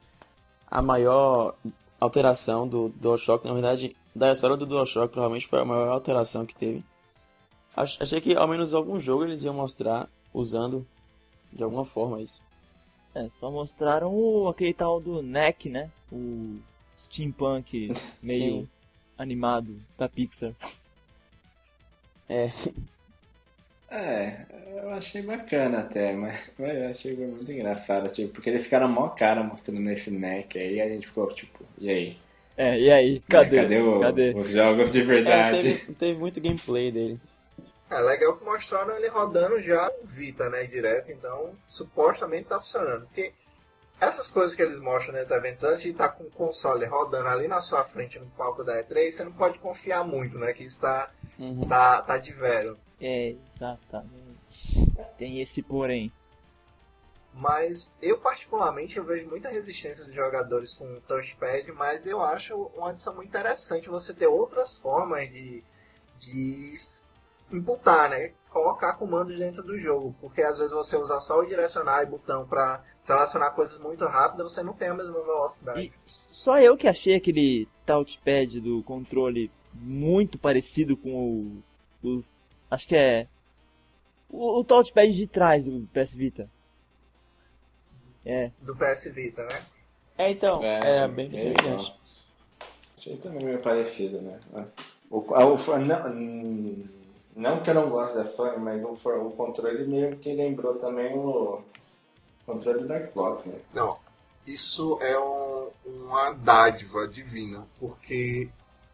a 0.69 0.81
maior 0.81 1.55
alteração 1.99 2.67
do 2.67 2.89
DualShock, 2.89 3.45
na 3.45 3.53
verdade, 3.53 3.95
da 4.15 4.31
história 4.31 4.57
do 4.57 4.65
DualShock 4.65 5.11
provavelmente 5.11 5.47
foi 5.47 5.59
a 5.59 5.65
maior 5.65 5.89
alteração 5.89 6.45
que 6.45 6.55
teve. 6.55 6.83
Ach- 7.75 7.97
Achei 8.01 8.19
que 8.19 8.35
ao 8.35 8.47
menos 8.47 8.73
algum 8.73 8.99
jogo 8.99 9.23
eles 9.23 9.43
iam 9.43 9.53
mostrar 9.53 10.09
usando 10.33 10.85
de 11.53 11.63
alguma 11.63 11.85
forma 11.85 12.21
isso. 12.21 12.41
É, 13.13 13.29
só 13.29 13.51
mostraram 13.51 14.13
o, 14.13 14.47
aquele 14.47 14.73
tal 14.73 14.99
do 15.01 15.21
NEC, 15.21 15.69
né? 15.69 15.89
O 16.11 16.57
steampunk 16.97 17.89
meio 18.23 18.61
Sim. 18.61 18.69
animado 19.17 19.75
da 19.97 20.07
Pixar. 20.07 20.53
É. 22.29 22.49
É, 23.91 24.45
eu 24.81 24.89
achei 24.93 25.21
bacana 25.21 25.79
até, 25.81 26.13
mas, 26.13 26.49
mas 26.57 26.75
eu 26.85 26.89
achei 26.89 27.15
muito 27.17 27.51
engraçado, 27.51 28.09
tipo, 28.11 28.33
porque 28.33 28.49
eles 28.49 28.63
ficaram 28.63 28.87
mó 28.87 29.09
cara 29.09 29.43
mostrando 29.43 29.89
esse 29.91 30.09
Mac 30.09 30.55
aí, 30.55 30.79
a 30.79 30.87
gente 30.87 31.07
ficou 31.07 31.27
tipo, 31.33 31.65
e 31.77 31.89
aí? 31.89 32.17
É, 32.57 32.79
e 32.79 32.91
aí? 32.91 33.21
Cadê? 33.31 33.61
Cadê, 33.61 33.79
o- 33.81 33.99
Cadê? 33.99 34.37
os 34.37 34.49
jogos 34.51 34.91
de 34.91 35.01
É, 35.23 35.43
verdade? 35.43 35.43
teve, 35.43 35.79
teve 35.95 36.19
muito 36.19 36.41
gameplay 36.41 36.91
dele. 36.91 37.19
É 37.91 37.99
legal 37.99 38.35
que 38.37 38.43
mostraram 38.43 38.95
ele 38.95 39.07
rodando 39.07 39.61
já 39.61 39.87
no 39.87 40.03
Vita, 40.07 40.49
né, 40.49 40.63
direto, 40.63 41.11
então 41.11 41.55
supostamente 41.67 42.47
tá 42.49 42.59
funcionando. 42.59 43.05
Porque 43.05 43.33
essas 44.01 44.31
coisas 44.31 44.55
que 44.55 44.61
eles 44.61 44.79
mostram 44.79 45.13
nesses 45.15 45.31
eventos, 45.31 45.63
antes 45.63 45.83
de 45.83 45.91
estar 45.91 46.09
com 46.09 46.25
o 46.25 46.31
console 46.31 46.85
rodando 46.85 47.29
ali 47.29 47.47
na 47.47 47.61
sua 47.61 47.83
frente 47.85 48.19
no 48.19 48.29
palco 48.31 48.63
da 48.63 48.79
E3, 48.79 49.15
você 49.15 49.23
não 49.25 49.33
pode 49.33 49.59
confiar 49.59 50.03
muito, 50.05 50.39
né, 50.39 50.53
que 50.53 50.63
isso 50.65 50.81
tá, 50.81 51.11
Uhum. 51.39 51.67
tá, 51.67 52.01
tá 52.03 52.17
de 52.17 52.33
velho. 52.33 52.79
É, 53.01 53.35
exatamente. 53.55 54.91
Tem 55.17 55.41
esse 55.41 55.61
porém. 55.61 56.11
Mas 57.33 57.95
eu 58.01 58.19
particularmente 58.19 58.97
eu 58.97 59.03
vejo 59.03 59.27
muita 59.29 59.49
resistência 59.49 60.03
dos 60.05 60.13
jogadores 60.13 60.73
com 60.73 60.85
o 60.85 61.01
touchpad, 61.01 61.71
mas 61.71 62.05
eu 62.05 62.21
acho 62.21 62.55
uma 62.75 62.89
adição 62.89 63.15
muito 63.15 63.29
interessante 63.29 63.89
você 63.89 64.13
ter 64.13 64.27
outras 64.27 64.75
formas 64.75 65.29
de, 65.31 65.63
de 66.19 66.73
imputar, 67.51 68.09
né? 68.09 68.33
Colocar 68.49 68.93
comandos 68.95 69.37
dentro 69.39 69.63
do 69.63 69.79
jogo. 69.79 70.13
Porque 70.19 70.41
às 70.41 70.57
vezes 70.57 70.73
você 70.73 70.97
usar 70.97 71.21
só 71.21 71.39
o 71.39 71.45
direcionar 71.45 72.03
e 72.03 72.05
botão 72.05 72.45
para 72.45 72.83
selecionar 73.03 73.55
coisas 73.55 73.77
muito 73.79 74.05
rápidas, 74.05 74.51
você 74.51 74.61
não 74.61 74.73
tem 74.73 74.89
a 74.89 74.93
mesma 74.93 75.13
velocidade. 75.21 75.87
E 75.87 75.91
só 76.05 76.59
eu 76.59 76.75
que 76.75 76.87
achei 76.87 77.15
aquele 77.15 77.67
touchpad 77.85 78.59
do 78.59 78.83
controle 78.83 79.49
muito 79.73 80.37
parecido 80.37 80.97
com 80.97 81.13
o. 81.13 81.63
o- 82.03 82.23
acho 82.71 82.87
que 82.87 82.95
é. 82.95 83.27
O, 84.29 84.59
o 84.59 84.63
touchpad 84.63 85.13
de 85.13 85.27
trás 85.27 85.63
do 85.65 85.87
PS 85.93 86.13
Vita. 86.15 86.49
É. 88.25 88.51
Do 88.61 88.75
PS 88.75 89.05
Vita, 89.13 89.43
né? 89.43 89.61
É, 90.17 90.29
então, 90.29 90.63
É, 90.63 90.79
era 90.83 91.07
bem 91.07 91.29
é 91.33 91.37
semelhante. 91.37 91.65
igual. 91.65 91.97
Achei 92.97 93.17
também 93.17 93.43
meio 93.43 93.59
parecido, 93.59 94.21
né? 94.21 94.39
O, 95.09 95.17
o, 95.17 95.55
o- 95.55 95.77
não, 95.79 96.85
não 97.35 97.61
que 97.63 97.69
eu 97.69 97.73
não 97.73 97.89
goste 97.89 98.15
da 98.15 98.25
Sony, 98.25 98.57
mas 98.57 98.83
o, 98.83 98.91
o 98.91 99.31
controle 99.31 99.85
meio 99.87 100.15
que 100.17 100.31
lembrou 100.33 100.75
também 100.75 101.13
o 101.17 101.61
controle 102.45 102.85
do 102.87 103.05
Xbox, 103.05 103.45
né? 103.45 103.59
Não, 103.73 103.97
isso 104.45 104.99
é 105.01 105.17
um- 105.19 105.69
uma 105.85 106.31
dádiva 106.31 107.07
divina, 107.07 107.65
porque 107.79 108.49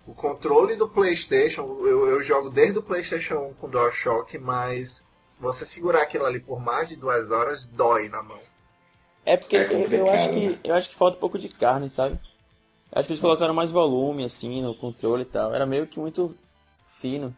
o 0.08 0.14
controle 0.14 0.76
do 0.76 0.88
PlayStation, 0.88 1.62
eu, 1.82 2.08
eu 2.08 2.24
jogo 2.24 2.50
desde 2.50 2.80
o 2.80 2.82
PlayStation 2.82 3.36
1 3.36 3.54
com 3.56 3.70
DualShock, 3.70 4.38
mas 4.38 5.04
você 5.40 5.66
segurar 5.66 6.02
aquilo 6.04 6.26
ali 6.26 6.40
por 6.40 6.60
mais 6.60 6.88
de 6.90 6.96
duas 6.96 7.30
horas 7.30 7.64
dói 7.66 8.10
na 8.10 8.24
mão. 8.24 8.40
É 9.26 9.36
porque 9.38 9.58
É 9.58 9.72
eu- 9.74 9.92
eu, 9.92 10.10
acho 10.10 10.30
que 10.30 10.48
né? 10.50 10.60
eu 10.64 10.74
acho 10.74 10.90
que 10.90 10.96
falta 10.96 11.18
um 11.18 11.20
pouco 11.20 11.38
de 11.38 11.50
carne, 11.50 11.90
sabe? 11.90 12.18
Eu 12.92 13.00
Acho 13.00 13.08
que 13.08 13.14
eles 13.14 13.22
colocaram 13.22 13.54
mais 13.54 13.70
volume 13.70 14.24
assim 14.24 14.62
no 14.62 14.74
controle 14.74 15.24
e 15.24 15.26
tal. 15.26 15.54
Era 15.54 15.66
meio 15.66 15.86
que 15.86 16.00
muito 16.00 16.34
fino. 17.02 17.36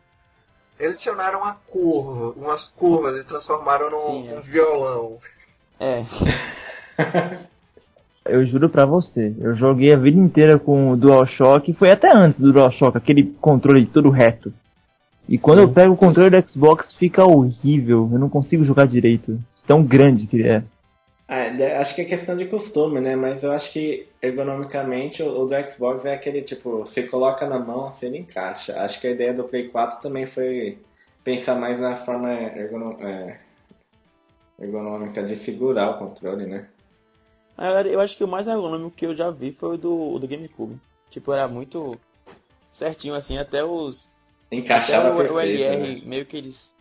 Eles 0.80 0.94
adicionaram 0.94 1.40
uma 1.40 1.56
curva, 1.68 2.30
umas 2.40 2.68
curvas 2.68 3.18
e 3.20 3.24
transformaram 3.24 3.90
num, 3.90 3.98
Sim, 4.00 4.30
é. 4.30 4.36
num 4.36 4.42
violão. 4.42 5.20
É. 5.80 6.04
Eu 8.26 8.46
juro 8.46 8.70
pra 8.70 8.86
você, 8.86 9.34
eu 9.40 9.56
joguei 9.56 9.94
a 9.94 9.98
vida 9.98 10.20
inteira 10.20 10.60
com 10.60 10.92
o 10.92 10.98
DualShock, 10.98 11.74
foi 11.74 11.90
até 11.92 12.10
antes 12.16 12.40
do 12.40 12.54
DualShock, 12.54 12.98
aquele 12.98 13.24
controle 13.42 13.86
todo 13.86 14.10
reto. 14.10 14.54
E 15.28 15.38
quando 15.38 15.60
eu 15.60 15.72
pego 15.72 15.94
o 15.94 15.98
controle 15.98 16.30
do 16.30 16.50
Xbox 16.50 16.94
fica 16.94 17.24
horrível, 17.24 18.10
eu 18.12 18.20
não 18.20 18.30
consigo 18.30 18.64
jogar 18.64 18.88
direito. 18.88 19.40
Tão 19.68 19.84
grande 19.84 20.26
que 20.26 20.38
ele 20.38 20.50
é. 20.50 20.64
É, 21.28 21.78
acho 21.78 21.94
que 21.94 22.02
é 22.02 22.06
questão 22.06 22.36
de 22.36 22.46
costume, 22.46 23.00
né? 23.00 23.16
Mas 23.16 23.44
eu 23.44 23.52
acho 23.52 23.72
que 23.72 24.08
ergonomicamente 24.20 25.22
o, 25.22 25.42
o 25.42 25.46
do 25.46 25.54
Xbox 25.70 26.04
é 26.06 26.16
aquele 26.16 26.42
tipo, 26.42 26.80
você 26.80 27.04
coloca 27.04 27.48
na 27.48 27.60
mão, 27.60 27.86
assim, 27.86 28.08
ele 28.08 28.18
encaixa. 28.18 28.82
Acho 28.82 29.00
que 29.00 29.06
a 29.06 29.12
ideia 29.12 29.32
do 29.32 29.44
Play 29.44 29.70
4 29.70 30.02
também 30.02 30.26
foi 30.26 30.80
pensar 31.24 31.54
mais 31.54 31.80
na 31.80 31.96
forma 31.96 32.32
ergono- 32.34 32.98
é, 33.00 33.38
ergonômica 34.60 35.22
de 35.22 35.36
segurar 35.36 35.92
o 35.92 36.00
controle, 36.00 36.48
né? 36.48 36.66
Na 37.60 37.66
verdade, 37.66 37.90
eu 37.90 38.00
acho 38.00 38.16
que 38.16 38.24
o 38.24 38.28
mais 38.28 38.48
ergonômico 38.48 38.92
que 38.96 39.06
eu 39.06 39.14
já 39.14 39.30
vi 39.30 39.52
foi 39.52 39.74
o 39.76 39.78
do, 39.78 40.12
o 40.14 40.18
do 40.18 40.26
GameCube. 40.26 40.80
Tipo, 41.10 41.34
era 41.34 41.46
muito 41.46 41.92
certinho 42.70 43.14
assim, 43.14 43.38
até 43.38 43.66
os. 43.66 44.10
Até 44.48 44.56
Encaixava 44.56 45.10
o, 45.10 45.14
o 45.14 45.18
perfeito, 45.18 45.64
LR, 45.64 45.96
né? 45.96 46.08
meio 46.08 46.26
que 46.26 46.38
eles 46.38 46.74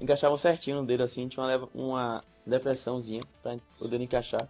encaixavam 0.00 0.36
certinho 0.36 0.78
no 0.78 0.84
dedo 0.86 1.04
assim, 1.04 1.28
tinha 1.28 1.44
uma, 1.46 1.68
uma 1.72 2.24
depressãozinha 2.44 3.20
pra 3.40 3.56
o 3.80 3.86
dedo 3.86 4.02
encaixar. 4.02 4.48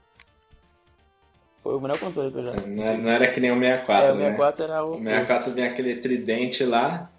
Foi 1.63 1.77
o 1.77 1.81
melhor 1.81 1.99
controle 1.99 2.33
que 2.33 2.39
eu 2.39 2.45
já 2.45 2.53
Não, 2.55 2.85
é- 2.85 2.97
não 2.97 3.11
era 3.11 3.31
que 3.31 3.39
nem 3.39 3.53
o 3.53 3.59
64, 3.59 4.07
É, 4.07 4.13
o 4.13 4.15
né? 4.15 4.25
64 4.31 4.65
era 4.65 4.85
o. 4.85 4.95
O 4.95 4.99
64 4.99 5.53
vinha 5.53 5.67
aquele 5.71 5.97
tridente 5.97 6.65
lá, 6.65 7.11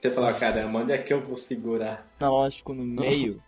você 0.00 0.10
falava, 0.10 0.38
caramba, 0.38 0.78
onde 0.78 0.92
é 0.92 0.96
que 0.96 1.12
eu 1.12 1.20
vou 1.20 1.36
segurar? 1.36 2.06
Analógico 2.18 2.72
no 2.72 2.82
meio, 2.86 3.42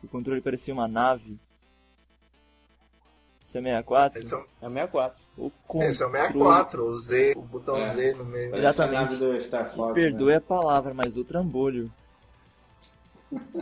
o 0.00 0.06
controle 0.06 0.40
parecia 0.40 0.72
uma 0.72 0.86
nave. 0.86 1.36
Esse 3.54 3.58
é 3.58 3.62
64? 3.62 4.18
Esse 4.18 4.34
é, 4.34 4.36
o- 4.36 4.40
É 4.62 4.66
o 4.66 4.70
64. 4.70 5.20
O 5.38 5.46
esse 5.46 6.02
é 6.02 6.06
o 6.06 6.10
controle- 6.10 6.32
64, 6.32 6.84
o 6.84 6.98
Z, 6.98 7.34
o 7.36 7.42
botão 7.42 7.76
É. 7.76 7.94
Z 7.94 8.12
no 8.14 8.24
meio. 8.24 8.56
Exatamente. 8.56 9.14
do 9.16 9.40
Star 9.40 9.66
Fox, 9.72 9.94
Perdoe 9.94 10.30
né? 10.32 10.36
a 10.36 10.40
palavra, 10.40 10.92
mas 10.92 11.16
o 11.16 11.24
trambolho. 11.24 11.90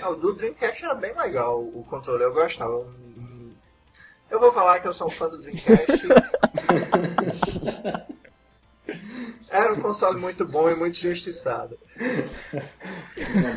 Ah, 0.00 0.10
o 0.10 0.14
do 0.16 0.32
Dreamcast 0.34 0.84
era 0.84 0.94
bem 0.94 1.14
legal, 1.16 1.60
o 1.60 1.84
controle, 1.88 2.22
eu 2.22 2.32
gostava. 2.32 2.86
Eu 4.30 4.40
vou 4.40 4.52
falar 4.52 4.80
que 4.80 4.88
eu 4.88 4.92
sou 4.92 5.06
um 5.06 5.10
fã 5.10 5.28
do 5.28 5.38
Dreamcast. 5.38 6.08
Era 9.50 9.72
um 9.74 9.80
console 9.80 10.20
muito 10.20 10.44
bom 10.46 10.68
e 10.70 10.74
muito 10.74 10.96
justiçado. 10.96 11.78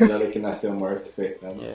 Lembrando 0.00 0.30
que 0.30 0.38
nasceu 0.38 0.72
morto, 0.74 1.10
coitado. 1.14 1.62
É. 1.64 1.74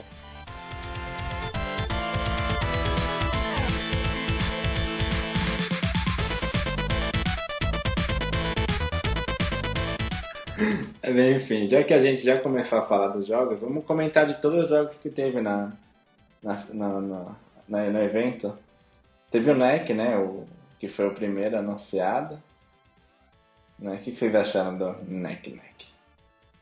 Enfim, 11.04 11.68
já 11.68 11.82
que 11.82 11.92
a 11.92 11.98
gente 11.98 12.22
já 12.22 12.40
começou 12.40 12.78
a 12.78 12.82
falar 12.82 13.08
dos 13.08 13.26
jogos, 13.26 13.60
vamos 13.60 13.84
comentar 13.84 14.24
de 14.26 14.34
todos 14.40 14.64
os 14.64 14.68
jogos 14.70 14.96
que 14.96 15.10
teve 15.10 15.40
na, 15.40 15.72
na, 16.42 16.64
na, 16.72 17.00
na- 17.00 17.36
na- 17.68 17.90
no 17.90 17.98
evento. 18.02 18.56
Teve 19.30 19.50
o 19.50 19.54
NEC, 19.54 19.92
né? 19.94 20.16
O, 20.16 20.46
que 20.78 20.86
foi 20.88 21.08
o 21.08 21.14
primeiro 21.14 21.56
anunciado. 21.58 22.40
Né? 23.78 23.94
O 23.94 23.98
que, 23.98 24.12
que 24.12 24.16
vocês 24.18 24.34
acharam 24.34 24.76
do 24.78 24.92
NEC 25.08 25.50
NEC? 25.50 25.86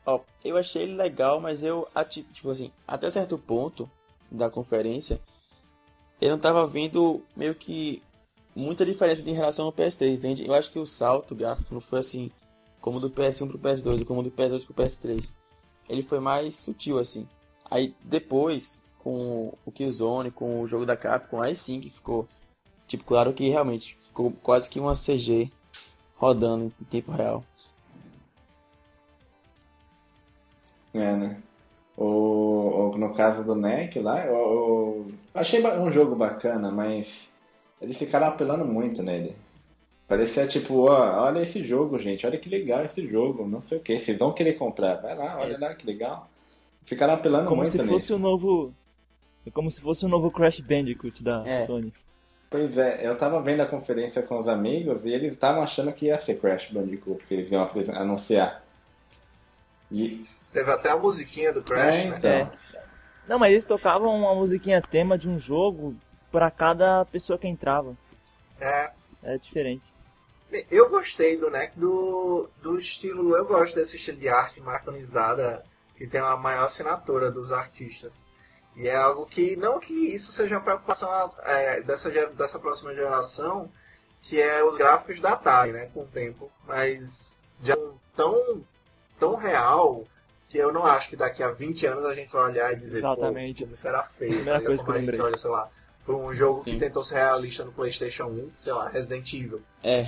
Ó, 0.07 0.21
eu 0.43 0.57
achei 0.57 0.83
ele 0.85 0.95
legal, 0.95 1.39
mas 1.41 1.63
eu, 1.63 1.87
tipo 2.33 2.51
assim, 2.51 2.71
até 2.89 3.11
certo 3.11 3.37
ponto 3.39 3.91
da 4.31 4.49
conferência, 4.49 5.21
eu 6.21 6.31
não 6.31 6.39
tava 6.39 6.65
vendo 6.67 7.23
meio 7.37 7.55
que 7.55 8.03
muita 8.57 8.87
diferença 8.87 9.23
em 9.29 9.35
relação 9.35 9.67
ao 9.67 9.73
PS3, 9.73 10.15
entende? 10.15 10.47
Eu 10.47 10.55
acho 10.55 10.71
que 10.71 10.79
o 10.79 10.87
salto 10.87 11.35
gráfico 11.35 11.75
não 11.75 11.81
foi 11.81 11.99
assim, 12.01 12.31
como 12.81 13.01
do 13.01 13.11
PS1 13.11 13.49
pro 13.49 13.59
PS2 13.59 14.01
ou 14.01 14.07
como 14.07 14.23
do 14.23 14.31
PS2 14.31 14.65
pro 14.65 14.75
PS3. 14.75 15.35
Ele 15.89 16.03
foi 16.03 16.21
mais 16.21 16.57
sutil, 16.57 16.99
assim. 16.99 17.29
Aí 17.71 17.95
depois, 18.03 18.83
com 18.99 19.53
o 19.65 19.73
Killzone, 19.73 20.31
com 20.31 20.61
o 20.61 20.67
jogo 20.67 20.87
da 20.87 20.97
Capcom, 20.97 21.41
aí 21.41 21.55
sim 21.55 21.81
que 21.81 21.91
ficou, 21.91 22.27
tipo, 22.87 23.05
claro 23.05 23.33
que 23.33 23.49
realmente 23.49 23.97
ficou 24.07 24.33
quase 24.43 24.69
que 24.69 24.81
uma 24.81 24.95
CG 24.95 25.51
rodando 26.17 26.73
em 26.81 26.85
tempo 26.85 27.13
real. 27.13 27.45
É, 30.93 31.17
né? 31.17 31.43
O, 31.97 32.95
no 32.97 33.13
caso 33.15 33.45
do 33.45 33.55
NEC 33.55 34.01
lá, 34.01 34.25
eu, 34.25 34.35
eu 34.35 35.15
achei 35.35 35.65
um 35.79 35.93
jogo 35.93 36.17
bacana, 36.17 36.71
mas 36.71 37.29
eles 37.81 37.97
ficaram 37.97 38.27
apelando 38.27 38.65
muito 38.65 39.03
nele. 39.03 39.37
Parecia 40.11 40.45
tipo, 40.45 40.91
ó, 40.91 41.23
olha 41.25 41.39
esse 41.39 41.63
jogo, 41.63 41.97
gente, 41.97 42.27
olha 42.27 42.37
que 42.37 42.49
legal 42.49 42.83
esse 42.85 43.07
jogo, 43.07 43.47
não 43.47 43.61
sei 43.61 43.79
o 43.79 43.81
que, 43.81 43.97
vocês 43.97 44.19
vão 44.19 44.33
querer 44.33 44.55
comprar, 44.55 44.95
vai 44.97 45.15
lá, 45.17 45.39
olha 45.39 45.57
lá 45.57 45.73
que 45.73 45.87
legal. 45.87 46.29
Ficaram 46.85 47.15
apelando 47.15 47.45
Como 47.49 47.59
muito 47.63 47.71
se 47.71 47.79
fosse 47.79 47.93
nisso. 47.93 48.17
o 48.17 48.19
novo. 48.19 48.75
É 49.47 49.51
como 49.53 49.71
se 49.71 49.81
fosse 49.81 50.05
o 50.05 50.09
novo 50.09 50.29
Crash 50.33 50.59
Bandicoot 50.59 51.23
da 51.23 51.47
É. 51.47 51.65
Sony. 51.65 51.93
Pois 52.51 52.77
é, 52.77 53.07
eu 53.07 53.17
tava 53.17 53.41
vendo 53.41 53.61
a 53.61 53.67
conferência 53.67 54.21
com 54.21 54.37
os 54.37 54.49
amigos 54.49 55.05
e 55.05 55.11
eles 55.11 55.33
estavam 55.35 55.63
achando 55.63 55.93
que 55.93 56.07
ia 56.07 56.19
ser 56.19 56.41
Crash 56.41 56.73
Bandicoot, 56.73 57.19
porque 57.19 57.33
eles 57.35 57.49
iam 57.53 57.63
anunciar. 57.95 58.65
E, 59.93 60.27
Teve 60.53 60.73
até 60.73 60.91
a 60.91 60.97
musiquinha 60.97 61.53
do 61.53 61.63
Crash, 61.63 61.95
é, 61.95 62.09
né? 62.09 62.17
então. 62.19 62.31
É. 62.31 62.51
Não, 63.29 63.39
mas 63.39 63.53
eles 63.53 63.65
tocavam 63.65 64.13
uma 64.13 64.35
musiquinha 64.35 64.83
tema 64.83 65.17
de 65.17 65.29
um 65.29 65.39
jogo 65.39 65.95
pra 66.33 66.51
cada 66.51 67.05
pessoa 67.05 67.39
que 67.39 67.47
entrava. 67.47 67.97
É, 68.61 68.91
É 69.23 69.39
diferente. 69.39 69.90
Eu 70.71 70.89
gostei 70.89 71.37
do 71.37 71.51
né, 71.51 71.71
do, 71.77 72.49
do 72.61 72.79
estilo, 72.79 73.37
eu 73.37 73.45
gosto 73.45 73.75
desse 73.75 73.97
estilo 73.97 74.19
de 74.19 74.29
arte 74.29 74.61
marcanizada 74.61 75.65
que 75.97 76.07
tem 76.07 76.21
uma 76.21 76.37
maior 76.37 76.65
assinatura 76.65 77.31
dos 77.31 77.53
artistas. 77.53 78.23
E 78.77 78.89
é 78.89 78.97
algo 78.97 79.27
que, 79.27 79.57
não 79.57 79.79
que 79.79 79.93
isso 79.93 80.33
seja 80.33 80.61
preocupação 80.61 81.33
é, 81.43 81.81
dessa, 81.83 82.11
dessa 82.11 82.59
próxima 82.59 82.95
geração, 82.95 83.71
que 84.23 84.41
é 84.41 84.65
os 84.65 84.77
gráficos 84.79 85.21
da 85.21 85.33
Atari, 85.33 85.73
né, 85.73 85.91
com 85.93 86.03
o 86.03 86.07
tempo, 86.07 86.51
mas 86.67 87.37
já 87.63 87.77
tão, 88.17 88.65
tão 89.19 89.37
real 89.37 90.05
que 90.49 90.59
eu 90.59 90.73
não 90.73 90.85
acho 90.85 91.09
que 91.09 91.17
daqui 91.17 91.43
a 91.43 91.51
20 91.51 91.87
anos 91.87 92.05
a 92.05 92.15
gente 92.15 92.33
vai 92.33 92.43
olhar 92.45 92.73
e 92.73 92.77
dizer, 92.77 92.99
Exatamente. 92.99 93.61
pô, 93.61 93.67
como 93.67 93.75
isso 93.75 93.89
era 93.89 94.03
feio. 94.03 94.35
Primeira 94.35 94.61
coisa 94.61 94.83
que 94.83 94.91
eu 94.91 94.95
lembrei. 94.95 95.21
olha, 95.21 95.39
sei 95.39 95.51
lá, 95.51 95.71
foi 96.05 96.15
um 96.15 96.35
jogo 96.35 96.55
Sim. 96.63 96.73
que 96.73 96.79
tentou 96.79 97.05
ser 97.05 97.15
realista 97.17 97.65
no 97.65 97.73
Playstation 97.73 98.25
1, 98.27 98.51
sei 98.57 98.73
lá, 98.73 98.89
Resident 98.89 99.33
Evil. 99.33 99.61
É, 99.83 100.05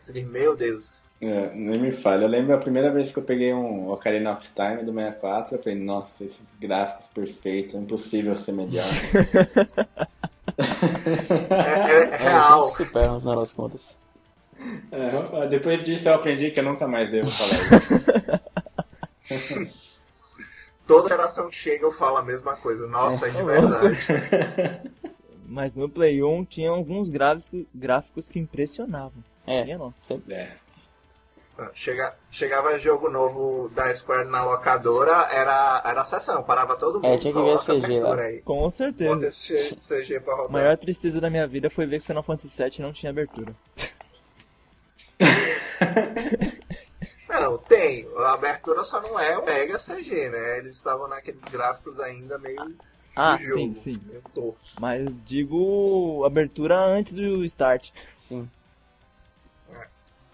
Você 0.00 0.12
diz, 0.12 0.26
meu 0.26 0.56
Deus, 0.56 1.02
É, 1.20 1.50
nem 1.54 1.78
me 1.78 1.90
falha. 1.92 2.24
Eu 2.24 2.28
lembro 2.28 2.54
a 2.54 2.58
primeira 2.58 2.90
vez 2.90 3.12
que 3.12 3.18
eu 3.18 3.22
peguei 3.22 3.52
um 3.54 3.90
Ocarina 3.90 4.32
of 4.32 4.48
Time 4.54 4.82
do 4.82 4.92
64, 4.92 5.56
eu 5.56 5.62
falei, 5.62 5.78
nossa, 5.78 6.24
esses 6.24 6.46
gráficos 6.60 7.06
perfeitos, 7.08 7.74
é 7.74 7.78
impossível 7.78 8.36
ser 8.36 8.52
melhor. 8.52 8.84
é, 10.58 11.90
é- 11.90 12.10
é 12.10 12.10
é, 12.10 12.16
real. 12.16 12.58
eles 12.60 12.70
sempre 12.70 12.86
superam 12.86 13.14
no 13.14 13.20
final 13.20 13.36
das 13.36 13.52
contas. 13.52 13.98
É, 14.90 15.46
depois 15.48 15.82
disso 15.84 16.08
eu 16.08 16.14
aprendi 16.14 16.50
que 16.50 16.60
eu 16.60 16.64
nunca 16.64 16.86
mais 16.86 17.10
devo 17.10 17.28
falar 17.30 17.78
isso. 19.30 19.70
Toda 20.86 21.08
geração 21.08 21.48
que 21.48 21.56
chega 21.56 21.84
eu 21.84 21.92
falo 21.92 22.18
a 22.18 22.22
mesma 22.22 22.54
coisa. 22.56 22.86
Nossa, 22.86 23.26
é, 23.26 23.30
de 23.30 23.42
verdade. 23.42 23.96
Mas 25.54 25.72
no 25.72 25.88
Play 25.88 26.20
1 26.20 26.44
tinha 26.46 26.68
alguns 26.70 27.08
gráficos, 27.08 27.64
gráficos 27.72 28.28
que 28.28 28.40
impressionavam. 28.40 29.22
É, 29.46 29.64
Minha 29.64 29.78
nossa. 29.78 30.20
É. 30.28 30.50
Chega, 31.72 32.12
chegava 32.28 32.76
jogo 32.80 33.08
novo 33.08 33.68
da 33.68 33.94
Square 33.94 34.28
na 34.28 34.42
locadora, 34.44 35.28
era, 35.30 35.80
era 35.84 36.00
a 36.00 36.04
sessão, 36.04 36.42
parava 36.42 36.74
todo 36.74 36.94
mundo. 36.94 37.06
É, 37.06 37.16
tinha 37.16 37.32
que 37.32 37.40
ver 37.40 37.56
CG 37.56 38.00
lá. 38.00 38.16
Aí. 38.16 38.42
Com 38.42 38.68
certeza. 38.68 39.30
CG 39.30 40.18
pra 40.24 40.34
A 40.34 40.36
rodar. 40.38 40.50
maior 40.50 40.76
tristeza 40.76 41.20
da 41.20 41.30
minha 41.30 41.46
vida 41.46 41.70
foi 41.70 41.86
ver 41.86 42.00
que 42.00 42.06
Final 42.06 42.24
Fantasy 42.24 42.60
VII 42.60 42.80
não 42.80 42.92
tinha 42.92 43.10
abertura. 43.10 43.54
Não, 47.28 47.58
tem. 47.58 48.06
A 48.16 48.32
abertura 48.34 48.84
só 48.84 49.00
não 49.00 49.18
é 49.18 49.36
o 49.36 49.44
Mega 49.44 49.76
CG, 49.76 50.28
né? 50.30 50.58
Eles 50.58 50.76
estavam 50.76 51.08
naqueles 51.08 51.42
gráficos 51.42 51.98
ainda 51.98 52.38
meio 52.38 52.74
Ah, 53.16 53.38
jogo, 53.40 53.58
sim, 53.58 53.74
sim. 53.74 54.00
Mas 54.78 55.06
digo 55.24 56.24
abertura 56.24 56.84
antes 56.84 57.12
do 57.12 57.44
start. 57.44 57.90
Sim. 58.12 58.48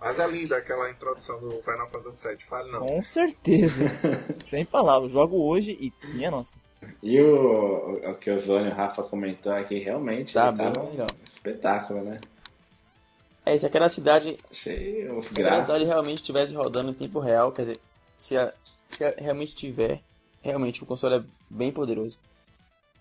Mas 0.00 0.18
é 0.18 0.26
linda 0.26 0.56
aquela 0.56 0.90
introdução 0.90 1.38
do 1.40 1.50
Final 1.62 1.88
Fantasy 1.90 2.26
VII, 2.26 2.38
fale 2.48 2.72
não. 2.72 2.86
Com 2.86 3.02
certeza. 3.02 3.84
Sem 4.40 4.64
palavras. 4.64 5.12
Jogo 5.12 5.36
hoje 5.44 5.72
e 5.72 5.92
minha 6.06 6.30
nossa. 6.30 6.56
E 7.02 7.20
o, 7.20 8.10
o 8.10 8.14
que 8.14 8.30
o 8.30 8.38
Zônio 8.38 8.68
e 8.68 8.72
o 8.72 8.74
Rafa 8.74 9.02
comentou 9.02 9.52
aqui, 9.52 9.78
realmente, 9.78 10.32
Tá 10.32 10.48
ele 10.48 10.56
bem 10.56 10.72
tava 10.72 10.86
um 10.86 10.90
legal. 10.90 11.06
espetáculo, 11.30 12.02
né? 12.02 12.18
É, 13.44 13.58
se 13.58 13.66
aquela 13.66 13.88
cidade, 13.90 14.38
Achei 14.50 15.06
se 15.22 15.40
aquela 15.42 15.60
cidade 15.62 15.84
realmente 15.84 16.18
estivesse 16.18 16.54
rodando 16.54 16.90
em 16.90 16.94
tempo 16.94 17.18
real, 17.20 17.52
quer 17.52 17.62
dizer, 17.62 17.78
se, 18.16 18.36
a- 18.38 18.54
se 18.88 19.04
a- 19.04 19.14
realmente 19.18 19.54
tiver, 19.54 20.00
realmente 20.40 20.82
o 20.82 20.86
console 20.86 21.16
é 21.16 21.22
bem 21.50 21.70
poderoso. 21.70 22.18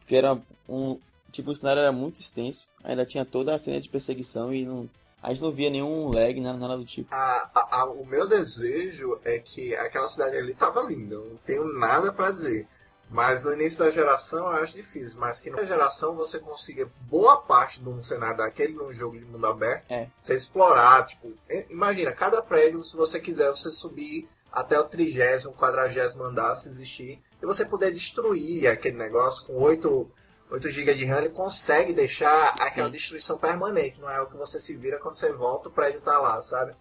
Porque 0.10 0.16
era 0.16 0.42
um. 0.68 0.98
Tipo, 1.32 1.52
o 1.52 1.56
cenário 1.56 1.82
era 1.82 1.92
muito 1.92 2.16
extenso, 2.20 2.68
ainda 2.84 3.06
tinha 3.06 3.24
toda 3.24 3.54
a 3.54 3.60
cena 3.60 3.80
de 3.80 3.88
perseguição 3.88 4.52
e 4.52 4.66
não, 4.66 4.90
a 5.22 5.30
gente 5.32 5.44
não 5.44 5.52
via 5.52 5.70
nenhum 5.70 6.10
lag, 6.12 6.42
nada, 6.42 6.58
nada 6.58 6.76
do 6.78 6.84
tipo. 6.84 7.14
A- 7.14 7.48
a- 7.54 7.82
a- 7.82 7.86
o 7.86 8.04
meu 8.04 8.28
desejo 8.28 9.20
é 9.24 9.38
que 9.38 9.76
aquela 9.76 10.10
cidade 10.10 10.36
ali 10.36 10.56
tava 10.56 10.82
linda, 10.82 11.16
não 11.16 11.38
tenho 11.46 11.72
nada 11.78 12.12
pra 12.12 12.32
dizer. 12.32 12.68
Mas 13.12 13.44
no 13.44 13.54
início 13.54 13.78
da 13.78 13.92
geração 13.92 14.40
eu 14.48 14.64
acho 14.64 14.74
difícil. 14.74 15.20
Mas 15.20 15.40
que 15.40 15.52
na 15.52 15.64
geração 15.64 16.16
você 16.16 16.40
consiga 16.40 16.90
boa 17.02 17.38
parte 17.38 17.80
de 17.80 17.88
um 17.88 18.02
cenário 18.02 18.38
daquele 18.38 18.74
num 18.74 18.92
jogo 18.92 19.16
de 19.20 19.26
mundo 19.26 19.46
aberto, 19.46 19.92
É. 19.92 20.08
você 20.20 20.34
explorar, 20.36 21.06
tipo, 21.06 21.32
i- 21.52 21.66
imagina, 21.70 22.12
cada 22.12 22.42
prédio, 22.42 22.84
se 22.84 22.96
você 22.96 23.20
quiser, 23.20 23.52
você 23.52 23.72
subir 23.72 24.28
até 24.52 24.80
o 24.80 24.84
trigésimo, 24.86 25.54
quadragésimo 25.54 26.24
andar, 26.24 26.56
se 26.56 26.70
existir, 26.70 27.22
e 27.42 27.46
você 27.46 27.66
poder 27.66 27.92
destruir 27.92 28.68
aquele 28.68 28.98
negócio 28.98 29.46
com 29.46 29.54
8, 29.54 30.12
8 30.52 30.70
GB 30.70 30.94
de 30.96 31.06
RAM, 31.06 31.20
ele 31.20 31.30
consegue 31.30 31.94
deixar 31.94 32.50
aquela 32.60 32.88
Sim. 32.88 32.92
destruição 32.92 33.38
permanente, 33.38 34.00
não 34.02 34.10
é 34.10 34.18
algo 34.18 34.32
que 34.32 34.38
você 34.38 34.60
se 34.60 34.76
vira 34.76 35.00
quando 35.00 35.16
você 35.16 35.32
volta, 35.32 35.70
o 35.70 35.72
prédio 35.72 36.02
tá 36.02 36.18
lá, 36.20 36.42
sabe? 36.42 36.74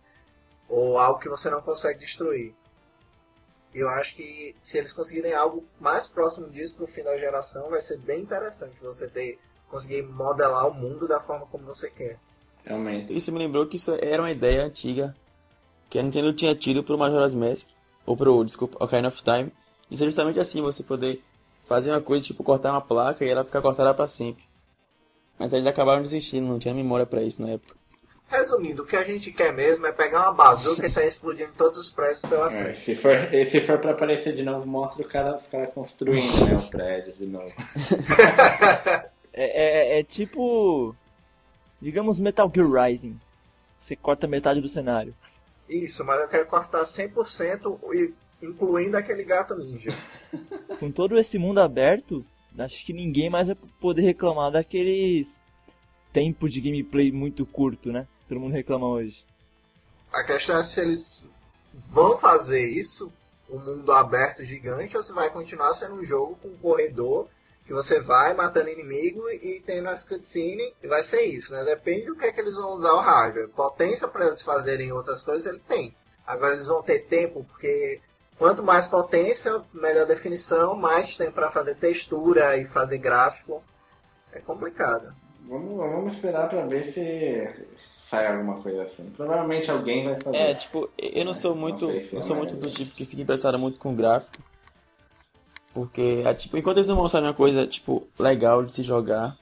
Ou 0.69 0.99
algo 0.99 1.21
que 1.21 1.29
você 1.29 1.49
não 1.49 1.63
consegue 1.63 2.01
destruir. 2.01 2.55
E 3.75 3.79
eu 3.79 3.89
acho 3.89 4.15
que 4.15 4.57
se 4.63 4.79
eles 4.79 4.93
conseguirem 4.93 5.35
algo 5.35 5.65
mais 5.79 6.07
próximo 6.07 6.49
disso 6.49 6.75
pro 6.75 6.87
fim 6.87 7.03
da 7.03 7.17
geração, 7.19 7.71
vai 7.71 7.83
ser 7.83 7.99
bem 7.99 8.23
interessante 8.23 8.77
você 8.81 9.07
ter 9.07 9.39
conseguir 9.71 10.03
modelar 10.03 10.67
o 10.67 10.75
mundo 10.75 11.07
da 11.07 11.21
forma 11.21 11.47
como 11.47 11.65
você 11.65 11.91
quer. 11.91 12.19
Realmente. 12.65 13.15
Isso 13.17 13.31
me 13.33 13.39
lembrou 13.39 13.67
que 13.67 13.77
isso 13.77 13.97
era 14.03 14.23
uma 14.23 14.31
ideia 14.31 14.65
antiga 14.65 15.15
que 15.89 15.99
a 15.99 16.03
Nintendo 16.03 16.33
tinha 16.33 16.55
tido 16.55 16.83
pro 16.83 16.99
Majora's 16.99 17.35
Mask, 17.35 17.71
ou 18.05 18.17
pro, 18.17 18.45
desculpa, 18.45 18.83
Ocarina 18.83 19.09
of 19.09 19.23
Time, 19.23 19.53
de 19.89 19.97
ser 19.97 20.05
justamente 20.05 20.39
assim, 20.39 20.61
você 20.63 20.83
poder 20.83 21.23
fazer 21.65 21.91
uma 21.91 22.01
coisa, 22.01 22.25
tipo, 22.25 22.43
cortar 22.45 22.73
uma 22.73 22.81
placa 22.81 23.25
e 23.25 23.29
ela 23.29 23.45
ficar 23.45 23.61
cortada 23.63 23.93
pra 23.95 24.07
sempre. 24.07 24.45
Mas 25.39 25.53
eles 25.53 25.67
acabaram 25.67 26.03
desistindo, 26.03 26.47
não 26.47 26.59
tinha 26.59 26.75
memória 26.75 27.07
pra 27.07 27.23
isso 27.23 27.41
na 27.43 27.51
época. 27.51 27.77
Resumindo, 28.29 28.83
o 28.83 28.87
que 28.87 28.95
a 28.97 29.05
gente 29.05 29.33
quer 29.33 29.53
mesmo 29.55 29.87
é 29.87 29.93
pegar 29.93 30.23
uma 30.25 30.33
bazuca 30.33 30.85
e 30.85 30.89
sair 30.91 31.09
explodindo 31.09 31.53
todos 31.57 31.79
os 31.79 31.89
prédios 31.89 32.21
pela 32.23 32.53
É, 32.53 32.65
frente. 32.65 32.81
se, 32.81 32.95
for, 32.95 33.13
e 33.33 33.47
se 33.47 33.61
for 33.61 33.79
pra 33.79 33.93
aparecer 33.93 34.35
de 34.35 34.43
novo, 34.43 34.67
mostra 34.67 35.05
o 35.05 35.09
cara, 35.09 35.37
os 35.37 35.47
caras 35.47 35.73
construindo 35.73 36.45
né, 36.47 36.55
o 36.59 36.69
prédio 36.71 37.13
de 37.15 37.27
novo. 37.27 37.53
É, 39.41 39.97
é- 39.97 40.01
é 40.01 40.03
tipo. 40.03 40.97
Digamos 41.81 42.19
Metal 42.19 42.51
Gear 42.53 42.69
Rising. 42.89 43.17
Você 43.79 43.95
corta 43.95 44.27
metade 44.27 44.61
do 44.61 44.69
cenário. 44.69 45.15
Isso, 45.69 46.05
mas 46.05 46.21
eu 46.21 46.27
quero 46.29 46.47
cortar 46.47 46.83
100% 46.83 47.79
e 47.95 48.13
incluindo 48.43 48.97
aquele 48.97 49.25
gato 49.25 49.55
ninja. 49.57 49.91
Com 50.79 50.91
todo 50.91 51.19
esse 51.19 51.39
mundo 51.39 51.61
aberto, 51.61 52.25
acho 52.59 52.85
que 52.85 52.93
ninguém 52.93 53.31
mais 53.31 53.49
vai 53.49 53.57
poder 53.81 54.03
reclamar 54.03 54.53
daqueles 54.53 55.41
tempo 56.13 56.49
de 56.49 56.61
gameplay 56.61 57.13
muito 57.13 57.45
curto, 57.45 57.93
né? 57.93 58.07
Todo 58.29 58.41
mundo 58.41 58.53
reclama 58.53 58.89
hoje. 58.89 59.25
A 60.13 60.25
questão 60.25 60.59
é 60.59 60.65
se 60.65 60.81
eles 60.81 61.27
vão 61.91 62.17
fazer 62.19 62.67
isso, 62.67 63.13
um 63.49 63.59
mundo 63.59 63.93
aberto 63.93 64.45
gigante, 64.45 64.97
ou 64.97 65.03
se 65.03 65.13
vai 65.13 65.31
continuar 65.31 65.75
sendo 65.75 65.95
um 65.95 66.05
jogo 66.05 66.37
com 66.37 66.49
um 66.49 66.57
corredor 66.57 67.29
que 67.69 67.75
você 67.75 68.01
vai 68.01 68.33
matando 68.33 68.71
inimigo 68.71 69.29
e 69.29 69.63
tendo 69.65 69.91
as 69.91 70.03
cutscenes, 70.03 70.73
e 70.83 70.89
vai 70.89 71.05
ser 71.05 71.25
isso, 71.25 71.53
né? 71.53 71.63
Depende 71.65 72.07
do 72.07 72.17
que 72.17 72.25
é 72.25 72.33
que 72.33 72.41
eles 72.41 72.55
vão 72.55 72.73
usar 72.73 72.95
o 72.95 73.01
hardware. 73.01 73.49
Potência 73.51 74.09
para 74.09 74.29
eles 74.29 74.41
fazerem 74.41 74.91
outras 74.91 75.21
coisas, 75.21 75.45
ele 75.45 75.63
tem. 75.69 75.95
Agora 76.27 76.55
eles 76.55 76.67
vão 76.67 76.83
ter 76.83 77.01
tempo, 77.01 77.45
porque 77.45 78.01
quanto 78.39 78.63
mais 78.63 78.87
potência, 78.87 79.61
melhor 79.73 80.07
definição, 80.07 80.75
mais 80.77 81.17
tempo 81.17 81.33
para 81.33 81.51
fazer 81.51 81.75
textura 81.77 82.57
e 82.57 82.65
fazer 82.65 82.99
gráfico. 82.99 83.63
É 84.33 84.39
complicado. 84.41 85.13
Vamos, 85.49 85.77
vamos 85.77 86.13
esperar 86.13 86.49
pra 86.49 86.67
ver 86.67 86.85
se 86.85 87.67
sai 88.09 88.27
alguma 88.27 88.61
coisa 88.63 88.83
assim. 88.83 89.11
Provavelmente 89.17 89.71
alguém 89.71 90.05
vai 90.05 90.21
fazer. 90.21 90.37
É, 90.37 90.55
tipo, 90.55 90.89
eu 90.99 91.25
não 91.25 91.33
sou 91.35 91.53
Não 91.55 91.61
muito, 91.63 91.87
sei 91.87 92.01
se 92.05 92.13
eu 92.15 92.19
é 92.19 92.23
sou 92.23 92.37
mais- 92.37 92.53
muito 92.53 92.63
do 92.63 92.71
tipo 92.71 92.95
que 92.95 93.05
fica 93.05 93.23
impressionado 93.23 93.59
muito 93.59 93.79
com 93.79 93.95
gráfico. 93.95 94.37
Porque, 95.73 96.23
é, 96.25 96.35
tipo, 96.35 96.57
enquanto 96.57 96.79
eles 96.79 96.89
não 96.89 96.97
mostrarem 96.97 97.29
uma 97.29 97.35
coisa, 97.35 97.67
tipo, 97.67 98.07
legal 98.19 98.63
de 98.63 98.73
se 98.73 98.83
jogar. 98.83 99.37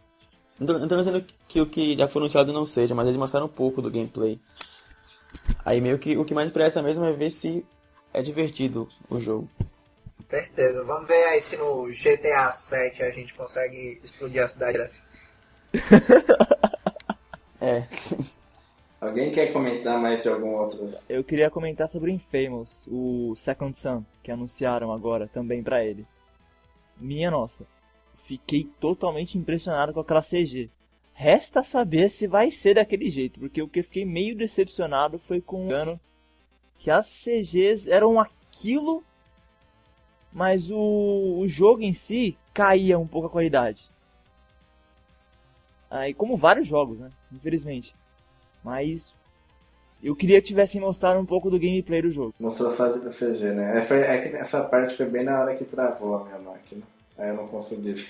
Não 0.58 0.66
tô, 0.66 0.72
não 0.78 0.88
tô 0.88 0.96
dizendo 0.96 1.24
que 1.48 1.60
o 1.60 1.66
que 1.66 1.96
já 1.96 2.08
foi 2.08 2.20
anunciado 2.20 2.52
não 2.52 2.64
seja, 2.64 2.94
mas 2.94 3.06
eles 3.06 3.18
mostraram 3.18 3.46
um 3.46 3.50
pouco 3.50 3.80
do 3.82 3.90
gameplay. 3.90 4.38
Aí 5.64 5.80
meio 5.80 5.98
que 5.98 6.16
o 6.16 6.24
que 6.24 6.34
mais 6.34 6.48
interessa 6.48 6.82
mesmo 6.82 7.04
é 7.04 7.12
ver 7.12 7.30
se 7.30 7.64
é 8.16 8.22
divertido 8.22 8.88
o 9.10 9.20
jogo. 9.20 9.46
Certeza. 10.26 10.82
Vamos 10.82 11.06
ver 11.06 11.22
aí 11.24 11.40
se 11.40 11.56
no 11.58 11.86
GTA 11.88 12.50
7 12.50 13.02
a 13.02 13.10
gente 13.10 13.34
consegue 13.34 14.00
explodir 14.02 14.42
a 14.42 14.48
cidade. 14.48 14.90
É. 17.58 17.84
Alguém 19.00 19.32
quer 19.32 19.50
comentar 19.50 19.98
mais 19.98 20.22
de 20.22 20.28
algum 20.28 20.54
outro? 20.56 20.90
Eu 21.08 21.24
queria 21.24 21.50
comentar 21.50 21.88
sobre 21.88 22.10
o 22.10 22.14
Infamous, 22.14 22.84
o 22.86 23.34
Second 23.34 23.76
Son, 23.76 24.04
que 24.22 24.30
anunciaram 24.30 24.92
agora 24.92 25.26
também 25.26 25.62
pra 25.62 25.82
ele. 25.82 26.06
Minha 26.98 27.30
nossa, 27.30 27.66
fiquei 28.14 28.68
totalmente 28.78 29.38
impressionado 29.38 29.94
com 29.94 30.00
aquela 30.00 30.20
CG. 30.20 30.68
Resta 31.14 31.62
saber 31.62 32.10
se 32.10 32.26
vai 32.26 32.50
ser 32.50 32.74
daquele 32.74 33.08
jeito, 33.08 33.40
porque 33.40 33.62
o 33.62 33.68
que 33.68 33.80
eu 33.80 33.84
fiquei 33.84 34.04
meio 34.04 34.36
decepcionado 34.36 35.18
foi 35.18 35.40
com 35.40 35.68
o 35.68 35.74
ano 35.74 35.98
que 36.78 36.90
as 36.90 37.06
CGs 37.06 37.90
eram 37.90 38.20
aquilo, 38.20 39.02
mas 40.32 40.70
o, 40.70 41.38
o 41.40 41.48
jogo 41.48 41.82
em 41.82 41.92
si 41.92 42.36
caía 42.52 42.98
um 42.98 43.06
pouco 43.06 43.26
a 43.28 43.30
qualidade. 43.30 43.82
Aí, 45.90 46.12
como 46.12 46.36
vários 46.36 46.66
jogos, 46.66 46.98
né? 46.98 47.10
Infelizmente. 47.32 47.94
Mas 48.62 49.14
Eu 50.02 50.14
queria 50.14 50.40
que 50.40 50.48
tivessem 50.48 50.80
mostrado 50.80 51.18
um 51.18 51.26
pouco 51.26 51.50
do 51.50 51.58
gameplay 51.58 52.02
do 52.02 52.10
jogo. 52.10 52.34
Mostrou 52.38 52.70
só 52.70 52.88
de 52.88 53.08
CG, 53.08 53.52
né? 53.52 53.78
É, 53.78 53.82
foi, 53.82 54.00
é 54.00 54.18
que 54.18 54.36
essa 54.36 54.62
parte 54.62 54.94
foi 54.94 55.06
bem 55.06 55.24
na 55.24 55.40
hora 55.40 55.54
que 55.54 55.64
travou 55.64 56.16
a 56.16 56.24
minha 56.24 56.38
máquina. 56.38 56.82
Aí 57.16 57.30
eu 57.30 57.34
não 57.34 57.48
consegui. 57.48 58.06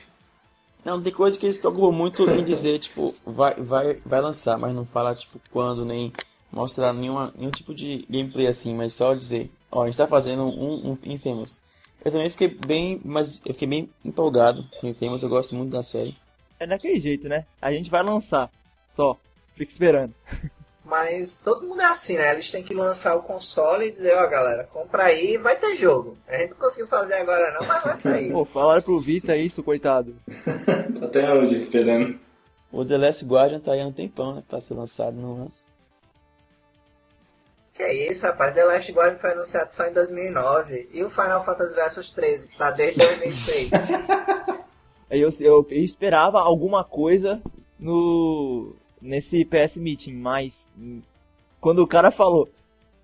Não, 0.84 1.00
tem 1.02 1.12
coisa 1.12 1.38
que 1.38 1.46
eles 1.46 1.58
preocupam 1.58 1.92
muito 1.92 2.28
em 2.30 2.44
dizer, 2.44 2.78
tipo, 2.78 3.14
vai, 3.24 3.54
vai, 3.54 3.94
vai 4.04 4.20
lançar, 4.20 4.58
mas 4.58 4.72
não 4.74 4.84
fala, 4.84 5.14
tipo, 5.14 5.40
quando, 5.50 5.84
nem 5.84 6.12
mostrar 6.50 6.92
nenhuma, 6.92 7.32
nenhum 7.36 7.50
tipo 7.50 7.74
de 7.74 8.06
gameplay 8.08 8.46
assim, 8.46 8.74
mas 8.74 8.94
só 8.94 9.14
dizer, 9.14 9.50
ó, 9.70 9.82
a 9.82 9.86
gente 9.86 9.98
tá 9.98 10.06
fazendo 10.06 10.44
um, 10.44 10.92
um 10.92 10.98
Infamous. 11.04 11.60
Eu 12.04 12.12
também 12.12 12.30
fiquei 12.30 12.48
bem, 12.48 13.00
mas 13.04 13.40
eu 13.44 13.52
fiquei 13.52 13.68
bem 13.68 13.90
empolgado 14.04 14.64
com 14.80 14.86
Infamous, 14.86 15.22
eu 15.22 15.28
gosto 15.28 15.54
muito 15.54 15.70
da 15.70 15.82
série. 15.82 16.16
É 16.58 16.66
daquele 16.66 17.00
jeito, 17.00 17.28
né? 17.28 17.44
A 17.60 17.70
gente 17.72 17.90
vai 17.90 18.02
lançar, 18.02 18.50
só. 18.86 19.18
Fica 19.54 19.72
esperando. 19.72 20.14
Mas 20.86 21.38
todo 21.38 21.66
mundo 21.66 21.82
é 21.82 21.86
assim, 21.86 22.16
né? 22.16 22.30
Eles 22.30 22.48
têm 22.48 22.62
que 22.62 22.72
lançar 22.72 23.16
o 23.16 23.22
console 23.22 23.88
e 23.88 23.90
dizer, 23.90 24.14
ó 24.14 24.26
galera, 24.28 24.68
compra 24.72 25.04
aí 25.04 25.36
vai 25.36 25.56
ter 25.56 25.74
jogo. 25.74 26.16
A 26.28 26.38
gente 26.38 26.50
não 26.50 26.56
conseguiu 26.58 26.86
fazer 26.86 27.14
agora 27.14 27.52
não, 27.58 27.66
mas 27.66 27.82
vai 27.82 27.96
sair. 27.96 28.30
Pô, 28.32 28.44
falaram 28.44 28.80
pro 28.80 29.00
Vita 29.00 29.36
isso, 29.36 29.64
coitado. 29.64 30.14
Até 31.02 31.34
hoje 31.34 31.56
esperando. 31.56 32.16
O 32.70 32.84
The 32.84 32.98
Last 32.98 33.24
Guardian 33.24 33.58
tá 33.58 33.72
aí 33.72 33.80
há 33.80 33.86
um 33.86 33.92
tempão, 33.92 34.36
né, 34.36 34.44
pra 34.46 34.60
ser 34.60 34.74
lançado, 34.74 35.16
não 35.16 35.36
lança. 35.40 35.64
Que 37.76 37.82
é 37.82 38.10
isso, 38.10 38.24
rapaz. 38.24 38.54
The 38.54 38.64
Last 38.64 38.90
Guardian 38.90 39.18
foi 39.18 39.32
anunciado 39.32 39.72
só 39.72 39.86
em 39.86 39.92
2009. 39.92 40.88
E 40.92 41.04
o 41.04 41.10
Final 41.10 41.44
Fantasy 41.44 41.74
Versus 41.74 42.10
13, 42.10 42.48
que 42.48 42.56
tá 42.56 42.70
desde 42.70 42.98
2006. 42.98 43.70
Aí 45.10 45.20
eu, 45.20 45.28
eu, 45.40 45.66
eu 45.70 45.84
esperava 45.84 46.40
alguma 46.40 46.82
coisa 46.82 47.40
no 47.78 48.74
nesse 49.00 49.44
PS 49.44 49.76
Meeting, 49.76 50.14
mas 50.14 50.68
quando 51.60 51.80
o 51.80 51.86
cara 51.86 52.10
falou, 52.10 52.48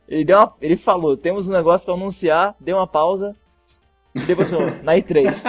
ele 0.09 0.25
deu 0.25 0.39
uma, 0.39 0.55
ele 0.61 0.77
falou, 0.77 1.17
temos 1.17 1.47
um 1.47 1.53
negócio 1.53 1.85
pra 1.85 1.95
anunciar, 1.95 2.57
deu 2.59 2.77
uma 2.77 2.87
pausa 2.87 3.37
e 4.15 4.21
depois 4.23 4.51
falou, 4.51 4.67
na 4.83 4.95
E3. 4.95 5.45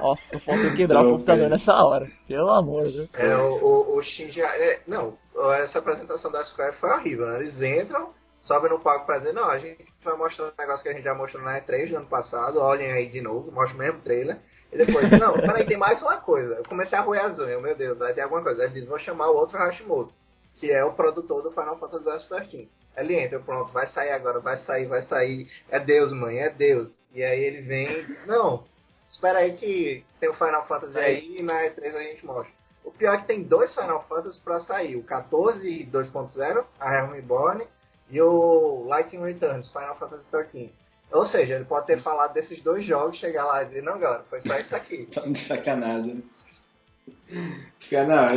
Nossa, 0.00 0.38
falta 0.38 0.74
quebrar 0.74 1.06
o 1.06 1.12
computador 1.12 1.48
nessa 1.48 1.74
hora. 1.82 2.06
Pelo 2.26 2.50
amor, 2.50 2.84
Deus. 2.84 3.08
É, 3.14 3.36
o, 3.36 3.54
o, 3.54 3.96
o 3.98 4.02
Shinji... 4.02 4.40
é, 4.40 4.80
não, 4.86 5.16
essa 5.62 5.78
apresentação 5.78 6.30
da 6.30 6.44
Square 6.44 6.76
foi 6.78 6.90
horrível, 6.90 7.26
né? 7.26 7.40
Eles 7.40 7.54
entram, 7.62 8.10
sobem 8.44 8.70
no 8.70 8.78
palco 8.78 9.06
pra 9.06 9.18
dizer, 9.18 9.32
não, 9.32 9.48
a 9.48 9.58
gente 9.58 9.84
vai 10.02 10.16
mostrar 10.16 10.46
um 10.46 10.52
negócio 10.58 10.82
que 10.82 10.88
a 10.88 10.92
gente 10.92 11.04
já 11.04 11.14
mostrou 11.14 11.42
na 11.42 11.60
E3 11.60 11.90
do 11.90 11.96
ano 11.96 12.06
passado, 12.06 12.60
olhem 12.60 12.92
aí 12.92 13.08
de 13.08 13.20
novo, 13.20 13.50
mostra 13.50 13.74
o 13.74 13.78
mesmo 13.78 14.00
trailer. 14.00 14.38
E 14.72 14.76
depois, 14.76 15.10
não, 15.18 15.34
peraí, 15.34 15.64
tem 15.64 15.76
mais 15.76 16.00
uma 16.02 16.18
coisa. 16.18 16.54
Eu 16.54 16.64
comecei 16.64 16.96
a 16.96 17.02
roer 17.02 17.24
as 17.24 17.38
unhas, 17.38 17.62
meu 17.62 17.74
Deus, 17.74 17.98
vai 17.98 18.12
ter 18.12 18.20
alguma 18.20 18.42
coisa. 18.42 18.62
Aí 18.62 18.68
ele 18.68 18.80
diz, 18.80 18.88
vou 18.88 18.98
chamar 18.98 19.30
o 19.30 19.36
outro 19.36 19.58
Hashimoto, 19.58 20.12
que 20.54 20.70
é 20.70 20.84
o 20.84 20.92
produtor 20.92 21.42
do 21.42 21.50
Final 21.50 21.78
Fantasy 21.78 22.28
XIII. 22.28 22.70
Ele 22.96 23.14
entra, 23.14 23.40
pronto, 23.40 23.72
vai 23.72 23.88
sair 23.88 24.10
agora, 24.10 24.38
vai 24.40 24.56
sair, 24.58 24.86
vai 24.86 25.02
sair. 25.02 25.50
É 25.68 25.80
Deus, 25.80 26.12
mãe, 26.12 26.38
é 26.38 26.50
Deus. 26.50 26.96
E 27.12 27.24
aí 27.24 27.42
ele 27.42 27.62
vem, 27.62 28.16
não, 28.26 28.64
espera 29.08 29.38
aí 29.38 29.56
que 29.56 30.04
tem 30.20 30.28
o 30.28 30.34
Final 30.34 30.66
Fantasy 30.66 30.98
aí 30.98 31.36
e 31.38 31.42
na 31.42 31.62
E3 31.62 31.94
a 31.94 32.02
gente 32.02 32.26
mostra. 32.26 32.52
O 32.84 32.92
pior 32.92 33.14
é 33.14 33.18
que 33.18 33.26
tem 33.26 33.42
dois 33.42 33.74
Final 33.74 34.06
Fantasy 34.06 34.38
pra 34.40 34.60
sair, 34.60 34.96
o 34.96 35.02
14 35.02 35.88
2.0, 35.90 36.64
a 36.78 36.90
Realm 36.90 37.12
Reborn, 37.12 37.66
e 38.10 38.20
o 38.20 38.84
Lightning 38.86 39.22
Returns, 39.22 39.70
Final 39.70 39.96
Fantasy 39.96 40.24
XIII. 40.30 40.72
Ou 41.12 41.26
seja, 41.26 41.54
ele 41.54 41.64
pode 41.64 41.86
ter 41.86 42.02
falado 42.02 42.32
desses 42.32 42.60
dois 42.60 42.84
jogos, 42.84 43.18
chegar 43.18 43.44
lá 43.44 43.62
e 43.62 43.66
dizer, 43.66 43.82
não, 43.82 43.98
galera, 43.98 44.24
foi 44.28 44.40
só 44.40 44.58
isso 44.58 44.74
aqui. 44.74 45.08
Tá 45.14 45.20
de 45.22 45.38
sacanagem. 45.38 46.24
Não, 47.28 48.28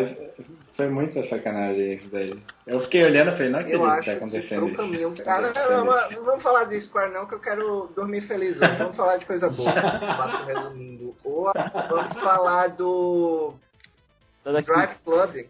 foi 0.74 0.88
muita 0.88 1.24
sacanagem 1.24 1.94
isso 1.94 2.10
daí. 2.12 2.42
Eu 2.66 2.80
fiquei 2.80 3.04
olhando 3.04 3.32
e 3.32 3.36
falei, 3.36 3.52
não 3.52 3.60
acredito 3.60 3.82
Eu 3.82 3.86
que 3.86 3.92
acho 3.92 4.06
tá 4.06 4.12
que 4.12 4.18
acontecendo 4.18 4.60
pro 4.60 4.68
isso. 4.70 4.78
caminho... 4.78 5.24
Cara, 5.24 5.54
não, 5.56 5.86
não, 5.86 6.12
não 6.12 6.24
vamos 6.24 6.44
falar 6.44 6.66
de 6.66 6.82
Square 6.82 7.14
não, 7.14 7.26
que 7.26 7.34
eu 7.36 7.40
quero 7.40 7.88
dormir 7.96 8.22
feliz 8.28 8.58
hoje. 8.58 8.76
Vamos 8.78 8.96
falar 8.96 9.18
de 9.18 9.26
coisa 9.26 9.50
boa. 9.50 9.72
Passo 9.74 10.46
resumindo. 10.46 11.16
Ou 11.24 11.52
vamos 11.90 12.14
falar 12.20 12.68
do. 12.70 13.54
Drive 14.44 14.98
Club. 15.04 15.48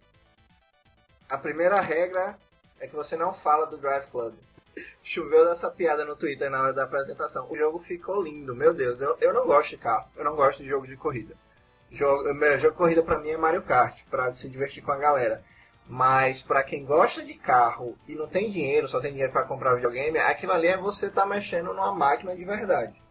A 1.30 1.38
primeira 1.38 1.82
regra 1.82 2.38
é 2.80 2.88
que 2.88 2.96
você 2.96 3.16
não 3.16 3.34
fala 3.34 3.66
do 3.66 3.78
Drive 3.78 4.08
Club. 4.08 4.34
Choveu 5.02 5.46
dessa 5.46 5.70
piada 5.70 6.06
no 6.06 6.16
Twitter 6.16 6.50
na 6.50 6.62
hora 6.62 6.74
da 6.74 6.84
apresentação. 6.84 7.50
O 7.50 7.58
jogo 7.58 7.80
ficou 7.80 8.22
lindo, 8.22 8.56
meu 8.56 8.74
Deus. 8.74 9.02
Eu, 9.02 9.18
eu 9.20 9.34
não 9.34 9.46
gosto 9.46 9.72
de 9.72 9.78
carro, 9.78 10.10
eu 10.16 10.24
não 10.24 10.36
gosto 10.36 10.62
de 10.62 10.70
jogo 10.70 10.86
de 10.86 10.96
corrida. 10.96 11.36
Jogo, 11.92 12.34
meu, 12.34 12.60
jogo 12.60 12.74
de 12.74 12.78
corrida 12.78 13.04
pra 13.04 13.20
mim 13.20 13.30
é 13.30 13.38
Mario 13.38 13.64
Kart, 13.64 14.04
pra 14.10 14.34
se 14.34 14.50
divertir 14.50 14.84
com 14.84 14.92
a 14.92 14.98
galera. 14.98 15.44
Mas 15.88 16.42
pra 16.42 16.64
quem 16.64 16.86
gosta 16.86 17.24
de 17.24 17.34
carro 17.36 17.98
e 18.08 18.14
não 18.14 18.28
tem 18.28 18.52
dinheiro, 18.52 18.88
só 18.88 19.00
tem 19.00 19.12
dinheiro 19.12 19.32
pra 19.32 19.44
comprar 19.44 19.76
videogame, 19.76 20.20
aquilo 20.20 20.52
ali 20.52 20.68
é 20.68 20.78
você 20.78 21.10
tá 21.10 21.26
mexendo 21.26 21.74
numa 21.74 21.94
máquina 21.94 22.36
de 22.36 22.44
verdade. 22.44 23.02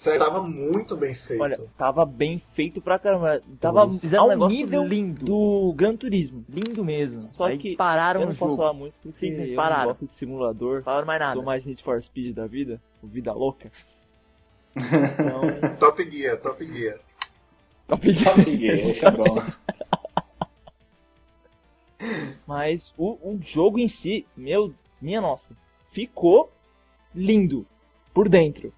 Isso 0.00 0.18
tava 0.18 0.42
muito 0.42 0.96
bem 0.96 1.12
feito. 1.12 1.42
Olha, 1.42 1.60
tava 1.76 2.06
bem 2.06 2.38
feito 2.38 2.80
pra 2.80 2.98
caramba. 2.98 3.42
Tava 3.60 3.86
Fizeram 3.98 4.30
ao 4.30 4.46
um 4.46 4.48
nível 4.48 4.82
lindo. 4.82 5.26
do 5.26 5.74
Gran 5.76 5.94
Turismo. 5.94 6.42
Lindo 6.48 6.82
mesmo. 6.82 7.20
Só 7.20 7.48
Aí 7.48 7.58
que 7.58 7.76
pararam 7.76 8.22
eu 8.22 8.28
não 8.28 8.34
posso 8.34 8.52
jogo. 8.52 8.62
falar 8.62 8.72
muito 8.72 8.94
porque 9.02 9.28
Sim, 9.28 9.42
eu 9.42 9.54
pararam. 9.56 9.80
não 9.82 9.88
gosto 9.88 10.06
de 10.06 10.14
simulador. 10.14 10.82
Falaram 10.82 11.06
mais 11.06 11.20
nada. 11.20 11.32
Sou 11.34 11.42
mais 11.42 11.66
Need 11.66 11.82
for 11.82 12.02
Speed 12.02 12.34
da 12.34 12.46
vida, 12.46 12.80
Vida 13.02 13.34
Louca. 13.34 13.70
Então, 14.74 15.76
Top 15.78 16.10
Gear, 16.10 16.38
Top 16.38 16.64
Gear. 16.64 16.98
Top 17.86 18.10
Gear. 18.10 18.34
Top 18.34 18.56
Gear, 18.56 18.74
esse 18.88 19.04
é 19.04 19.10
bom. 19.10 19.36
Mas 22.46 22.94
o, 22.96 23.18
o 23.22 23.38
jogo 23.42 23.78
em 23.78 23.86
si, 23.88 24.26
meu, 24.34 24.72
minha 24.98 25.20
nossa, 25.20 25.54
ficou 25.78 26.50
lindo 27.14 27.66
por 28.14 28.30
dentro. 28.30 28.72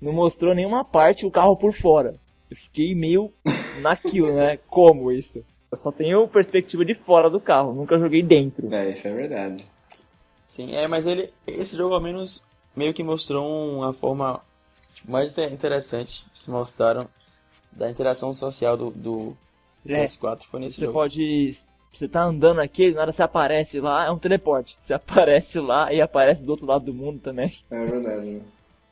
Não 0.00 0.12
mostrou 0.12 0.54
nenhuma 0.54 0.84
parte 0.84 1.24
o 1.26 1.30
carro 1.30 1.56
por 1.56 1.72
fora. 1.72 2.14
Eu 2.50 2.56
fiquei 2.56 2.94
meio 2.94 3.32
naquilo, 3.82 4.34
né? 4.34 4.58
Como 4.68 5.10
isso? 5.10 5.44
Eu 5.72 5.78
só 5.78 5.90
tenho 5.90 6.28
perspectiva 6.28 6.84
de 6.84 6.94
fora 6.94 7.28
do 7.28 7.40
carro, 7.40 7.72
nunca 7.74 7.98
joguei 7.98 8.22
dentro. 8.22 8.72
É, 8.72 8.90
isso 8.90 9.08
é 9.08 9.12
verdade. 9.12 9.64
Sim, 10.44 10.74
é, 10.76 10.86
mas 10.86 11.06
ele, 11.06 11.30
esse 11.46 11.74
jogo 11.76 11.94
ao 11.94 12.00
menos 12.00 12.44
meio 12.76 12.92
que 12.92 13.02
mostrou 13.02 13.44
uma 13.78 13.92
forma 13.92 14.40
tipo, 14.94 15.10
mais 15.10 15.36
inte- 15.36 15.52
interessante 15.52 16.24
que 16.38 16.50
mostraram 16.50 17.08
da 17.72 17.90
interação 17.90 18.32
social 18.34 18.76
do, 18.76 18.90
do 18.90 19.36
É, 19.86 20.04
PS4 20.04 20.42
foi 20.44 20.60
nesse 20.60 20.76
Você 20.76 20.82
jogo. 20.82 20.92
pode. 20.92 21.50
Você 21.92 22.08
tá 22.08 22.24
andando 22.24 22.60
aqui, 22.60 22.90
nada 22.92 23.10
você 23.12 23.22
aparece 23.22 23.80
lá, 23.80 24.06
é 24.06 24.10
um 24.10 24.18
teleporte. 24.18 24.76
Você 24.78 24.92
aparece 24.94 25.58
lá 25.60 25.92
e 25.92 26.00
aparece 26.00 26.42
do 26.42 26.50
outro 26.50 26.66
lado 26.66 26.84
do 26.84 26.94
mundo 26.94 27.20
também. 27.20 27.52
É 27.70 27.84
verdade. 27.86 28.28
O 28.36 28.42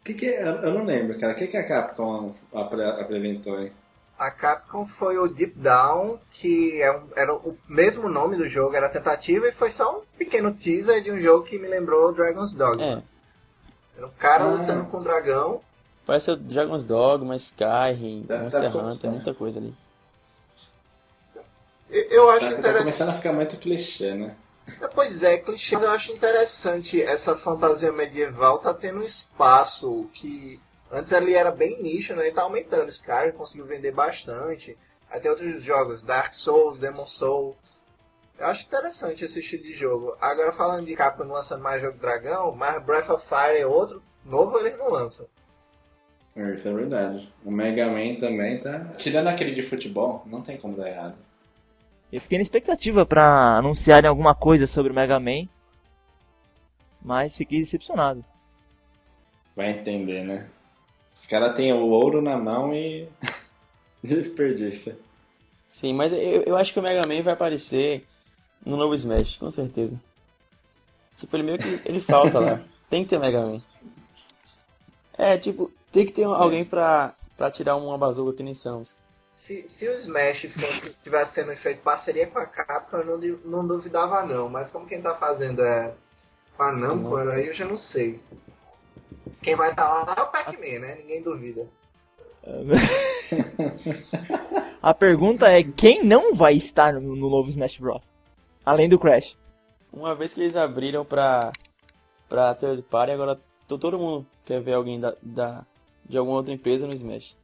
que 0.04 0.14
que 0.14 0.26
é? 0.26 0.42
Eu 0.42 0.72
não 0.74 0.84
lembro, 0.84 1.18
cara. 1.18 1.32
O 1.32 1.36
que 1.36 1.46
que 1.46 1.56
a 1.56 1.66
Capcom 1.66 2.32
apre- 2.54 2.82
apresentou 2.84 3.56
aí? 3.58 3.72
A 4.18 4.30
Capcom 4.30 4.86
foi 4.86 5.18
o 5.18 5.26
Deep 5.28 5.54
Down, 5.58 6.18
que 6.32 6.80
é 6.80 6.92
um- 6.96 7.08
era 7.16 7.34
o 7.34 7.56
mesmo 7.68 8.08
nome 8.08 8.36
do 8.36 8.48
jogo, 8.48 8.76
era 8.76 8.88
tentativa, 8.88 9.48
e 9.48 9.52
foi 9.52 9.70
só 9.70 9.98
um 9.98 10.02
pequeno 10.16 10.52
teaser 10.54 11.02
de 11.02 11.10
um 11.10 11.18
jogo 11.18 11.44
que 11.44 11.58
me 11.58 11.66
lembrou 11.66 12.12
Dragon's 12.12 12.52
Dogma. 12.52 12.84
É, 12.84 13.12
Era 13.98 14.06
um 14.06 14.10
cara 14.18 14.44
Ah. 14.44 14.48
lutando 14.48 14.84
com 14.86 14.98
um 14.98 15.02
dragão. 15.02 15.60
parece 16.06 16.30
o 16.32 16.36
Dragon's 16.36 16.84
Dogma, 16.84 17.36
Skyrim, 17.36 18.24
Tá- 18.26 18.38
Monster 18.38 18.72
tá- 18.72 18.78
Hunter, 18.78 19.10
muita 19.10 19.34
coisa 19.34 19.60
ali. 19.60 19.74
Eu, 21.90 22.02
eu 22.10 22.30
acho 22.30 22.40
Tá, 22.40 22.46
tá 22.52 22.58
interessante. 22.58 22.78
começando 22.78 23.08
a 23.10 23.12
ficar 23.12 23.32
muito 23.32 23.56
clichê, 23.56 24.14
né? 24.14 24.34
Pois 24.94 25.22
é, 25.22 25.38
clichê, 25.38 25.74
mas 25.74 25.84
eu 25.84 25.90
acho 25.90 26.12
interessante 26.12 27.02
essa 27.02 27.36
fantasia 27.36 27.92
medieval 27.92 28.58
tá 28.58 28.72
tendo 28.72 29.00
um 29.00 29.04
espaço 29.04 30.08
que 30.12 30.60
antes 30.90 31.12
ali 31.12 31.34
era 31.34 31.50
bem 31.50 31.82
nicho, 31.82 32.14
né? 32.14 32.28
E 32.28 32.32
tá 32.32 32.42
aumentando. 32.42 32.88
Skyrim 32.88 33.32
conseguiu 33.32 33.66
vender 33.66 33.92
bastante. 33.92 34.76
Tem 35.20 35.30
outros 35.30 35.62
jogos, 35.62 36.02
Dark 36.02 36.32
Souls, 36.32 36.78
Demon 36.78 37.04
Souls. 37.04 37.56
Eu 38.38 38.46
acho 38.46 38.64
interessante 38.64 39.24
esse 39.24 39.40
estilo 39.40 39.62
de 39.62 39.72
jogo. 39.72 40.16
Agora 40.20 40.52
falando 40.52 40.86
de 40.86 40.96
Capcom 40.96 41.24
não 41.24 41.34
lançando 41.34 41.62
mais 41.62 41.82
jogo 41.82 41.98
dragão, 41.98 42.52
mas 42.52 42.82
Breath 42.82 43.10
of 43.10 43.26
Fire 43.26 43.58
é 43.58 43.66
outro 43.66 44.02
novo 44.24 44.58
eles 44.58 44.76
não 44.78 44.88
lançam. 44.88 45.26
É, 46.34 46.54
Isso 46.54 46.66
é 46.66 46.72
verdade. 46.72 47.32
O 47.44 47.50
Mega 47.50 47.86
Man 47.86 48.14
também 48.14 48.58
tá. 48.58 48.94
Tirando 48.96 49.28
aquele 49.28 49.52
de 49.52 49.62
futebol, 49.62 50.22
não 50.26 50.40
tem 50.40 50.56
como 50.56 50.76
dar 50.76 50.88
errado. 50.88 51.16
Eu 52.12 52.20
fiquei 52.20 52.36
na 52.36 52.42
expectativa 52.42 53.06
pra 53.06 53.56
anunciarem 53.56 54.08
alguma 54.08 54.34
coisa 54.34 54.66
sobre 54.66 54.92
o 54.92 54.94
Mega 54.94 55.18
Man. 55.18 55.48
Mas 57.00 57.34
fiquei 57.34 57.60
decepcionado. 57.60 58.22
Vai 59.56 59.70
entender, 59.70 60.22
né? 60.22 60.48
Os 61.14 61.24
caras 61.26 61.56
têm 61.56 61.72
o 61.72 61.86
ouro 61.88 62.20
na 62.20 62.36
mão 62.36 62.74
e. 62.74 63.08
desperdiça. 64.04 64.96
Sim, 65.66 65.94
mas 65.94 66.12
eu, 66.12 66.42
eu 66.42 66.56
acho 66.56 66.72
que 66.72 66.78
o 66.78 66.82
Mega 66.82 67.06
Man 67.06 67.22
vai 67.22 67.32
aparecer 67.32 68.06
no 68.64 68.76
novo 68.76 68.94
Smash, 68.94 69.36
com 69.38 69.50
certeza. 69.50 69.98
Tipo, 71.16 71.36
ele 71.36 71.44
meio 71.44 71.58
que. 71.58 71.88
Ele 71.88 72.00
falta 72.00 72.38
lá. 72.38 72.62
Tem 72.90 73.02
que 73.02 73.08
ter 73.08 73.18
Mega 73.18 73.40
Man. 73.40 73.62
É, 75.16 75.38
tipo, 75.38 75.72
tem 75.90 76.04
que 76.04 76.12
ter 76.12 76.24
alguém 76.24 76.64
pra, 76.64 77.14
pra 77.36 77.50
tirar 77.50 77.76
uma 77.76 77.96
bazuca 77.96 78.36
que 78.36 78.42
nem 78.42 78.54
Samus. 78.54 79.00
Se, 79.52 79.68
se 79.78 79.88
o 79.88 79.92
Smash 79.98 80.44
estivesse 80.44 81.34
sendo 81.34 81.54
feito 81.56 81.82
parceria 81.82 82.26
com 82.26 82.38
a 82.38 82.46
Capcom, 82.46 82.98
eu 82.98 83.18
não, 83.18 83.38
não 83.44 83.66
duvidava 83.66 84.24
não. 84.24 84.48
Mas 84.48 84.70
como 84.70 84.86
quem 84.86 85.02
tá 85.02 85.14
fazendo 85.16 85.62
é 85.62 85.92
com 86.56 86.62
a 86.62 86.72
Namco, 86.72 87.16
aí 87.16 87.48
eu 87.48 87.54
já 87.54 87.66
não 87.66 87.76
sei. 87.76 88.18
Quem 89.42 89.54
vai 89.54 89.70
estar 89.70 89.86
tá 89.86 90.04
lá 90.04 90.14
é 90.16 90.22
o 90.22 90.30
Pac-Man, 90.30 90.78
né? 90.78 90.94
Ninguém 90.96 91.22
duvida. 91.22 91.66
a 94.82 94.94
pergunta 94.94 95.48
é 95.48 95.62
quem 95.62 96.02
não 96.02 96.34
vai 96.34 96.54
estar 96.54 96.92
no, 96.92 97.00
no 97.00 97.30
novo 97.30 97.50
Smash 97.50 97.78
Bros? 97.78 98.02
Além 98.64 98.88
do 98.88 98.98
Crash. 98.98 99.36
Uma 99.92 100.14
vez 100.14 100.34
que 100.34 100.40
eles 100.40 100.56
abriram 100.56 101.04
pra, 101.04 101.52
pra 102.28 102.54
third 102.54 102.82
party, 102.82 103.12
agora 103.12 103.38
todo 103.66 103.98
mundo 103.98 104.26
quer 104.44 104.60
ver 104.60 104.74
alguém 104.74 104.98
da, 104.98 105.14
da, 105.22 105.66
de 106.08 106.16
alguma 106.16 106.38
outra 106.38 106.54
empresa 106.54 106.86
no 106.86 106.94
Smash. 106.94 107.36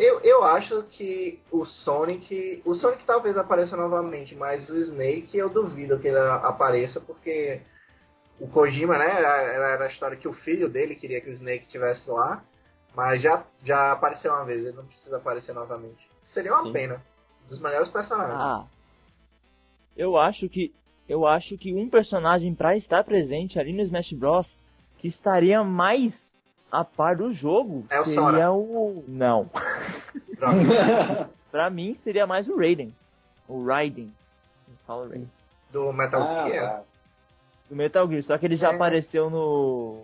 Eu, 0.00 0.18
eu 0.20 0.42
acho 0.42 0.82
que 0.84 1.38
o 1.52 1.66
Sonic. 1.66 2.62
O 2.64 2.74
Sonic 2.74 3.04
talvez 3.04 3.36
apareça 3.36 3.76
novamente, 3.76 4.34
mas 4.34 4.66
o 4.70 4.76
Snake 4.78 5.36
eu 5.36 5.50
duvido 5.50 5.98
que 5.98 6.08
ele 6.08 6.18
apareça, 6.18 6.98
porque 6.98 7.60
o 8.40 8.48
Kojima, 8.48 8.96
né? 8.96 9.10
Era, 9.10 9.84
a 9.84 9.88
história 9.88 10.16
que 10.16 10.26
o 10.26 10.32
filho 10.32 10.70
dele 10.70 10.94
queria 10.94 11.20
que 11.20 11.28
o 11.28 11.34
Snake 11.34 11.64
estivesse 11.64 12.08
lá. 12.08 12.42
Mas 12.96 13.20
já, 13.20 13.44
já 13.62 13.92
apareceu 13.92 14.32
uma 14.32 14.46
vez, 14.46 14.64
ele 14.64 14.74
não 14.74 14.86
precisa 14.86 15.18
aparecer 15.18 15.52
novamente. 15.52 16.08
Seria 16.26 16.54
uma 16.54 16.64
Sim. 16.64 16.72
pena. 16.72 17.02
Dos 17.46 17.60
melhores 17.60 17.90
personagens. 17.90 18.40
Ah. 18.40 18.64
Eu 19.94 20.16
acho 20.16 20.48
que. 20.48 20.72
Eu 21.06 21.26
acho 21.26 21.58
que 21.58 21.74
um 21.74 21.90
personagem 21.90 22.54
para 22.54 22.74
estar 22.74 23.04
presente 23.04 23.58
ali 23.58 23.74
no 23.74 23.82
Smash 23.82 24.14
Bros. 24.14 24.62
que 24.96 25.08
estaria 25.08 25.62
mais 25.62 26.14
a 26.70 26.84
par 26.84 27.16
do 27.16 27.32
jogo 27.32 27.84
é 27.90 28.00
o 28.00 28.04
seria 28.04 28.20
Sora. 28.20 28.52
o. 28.52 29.04
Não. 29.08 29.50
pra 31.50 31.68
mim 31.70 31.94
seria 32.02 32.26
mais 32.26 32.48
o 32.48 32.56
Raiden. 32.56 32.94
O 33.48 33.64
Raiden. 33.64 34.12
Fala 34.86 35.08
Raiden. 35.08 35.30
Do 35.72 35.92
Metal 35.92 36.22
ah, 36.22 36.48
Gear. 36.48 36.70
Tá. 36.70 36.82
Do 37.68 37.76
Metal 37.76 38.08
Gear, 38.08 38.22
só 38.24 38.38
que 38.38 38.46
ele 38.46 38.56
já 38.56 38.72
é. 38.72 38.74
apareceu 38.74 39.30
no. 39.30 40.02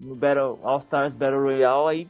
No 0.00 0.16
Battle, 0.16 0.58
All 0.62 0.80
Stars 0.80 1.14
Battle 1.14 1.42
Royale, 1.42 1.88
aí 1.88 2.08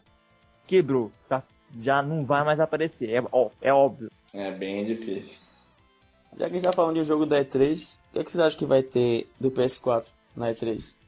quebrou. 0.67 1.11
Tá? 1.29 1.43
Já 1.83 2.03
não 2.03 2.25
vai 2.25 2.45
mais 2.45 2.61
aparecer. 2.61 3.11
É, 3.11 3.23
ó, 3.33 3.51
é 3.61 3.73
óbvio. 3.73 4.11
É 4.33 4.51
bem 4.51 4.85
difícil. 4.85 5.39
Já 6.39 6.47
que 6.47 6.57
a 6.57 6.59
gente 6.59 6.63
tá 6.63 6.73
falando 6.73 6.95
de 6.95 7.01
um 7.01 7.05
jogo 7.05 7.27
da 7.27 7.45
E3, 7.45 7.99
o 7.99 8.13
que, 8.13 8.19
é 8.21 8.25
que 8.25 8.31
vocês 8.31 8.43
acham 8.43 8.59
que 8.59 8.65
vai 8.65 8.83
ter 8.83 9.29
do 9.39 9.51
PS4 9.51 10.11
na 10.37 10.49
E3? 10.49 11.00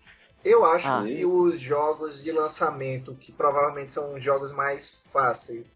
Eu 0.45 0.64
acho 0.64 0.86
ah. 0.86 1.05
que 1.05 1.24
os 1.24 1.61
jogos 1.61 2.22
de 2.22 2.32
lançamento, 2.32 3.14
que 3.14 3.32
provavelmente 3.32 3.95
são 3.95 4.14
os 4.14 4.24
jogos 4.24 4.53
mais 4.53 5.01
fáceis, 5.12 5.70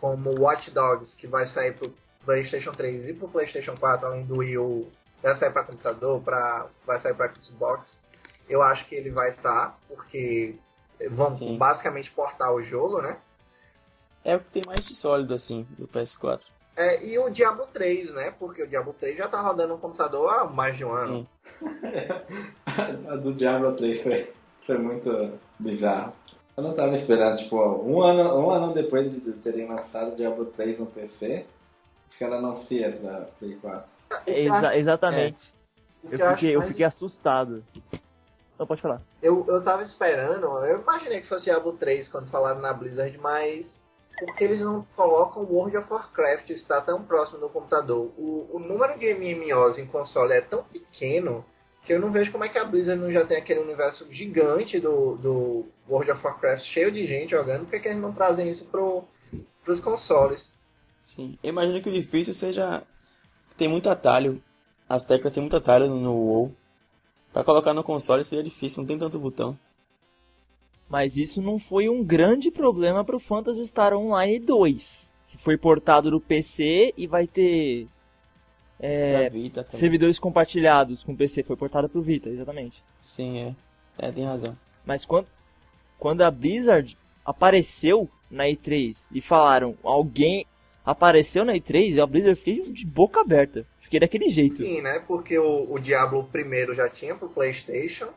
como 0.00 0.38
Watch 0.38 0.70
Dogs, 0.70 1.14
que 1.16 1.26
vai 1.26 1.46
sair 1.48 1.74
pro 1.76 1.94
PlayStation 2.24 2.72
3 2.72 3.08
e 3.08 3.12
pro 3.14 3.28
PlayStation 3.28 3.74
4, 3.76 4.06
além 4.06 4.26
do 4.26 4.38
Wii 4.38 4.58
U, 4.58 4.90
vai 5.22 5.34
sair 5.36 5.52
para 5.52 5.64
computador, 5.64 6.20
pra, 6.22 6.66
vai 6.86 7.00
sair 7.00 7.14
para 7.14 7.32
Xbox. 7.34 8.02
Eu 8.48 8.62
acho 8.62 8.86
que 8.88 8.94
ele 8.94 9.10
vai 9.10 9.30
estar, 9.30 9.68
tá, 9.68 9.76
porque 9.88 10.56
vão 11.10 11.34
Sim. 11.34 11.56
basicamente 11.56 12.10
portar 12.10 12.52
o 12.52 12.62
jogo, 12.62 13.00
né? 13.00 13.16
É 14.24 14.36
o 14.36 14.40
que 14.40 14.50
tem 14.50 14.62
mais 14.66 14.86
de 14.86 14.94
sólido, 14.94 15.34
assim, 15.34 15.66
do 15.78 15.88
PS4. 15.88 16.51
É, 16.76 17.04
e 17.04 17.18
o 17.18 17.28
Diablo 17.28 17.66
3, 17.72 18.14
né? 18.14 18.34
Porque 18.38 18.62
o 18.62 18.66
Diablo 18.66 18.94
3 18.98 19.16
já 19.16 19.28
tá 19.28 19.40
rodando 19.40 19.74
no 19.74 19.78
computador 19.78 20.30
há 20.30 20.44
mais 20.44 20.76
de 20.76 20.84
um 20.84 20.92
ano. 20.92 21.28
a 23.08 23.16
do 23.16 23.34
Diablo 23.34 23.72
3 23.72 24.02
foi, 24.02 24.32
foi 24.60 24.78
muito 24.78 25.38
bizarro. 25.58 26.14
Eu 26.56 26.62
não 26.62 26.74
tava 26.74 26.94
esperando, 26.94 27.36
tipo, 27.36 27.56
um 27.56 28.02
ano, 28.02 28.38
um 28.38 28.50
ano 28.50 28.74
depois 28.74 29.10
de 29.10 29.32
terem 29.34 29.66
lançado 29.68 30.12
o 30.12 30.16
Diablo 30.16 30.46
3 30.46 30.78
no 30.78 30.86
PC, 30.86 31.46
os 32.08 32.16
caras 32.16 32.38
anunciam 32.38 32.92
pra 32.92 33.26
Play 33.38 33.56
4. 33.56 33.92
Exa 34.26 34.76
exatamente. 34.76 35.54
É. 36.10 36.14
Eu, 36.14 36.30
fiquei, 36.34 36.56
eu 36.56 36.62
fiquei 36.62 36.84
assustado. 36.84 37.64
Não, 38.58 38.66
pode 38.66 38.82
falar. 38.82 39.00
Eu, 39.22 39.44
eu 39.48 39.62
tava 39.62 39.82
esperando, 39.82 40.46
eu 40.64 40.80
imaginei 40.80 41.20
que 41.20 41.28
fosse 41.28 41.44
Diablo 41.44 41.72
3 41.72 42.08
quando 42.08 42.30
falaram 42.30 42.60
na 42.60 42.72
Blizzard, 42.72 43.16
mas 43.18 43.80
porque 44.24 44.44
eles 44.44 44.60
não 44.60 44.86
colocam 44.94 45.42
World 45.42 45.76
of 45.76 45.92
Warcraft 45.92 46.50
está 46.50 46.80
tão 46.80 47.02
próximo 47.02 47.40
do 47.40 47.48
computador. 47.48 48.12
O, 48.16 48.48
o 48.52 48.58
número 48.60 48.96
de 48.98 49.12
MMOs 49.12 49.78
em 49.78 49.86
console 49.86 50.32
é 50.32 50.40
tão 50.40 50.62
pequeno 50.62 51.44
que 51.84 51.92
eu 51.92 52.00
não 52.00 52.12
vejo 52.12 52.30
como 52.30 52.44
é 52.44 52.48
que 52.48 52.58
a 52.58 52.64
Blizzard 52.64 53.00
não 53.00 53.12
já 53.12 53.26
tem 53.26 53.36
aquele 53.36 53.58
universo 53.58 54.06
gigante 54.12 54.78
do, 54.78 55.16
do 55.16 55.66
World 55.88 56.12
of 56.12 56.24
Warcraft 56.24 56.64
cheio 56.66 56.92
de 56.92 57.04
gente 57.04 57.30
jogando, 57.32 57.66
por 57.66 57.80
que 57.80 57.88
eles 57.88 58.00
não 58.00 58.12
trazem 58.12 58.48
isso 58.48 58.64
pro, 58.66 59.02
pros 59.64 59.80
consoles? 59.80 60.40
Sim, 61.02 61.36
eu 61.42 61.50
imagino 61.50 61.82
que 61.82 61.88
o 61.88 61.92
difícil 61.92 62.32
seja. 62.32 62.84
Tem 63.58 63.66
muito 63.66 63.90
atalho. 63.90 64.40
As 64.88 65.02
teclas 65.02 65.32
têm 65.32 65.40
muito 65.40 65.56
atalho 65.56 65.88
no 65.88 66.14
WoW. 66.14 66.54
Pra 67.32 67.42
colocar 67.42 67.74
no 67.74 67.82
console 67.82 68.22
seria 68.22 68.44
difícil, 68.44 68.80
não 68.80 68.86
tem 68.86 68.98
tanto 68.98 69.18
botão. 69.18 69.58
Mas 70.92 71.16
isso 71.16 71.40
não 71.40 71.58
foi 71.58 71.88
um 71.88 72.04
grande 72.04 72.50
problema 72.50 73.02
para 73.02 73.16
o 73.16 73.18
Phantasy 73.18 73.66
Star 73.66 73.94
Online 73.94 74.38
2, 74.38 75.10
que 75.26 75.38
foi 75.38 75.56
portado 75.56 76.10
do 76.10 76.20
PC 76.20 76.92
e 76.98 77.06
vai 77.06 77.26
ter 77.26 77.86
é, 78.78 79.30
servidores 79.70 80.18
compartilhados 80.18 81.02
com 81.02 81.12
o 81.12 81.16
PC. 81.16 81.44
Foi 81.44 81.56
portado 81.56 81.88
para 81.88 81.98
o 81.98 82.02
Vita, 82.02 82.28
exatamente. 82.28 82.84
Sim, 83.00 83.38
é. 83.38 84.06
É, 84.06 84.12
tem 84.12 84.26
razão. 84.26 84.54
Mas 84.84 85.06
quando, 85.06 85.28
quando 85.98 86.20
a 86.20 86.30
Blizzard 86.30 86.94
apareceu 87.24 88.06
na 88.30 88.44
E3 88.44 89.08
e 89.14 89.22
falaram 89.22 89.74
alguém 89.82 90.44
apareceu 90.84 91.42
na 91.42 91.54
E3, 91.54 92.02
a 92.02 92.06
Blizzard 92.06 92.38
fiquei 92.38 92.60
de 92.70 92.84
boca 92.84 93.22
aberta. 93.22 93.66
Fiquei 93.80 93.98
daquele 93.98 94.28
jeito. 94.28 94.56
Sim, 94.56 94.82
né? 94.82 95.02
Porque 95.08 95.38
o, 95.38 95.72
o 95.72 95.78
Diablo 95.78 96.24
primeiro 96.30 96.74
já 96.74 96.90
tinha 96.90 97.14
pro 97.14 97.30
PlayStation 97.30 98.08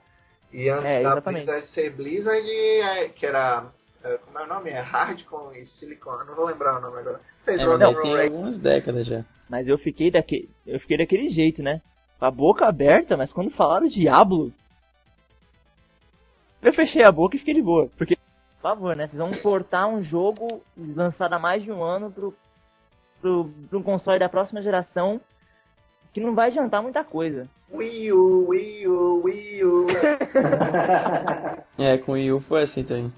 e 0.56 0.70
antes 0.70 0.86
é, 0.86 1.04
da 1.04 1.20
Blizzard 1.20 1.68
ser 1.68 1.90
Blizzard, 1.90 2.50
é, 2.50 3.10
que 3.10 3.26
era. 3.26 3.66
É, 4.02 4.18
como 4.20 4.40
é 4.40 4.44
o 4.44 4.48
nome? 4.48 4.70
É 4.70 4.80
Hardcore 4.80 5.60
e 5.60 5.66
Silicon, 5.66 6.24
não 6.26 6.34
vou 6.34 6.46
lembrar 6.46 6.78
o 6.78 6.82
nome 6.82 6.98
agora. 7.00 7.20
Fez 7.44 7.60
é, 7.60 7.66
não, 7.66 8.00
tem 8.00 8.22
algumas 8.22 8.58
décadas 8.58 9.06
já. 9.06 9.26
Mas 9.50 9.68
eu 9.68 9.78
fiquei 9.78 10.10
daquele. 10.10 10.50
Eu 10.66 10.80
fiquei 10.80 10.98
daquele 10.98 11.28
jeito, 11.28 11.62
né? 11.62 11.82
Com 12.18 12.26
a 12.26 12.32
boca 12.32 12.66
aberta, 12.66 13.18
mas 13.18 13.34
quando 13.34 13.50
falaram 13.50 13.86
Diablo. 13.86 14.54
Eu 16.62 16.72
fechei 16.72 17.04
a 17.04 17.12
boca 17.12 17.36
e 17.36 17.40
fiquei 17.40 17.54
de 17.54 17.62
boa. 17.62 17.90
Porque, 17.98 18.16
por 18.16 18.62
favor, 18.62 18.96
né? 18.96 19.08
Vocês 19.08 19.18
vão 19.18 19.34
portar 19.42 19.90
um 19.90 20.02
jogo 20.02 20.64
lançado 20.78 21.34
há 21.34 21.40
mais 21.40 21.64
de 21.64 21.72
um 21.72 21.84
ano 21.84 22.10
pro, 22.10 22.34
pro, 23.22 23.52
pro 23.70 23.80
um 23.80 23.84
console 23.84 24.20
da 24.20 24.30
próxima 24.30 24.62
geração 24.62 25.20
que 26.16 26.22
não 26.22 26.34
vai 26.34 26.48
adiantar 26.48 26.82
muita 26.82 27.04
coisa. 27.04 27.46
Wii 27.70 28.14
U, 28.14 28.48
Wii 28.48 28.88
U, 28.88 29.22
Wii 29.26 29.66
U. 29.66 29.88
é, 31.78 31.98
com 31.98 32.14
Wii 32.14 32.32
U 32.32 32.40
foi 32.40 32.64
assim 32.64 32.86
também. 32.86 33.12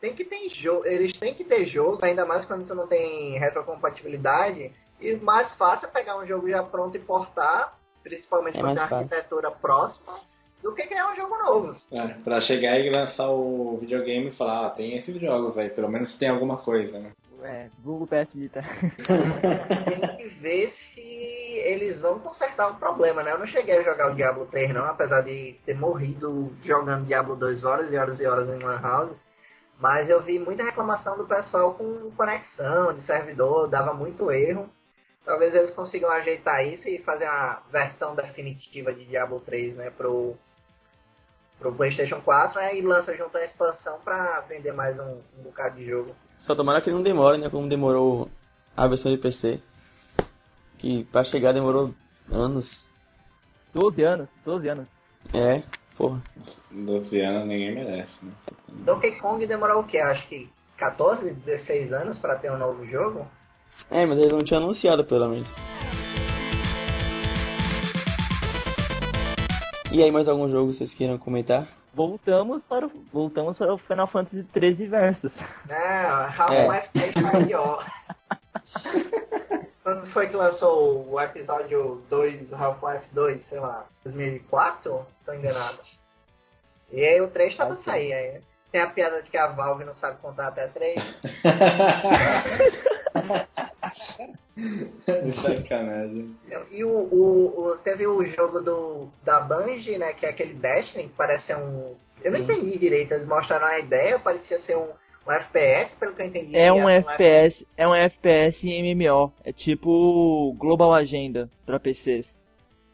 Tem 0.00 0.14
que 0.14 0.24
ter 0.24 0.48
jogo, 0.50 0.86
eles 0.86 1.18
têm 1.18 1.34
que 1.34 1.42
ter 1.42 1.66
jogo, 1.66 1.98
ainda 2.00 2.24
mais 2.24 2.46
quando 2.46 2.64
tu 2.64 2.76
não 2.76 2.86
tem 2.86 3.36
retrocompatibilidade. 3.40 4.70
E 5.00 5.16
mais 5.16 5.50
fácil 5.54 5.88
é 5.88 5.90
pegar 5.90 6.16
um 6.16 6.24
jogo 6.24 6.48
já 6.48 6.62
pronto 6.62 6.96
e 6.96 7.00
portar, 7.00 7.76
principalmente 8.04 8.56
é 8.56 8.60
quando 8.60 8.74
tem 8.74 8.84
arquitetura 8.84 9.50
próxima, 9.50 10.20
do 10.62 10.72
que 10.72 10.86
criar 10.86 11.10
um 11.10 11.16
jogo 11.16 11.36
novo. 11.38 11.76
É, 11.90 12.06
pra 12.22 12.40
chegar 12.40 12.78
e 12.78 12.88
lançar 12.88 13.30
o 13.30 13.78
videogame 13.80 14.28
e 14.28 14.30
falar, 14.30 14.66
ah, 14.66 14.70
tem 14.70 14.96
esses 14.96 15.20
jogos 15.20 15.58
aí, 15.58 15.70
pelo 15.70 15.88
menos 15.88 16.14
tem 16.14 16.28
alguma 16.28 16.56
coisa, 16.56 17.00
né? 17.00 17.10
É, 17.42 17.68
Google 17.84 18.06
PS 18.06 18.34
Vita. 18.34 18.62
Tem 18.98 20.16
que 20.16 20.28
ver 20.40 20.72
se 20.72 21.07
eles 21.68 22.00
vão 22.00 22.18
consertar 22.18 22.68
o 22.68 22.76
problema, 22.76 23.22
né? 23.22 23.32
Eu 23.32 23.38
não 23.38 23.46
cheguei 23.46 23.78
a 23.78 23.82
jogar 23.82 24.10
o 24.10 24.14
Diablo 24.14 24.46
3 24.46 24.72
não, 24.72 24.86
apesar 24.86 25.20
de 25.20 25.56
ter 25.66 25.76
morrido 25.76 26.52
jogando 26.64 27.06
Diablo 27.06 27.36
2 27.36 27.64
horas 27.64 27.92
e 27.92 27.96
horas 27.96 28.18
e 28.18 28.26
horas 28.26 28.48
em 28.48 28.58
Lan 28.58 28.80
House. 28.80 29.26
Mas 29.78 30.08
eu 30.08 30.22
vi 30.22 30.38
muita 30.38 30.64
reclamação 30.64 31.16
do 31.16 31.26
pessoal 31.26 31.74
com 31.74 32.10
conexão 32.16 32.92
de 32.94 33.02
servidor, 33.02 33.68
dava 33.68 33.92
muito 33.92 34.32
erro. 34.32 34.68
Talvez 35.24 35.54
eles 35.54 35.70
consigam 35.72 36.10
ajeitar 36.10 36.66
isso 36.66 36.88
e 36.88 36.98
fazer 37.02 37.26
uma 37.26 37.62
versão 37.70 38.14
definitiva 38.14 38.92
de 38.92 39.04
Diablo 39.04 39.40
3, 39.40 39.76
né, 39.76 39.90
pro, 39.90 40.34
pro 41.58 41.72
PlayStation 41.74 42.20
4 42.22 42.58
né, 42.58 42.76
e 42.76 42.80
lança 42.80 43.14
junto 43.14 43.36
a 43.36 43.44
expansão 43.44 44.00
para 44.02 44.40
vender 44.48 44.72
mais 44.72 44.98
um, 44.98 45.20
um, 45.38 45.42
bocado 45.42 45.76
de 45.76 45.86
jogo. 45.86 46.16
Só 46.36 46.54
tomara 46.54 46.80
que 46.80 46.90
não 46.90 47.02
demore, 47.02 47.36
né? 47.38 47.50
Como 47.50 47.68
demorou 47.68 48.28
a 48.76 48.88
versão 48.88 49.12
de 49.12 49.18
PC. 49.18 49.60
Que 50.78 51.04
pra 51.04 51.24
chegar 51.24 51.52
demorou 51.52 51.92
anos. 52.32 52.88
12 53.74 54.02
anos, 54.02 54.28
12 54.44 54.68
anos. 54.68 54.88
É, 55.34 55.62
porra. 55.96 56.22
12 56.70 57.20
anos 57.20 57.46
ninguém 57.46 57.74
merece, 57.74 58.24
né? 58.24 58.32
Donkey 58.68 59.18
Kong 59.18 59.44
demorou 59.46 59.80
o 59.80 59.84
quê? 59.84 59.98
Acho 59.98 60.26
que 60.28 60.48
14, 60.76 61.30
16 61.32 61.92
anos 61.92 62.18
para 62.18 62.36
ter 62.36 62.50
um 62.52 62.58
novo 62.58 62.86
jogo? 62.86 63.26
É, 63.90 64.06
mas 64.06 64.18
eles 64.18 64.32
não 64.32 64.42
tinham 64.42 64.62
anunciado 64.62 65.04
pelo 65.04 65.28
menos. 65.28 65.56
E 69.90 70.02
aí, 70.02 70.12
mais 70.12 70.28
algum 70.28 70.48
jogo 70.48 70.72
vocês 70.72 70.94
queiram 70.94 71.18
comentar? 71.18 71.66
Voltamos 71.94 72.62
para 72.62 72.86
o, 72.86 72.90
voltamos 73.12 73.56
para 73.56 73.74
o 73.74 73.78
Final 73.78 74.06
Fantasy 74.06 74.44
13 74.52 74.86
Versus. 74.86 75.32
Não, 75.68 75.76
Half-Life 75.76 76.88
é. 76.94 77.12
3 77.12 77.14
tá 77.14 77.44
pior. 77.44 77.86
Quando 79.88 80.04
foi 80.12 80.28
que 80.28 80.36
lançou 80.36 81.08
o 81.10 81.18
episódio 81.18 82.02
2, 82.10 82.52
Half-Life 82.52 83.06
2, 83.10 83.46
sei 83.46 83.58
lá, 83.58 83.86
2004? 84.04 85.06
Tô 85.24 85.32
enganado. 85.32 85.78
E 86.92 87.02
aí 87.02 87.18
o 87.22 87.28
3 87.28 87.56
tava 87.56 87.72
okay. 87.72 87.84
saindo 87.84 88.12
aí. 88.12 88.42
Tem 88.70 88.82
a 88.82 88.90
piada 88.90 89.22
de 89.22 89.30
que 89.30 89.38
a 89.38 89.46
Valve 89.46 89.86
não 89.86 89.94
sabe 89.94 90.20
contar 90.20 90.48
até 90.48 90.66
3. 90.66 91.00
Sacanagem. 95.40 96.36
E 96.70 96.84
o, 96.84 96.90
o, 96.90 97.68
o, 97.68 97.78
teve 97.78 98.06
o 98.06 98.22
jogo 98.26 98.60
do, 98.60 99.08
da 99.24 99.40
Bungie, 99.40 99.96
né? 99.96 100.12
Que 100.12 100.26
é 100.26 100.28
aquele 100.28 100.52
Destiny, 100.52 101.04
que 101.04 101.14
parece 101.14 101.54
um. 101.54 101.96
Eu 102.22 102.32
não 102.32 102.40
entendi 102.40 102.78
direito, 102.78 103.12
eles 103.12 103.26
mostraram 103.26 103.68
a 103.68 103.78
ideia, 103.78 104.18
parecia 104.18 104.58
ser 104.58 104.76
um, 104.76 104.90
um 105.28 105.32
FPS, 105.32 105.94
pelo 105.96 106.14
que 106.14 106.22
eu 106.22 106.26
entendi. 106.26 106.56
É 106.56 106.72
um, 106.72 106.88
FPS, 106.88 107.66
é 107.76 107.86
um 107.86 107.94
FPS 107.94 108.68
em 108.68 108.94
MMO. 108.94 109.32
É 109.44 109.52
tipo 109.52 110.54
Global 110.58 110.94
Agenda 110.94 111.50
pra 111.66 111.78
PCs. 111.78 112.38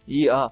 E, 0.06 0.28
ah, 0.28 0.50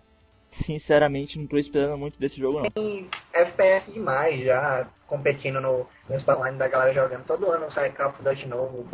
sinceramente, 0.49 1.39
não 1.39 1.47
tô 1.47 1.59
esperando 1.59 1.99
muito 1.99 2.19
desse 2.19 2.39
jogo, 2.39 2.61
não. 2.61 2.71
Tem 2.71 3.11
FPS 3.33 3.93
demais 3.93 4.41
já, 4.45 4.89
competindo 5.07 5.61
no, 5.61 5.87
no 6.09 6.33
online 6.33 6.57
da 6.57 6.69
galera 6.69 6.95
jogando. 6.95 7.25
Todo 7.25 7.51
ano 7.51 7.71
sai 7.71 7.91
Call 7.91 8.11
of 8.11 8.23
Duty 8.23 8.47
novo, 8.47 8.89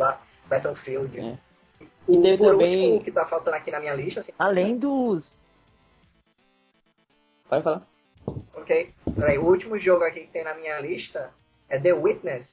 Battlefield. 0.47 1.19
É. 1.19 1.37
E 2.07 2.17
o, 2.17 2.21
teve 2.23 2.37
também... 2.43 2.97
o 2.97 3.03
que 3.03 3.11
tá 3.11 3.25
faltando 3.25 3.55
aqui 3.55 3.69
na 3.69 3.79
minha 3.79 3.93
lista. 3.93 4.21
Assim, 4.21 4.33
Além 4.39 4.77
dos... 4.77 5.31
Pode 7.47 7.63
falar. 7.63 7.87
Ok. 8.53 8.93
Peraí, 9.15 9.37
o 9.37 9.45
último 9.45 9.77
jogo 9.77 10.03
aqui 10.03 10.21
que 10.21 10.31
tem 10.31 10.43
na 10.43 10.55
minha 10.55 10.79
lista 10.79 11.31
é 11.69 11.79
The 11.79 11.93
Witness, 11.93 12.47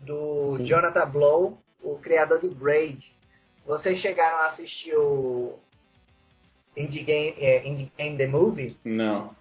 do 0.00 0.56
Sim. 0.56 0.66
Jonathan 0.66 1.08
Blow, 1.08 1.58
o 1.82 1.98
criador 1.98 2.40
de 2.40 2.48
Braid. 2.48 3.12
Vocês 3.66 3.98
chegaram 3.98 4.38
a 4.38 4.46
assistir 4.46 4.94
o 4.96 5.58
Indie 6.76 7.02
Game, 7.02 7.34
é, 7.38 7.66
Indie 7.66 7.92
Game 7.96 8.16
The 8.16 8.26
Movie? 8.26 8.76
Não. 8.84 9.36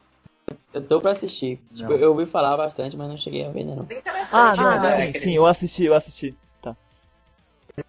Eu 0.74 0.86
tô 0.86 1.02
pra 1.02 1.12
assistir. 1.12 1.60
Tipo, 1.74 1.94
eu 1.94 2.12
ouvi 2.12 2.26
falar 2.26 2.56
bastante, 2.58 2.96
mas 2.96 3.08
não 3.08 3.18
cheguei 3.18 3.46
a 3.46 3.50
ver 3.50 3.60
ainda 3.62 3.76
não. 3.76 3.88
Ah, 4.32 4.56
não, 4.56 4.82
né? 4.82 5.12
sim, 5.12 5.20
sim, 5.20 5.36
eu 5.36 5.46
assisti, 5.46 5.86
eu 5.86 5.94
assisti. 5.94 6.36
Tá. 6.62 6.76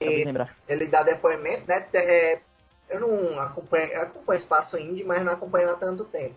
Ele, 0.01 0.25
ele 0.69 0.87
dá 0.87 1.03
depoimento, 1.03 1.66
né? 1.66 1.87
É, 1.93 2.41
eu 2.89 3.01
não 3.01 3.41
acompanho, 3.41 3.93
eu 3.93 4.03
acompanho 4.03 4.39
espaço 4.39 4.79
indie, 4.79 5.05
mas 5.05 5.25
não 5.25 5.33
acompanho 5.33 5.71
há 5.71 5.75
tanto 5.75 6.05
tempo. 6.05 6.35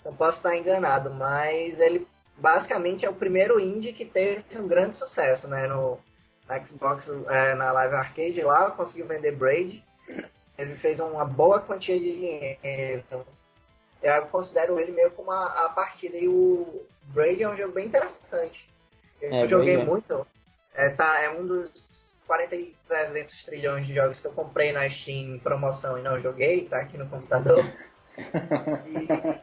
Então 0.00 0.14
posso 0.14 0.38
estar 0.38 0.56
enganado, 0.56 1.10
mas 1.10 1.78
ele 1.78 2.06
basicamente 2.40 3.04
é 3.04 3.10
o 3.10 3.14
primeiro 3.14 3.60
indie 3.60 3.92
que 3.92 4.04
teve 4.04 4.44
um 4.56 4.66
grande 4.66 4.96
sucesso, 4.96 5.46
né? 5.46 5.66
No 5.68 5.98
Xbox, 6.66 7.08
é, 7.28 7.54
na 7.54 7.70
Live 7.70 7.94
Arcade 7.94 8.42
lá, 8.42 8.70
conseguiu 8.70 9.06
vender 9.06 9.32
Braid. 9.32 9.84
Ele 10.58 10.76
fez 10.76 10.98
uma 10.98 11.24
boa 11.24 11.60
quantia 11.60 11.98
de 11.98 12.12
dinheiro. 12.12 12.58
Então, 13.06 13.24
eu 14.02 14.26
considero 14.26 14.80
ele 14.80 14.92
meio 14.92 15.10
como 15.12 15.30
a, 15.30 15.66
a 15.66 15.68
partida. 15.68 16.16
E 16.16 16.26
o 16.26 16.82
Braid 17.04 17.42
é 17.42 17.48
um 17.48 17.56
jogo 17.56 17.72
bem 17.72 17.86
interessante. 17.86 18.68
Eu 19.20 19.32
é, 19.32 19.48
joguei 19.48 19.76
é. 19.76 19.84
muito. 19.84 20.26
É, 20.74 20.88
tá, 20.90 21.20
é 21.22 21.30
um 21.30 21.46
dos 21.46 21.70
40 22.26 22.54
e 22.56 22.74
300 22.88 23.44
trilhões 23.44 23.86
de 23.86 23.94
jogos 23.94 24.20
que 24.20 24.26
eu 24.26 24.32
comprei 24.32 24.72
na 24.72 24.88
Steam 24.88 25.34
em 25.34 25.38
promoção 25.38 25.98
e 25.98 26.02
não 26.02 26.20
joguei, 26.20 26.66
tá 26.66 26.78
aqui 26.78 26.96
no 26.96 27.08
computador. 27.08 27.58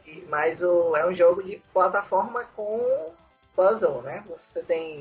e, 0.06 0.24
mas 0.28 0.62
o, 0.62 0.96
é 0.96 1.06
um 1.08 1.14
jogo 1.14 1.42
de 1.42 1.60
plataforma 1.72 2.44
com 2.54 3.12
puzzle, 3.54 4.02
né? 4.02 4.22
Você 4.28 4.62
tem. 4.62 4.98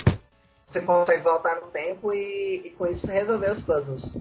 Você 0.65 0.82
consegue 0.82 1.24
voltar 1.24 1.61
no 1.61 1.68
tempo 1.68 2.13
e, 2.13 2.61
e 2.65 2.70
com 2.72 2.88
isso 2.88 3.07
resolver 3.07 3.51
os 3.51 3.61
puzzles. 3.63 4.18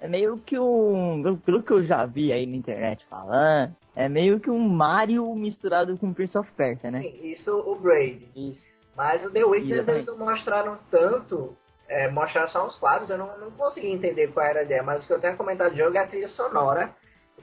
É 0.00 0.08
meio 0.08 0.38
que 0.38 0.58
um. 0.58 1.38
Pelo 1.44 1.62
que 1.62 1.72
eu 1.72 1.82
já 1.82 2.06
vi 2.06 2.32
aí 2.32 2.46
na 2.46 2.56
internet 2.56 3.04
falando, 3.08 3.74
é 3.94 4.08
meio 4.08 4.38
que 4.40 4.50
um 4.50 4.68
Mario 4.68 5.34
misturado 5.34 5.96
com 5.98 6.12
Prince 6.12 6.36
of 6.38 6.50
Persia, 6.52 6.90
né? 6.90 7.02
Sim, 7.02 7.20
isso 7.24 7.52
o 7.58 7.74
Braid. 7.76 8.28
Isso. 8.36 8.76
Mas 8.96 9.24
o 9.26 9.30
The 9.30 9.44
Witness 9.44 9.88
eles 9.88 10.06
não 10.06 10.18
mostraram 10.18 10.78
tanto. 10.90 11.56
É, 11.88 12.10
mostraram 12.10 12.48
só 12.48 12.66
uns 12.66 12.76
quadros, 12.76 13.08
eu 13.10 13.16
não, 13.16 13.38
não 13.38 13.50
consegui 13.52 13.92
entender 13.92 14.32
qual 14.32 14.44
era 14.44 14.60
a 14.60 14.62
ideia, 14.64 14.82
mas 14.82 15.04
o 15.04 15.06
que 15.06 15.12
eu 15.12 15.20
tenho 15.20 15.36
comentado 15.36 15.70
do 15.70 15.76
jogo 15.76 15.96
é 15.96 16.00
a 16.00 16.06
trilha 16.06 16.28
sonora 16.28 16.92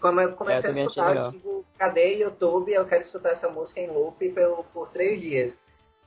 como 0.04 0.20
eu 0.20 0.34
comecei 0.34 0.70
é, 0.70 0.74
eu 0.74 0.76
a 0.76 0.82
escutar, 0.82 1.16
eu 1.16 1.32
digo, 1.32 1.66
cadê 1.78 2.18
YouTube? 2.18 2.74
Eu 2.74 2.86
quero 2.86 3.04
escutar 3.04 3.30
essa 3.30 3.48
música 3.48 3.80
em 3.80 3.88
loop 3.88 4.30
por, 4.30 4.66
por 4.74 4.90
três 4.90 5.22
dias. 5.22 5.54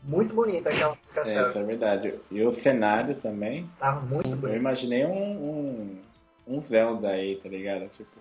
Muito 0.03 0.35
bonita 0.35 0.69
aquela 0.69 0.95
música. 1.01 1.23
É, 1.23 1.49
isso 1.49 1.59
é 1.59 1.63
verdade. 1.63 2.15
E 2.31 2.43
o 2.43 2.51
cenário 2.51 3.15
também. 3.15 3.67
Tava 3.79 4.03
muito 4.03 4.29
bonito. 4.29 4.49
Eu 4.49 4.57
imaginei 4.57 5.07
um, 5.07 5.17
um, 5.17 5.99
um 6.47 6.61
Zelda 6.61 7.09
aí, 7.09 7.37
tá 7.37 7.49
ligado? 7.49 7.89
Tipo, 7.89 8.19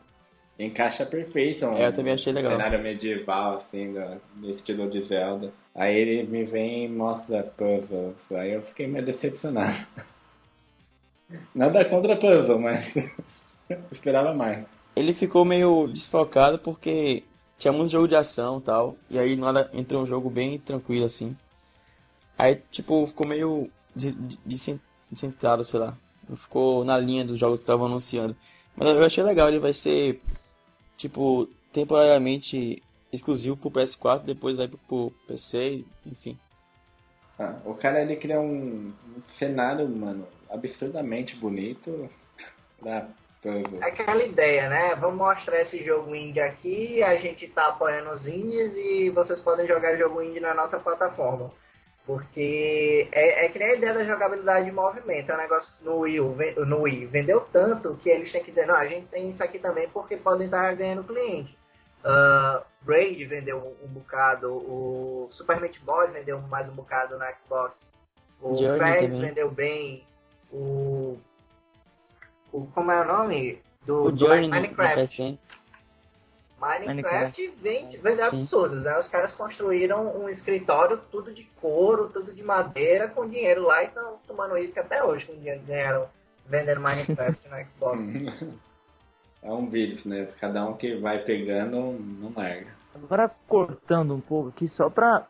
encaixa 0.57 1.05
perfeito. 1.05 1.65
Um, 1.65 1.73
é, 1.73 1.87
eu 1.87 1.93
também 1.93 2.13
achei 2.13 2.31
legal. 2.31 2.53
cenário 2.53 2.81
medieval, 2.81 3.55
assim, 3.55 3.91
do, 3.91 4.21
do 4.35 4.49
estilo 4.49 4.89
de 4.89 5.01
Zelda. 5.01 5.51
Aí 5.75 5.93
ele 5.93 6.23
me 6.23 6.43
vem 6.43 6.85
e 6.85 6.87
mostra 6.87 7.43
puzzles. 7.43 8.31
Aí 8.31 8.53
eu 8.53 8.61
fiquei 8.61 8.87
meio 8.87 9.03
decepcionado. 9.03 9.75
Nada 11.53 11.83
contra 11.83 12.15
puzzle, 12.15 12.59
mas 12.59 12.95
esperava 13.91 14.33
mais 14.33 14.63
ele 14.95 15.13
ficou 15.13 15.43
meio 15.43 15.87
desfocado 15.87 16.57
porque 16.59 17.23
tinha 17.57 17.71
muito 17.71 17.91
jogo 17.91 18.07
de 18.07 18.15
ação 18.15 18.59
e 18.59 18.61
tal. 18.61 18.95
E 19.09 19.19
aí 19.19 19.35
nada 19.35 19.69
entrou 19.73 20.03
um 20.03 20.07
jogo 20.07 20.29
bem 20.29 20.57
tranquilo 20.57 21.05
assim. 21.05 21.35
Aí, 22.37 22.61
tipo, 22.71 23.05
ficou 23.07 23.27
meio 23.27 23.69
descentrado, 24.45 25.63
sei 25.63 25.79
lá. 25.79 25.97
Não 26.27 26.35
ficou 26.35 26.83
na 26.83 26.97
linha 26.97 27.23
dos 27.23 27.39
jogos 27.39 27.57
que 27.57 27.63
estavam 27.63 27.85
anunciando. 27.85 28.35
Mas 28.75 28.89
eu 28.89 29.03
achei 29.05 29.23
legal, 29.23 29.47
ele 29.47 29.59
vai 29.59 29.73
ser, 29.73 30.21
tipo, 30.97 31.47
temporariamente 31.71 32.83
exclusivo 33.11 33.55
pro 33.55 33.71
PS4, 33.71 34.23
depois 34.23 34.57
vai 34.57 34.67
pro 34.67 35.13
PC, 35.27 35.85
enfim. 36.05 36.37
Ah, 37.39 37.59
o 37.63 37.73
cara 37.73 38.01
ele 38.01 38.15
cria 38.17 38.39
um, 38.39 38.93
um 39.15 39.21
cenário, 39.25 39.87
mano, 39.87 40.27
absurdamente 40.49 41.35
bonito 41.35 42.09
pra 42.79 43.07
aquela 43.81 44.23
ideia, 44.23 44.69
né? 44.69 44.95
Vamos 44.95 45.17
mostrar 45.17 45.61
esse 45.61 45.83
jogo 45.83 46.15
indie 46.15 46.41
aqui, 46.41 47.03
a 47.03 47.15
gente 47.17 47.47
tá 47.47 47.67
apoiando 47.67 48.11
os 48.11 48.25
indies 48.25 48.73
e 48.75 49.09
vocês 49.09 49.39
podem 49.41 49.67
jogar 49.67 49.97
jogo 49.97 50.21
indie 50.21 50.39
na 50.39 50.53
nossa 50.53 50.79
plataforma. 50.79 51.51
Porque 52.05 53.09
é, 53.11 53.45
é 53.45 53.49
que 53.49 53.57
nem 53.57 53.69
a 53.69 53.75
ideia 53.75 53.93
da 53.93 54.03
jogabilidade 54.03 54.65
de 54.65 54.71
movimento. 54.71 55.31
É 55.31 55.33
um 55.33 55.37
negócio 55.37 55.83
no 55.83 55.99
Wii, 55.99 56.19
no 56.67 56.81
Wii. 56.81 57.07
Vendeu 57.07 57.41
tanto 57.51 57.95
que 57.95 58.09
eles 58.09 58.31
têm 58.31 58.43
que 58.43 58.51
dizer, 58.51 58.67
não, 58.67 58.75
a 58.75 58.85
gente 58.85 59.07
tem 59.07 59.29
isso 59.29 59.43
aqui 59.43 59.57
também 59.57 59.89
porque 59.89 60.15
podem 60.15 60.45
estar 60.45 60.75
ganhando 60.75 61.03
cliente. 61.03 61.57
Uh, 62.03 62.63
Braid 62.83 63.25
vendeu 63.25 63.57
um, 63.57 63.85
um, 63.85 63.87
bocado, 63.87 64.53
o 64.53 65.27
Super 65.31 65.59
Meat 65.59 65.79
Boy 65.83 66.11
vendeu 66.11 66.39
mais 66.41 66.69
um 66.69 66.75
bocado 66.75 67.17
na 67.17 67.33
Xbox. 67.33 67.91
O 68.39 68.55
Fez 68.55 69.17
vendeu 69.17 69.49
bem. 69.49 70.05
O 70.51 71.17
o, 72.55 72.67
como 72.73 72.91
é 72.91 73.01
o 73.01 73.05
nome? 73.05 73.59
Do, 73.85 74.11
do 74.11 74.27
Minecraft. 74.27 75.39
Minecraft, 76.59 76.87
Minecraft 76.87 77.53
vende, 77.61 77.97
vende 77.97 78.21
absurdos, 78.21 78.83
né? 78.83 78.97
Os 78.97 79.07
caras 79.09 79.35
construíram 79.35 80.17
um 80.17 80.29
escritório 80.29 80.97
tudo 81.11 81.33
de 81.33 81.43
couro, 81.61 82.09
tudo 82.09 82.33
de 82.33 82.41
madeira, 82.41 83.09
com 83.09 83.29
dinheiro 83.29 83.63
lá 83.63 83.83
e 83.83 83.87
estão 83.87 84.17
tomando 84.25 84.57
isso 84.57 84.79
até 84.79 85.03
hoje, 85.03 85.25
com 85.25 85.33
dinheiro 85.33 85.61
ganharam 85.67 86.07
vendendo 86.47 86.81
Minecraft 86.81 87.49
no 87.49 87.65
Xbox. 87.65 88.55
É 89.43 89.51
um 89.51 89.67
vírus, 89.67 90.03
né? 90.05 90.27
Cada 90.39 90.65
um 90.65 90.73
que 90.73 90.95
vai 90.95 91.19
pegando 91.19 91.91
não 91.99 92.33
larga. 92.35 92.65
Agora 92.95 93.29
cortando 93.47 94.15
um 94.15 94.19
pouco 94.19 94.49
aqui, 94.49 94.67
só 94.69 94.89
pra 94.89 95.27